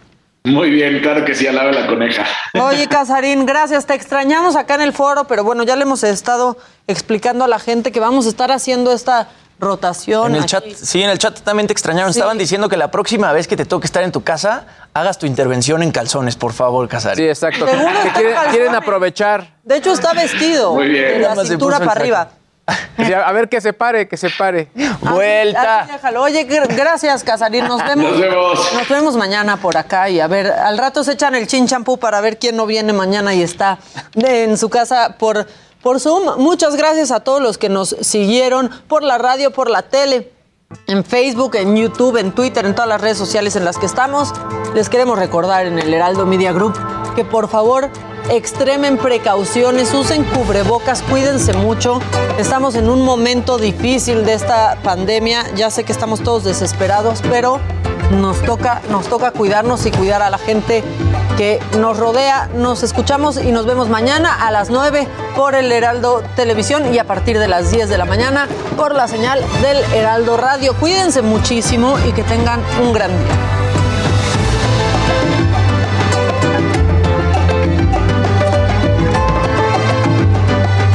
[0.45, 2.25] Muy bien, claro que sí, al lado de la coneja.
[2.61, 3.87] Oye, Casarín, gracias.
[3.87, 6.57] Te extrañamos acá en el foro, pero bueno, ya le hemos estado
[6.87, 10.31] explicando a la gente que vamos a estar haciendo esta rotación.
[10.33, 10.51] En el aquí.
[10.51, 12.13] chat, sí, en el chat también te extrañaron.
[12.13, 12.19] Sí.
[12.19, 14.65] Estaban diciendo que la próxima vez que te toque estar en tu casa,
[14.95, 17.25] hagas tu intervención en calzones, por favor, Casarín.
[17.25, 17.67] Sí, exacto.
[17.67, 18.11] Seguro Que
[18.51, 19.49] quieren, aprovechar.
[19.63, 20.75] De hecho, está vestido.
[20.75, 21.21] Muy bien.
[21.23, 22.29] De la cintura para arriba.
[23.25, 24.69] A ver que se pare, que se pare.
[25.01, 25.81] Vuelta.
[25.83, 26.23] Así déjalo.
[26.23, 27.67] Oye, gr- gracias, Casarín.
[27.69, 28.11] Nos vemos.
[28.11, 28.73] Nos vemos.
[28.75, 31.99] Nos vemos mañana por acá y a ver, al rato se echan el chin champú
[31.99, 33.79] para ver quién no viene mañana y está
[34.15, 35.47] en su casa por,
[35.83, 36.39] por Zoom.
[36.39, 40.33] Muchas gracias a todos los que nos siguieron por la radio, por la tele.
[40.89, 44.33] En Facebook, en YouTube, en Twitter, en todas las redes sociales en las que estamos,
[44.75, 46.75] les queremos recordar en el Heraldo Media Group
[47.15, 47.89] que por favor
[48.31, 52.01] extremen precauciones, usen cubrebocas, cuídense mucho.
[52.39, 55.45] Estamos en un momento difícil de esta pandemia.
[55.55, 57.61] Ya sé que estamos todos desesperados, pero
[58.11, 60.83] nos toca, nos toca cuidarnos y cuidar a la gente
[61.37, 62.49] que nos rodea.
[62.55, 65.07] Nos escuchamos y nos vemos mañana a las 9
[65.37, 69.09] por el Heraldo Televisión y a partir de las 10 de la mañana por la
[69.09, 70.75] señal del Heraldo Radio.
[70.75, 73.37] Cuídense muchísimo y que tengan un gran día.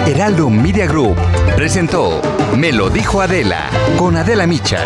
[0.07, 1.15] Heraldo Media Group
[1.55, 2.22] presentó
[2.57, 4.80] Me lo dijo Adela con Adela Micha.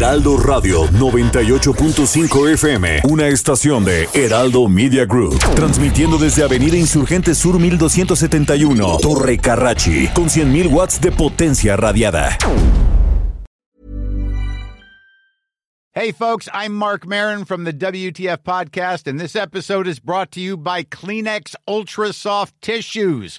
[0.00, 7.58] Heraldo Radio 98.5 FM, una estación de Heraldo Media Group, transmitiendo desde Avenida Insurgente Sur
[7.58, 12.34] 1271, Torre Carrachi, con 100.000 watts de potencia radiada.
[15.92, 20.40] Hey, folks, I'm Mark Marin from the WTF Podcast, and this episode is brought to
[20.40, 23.38] you by Kleenex Ultra Soft Tissues,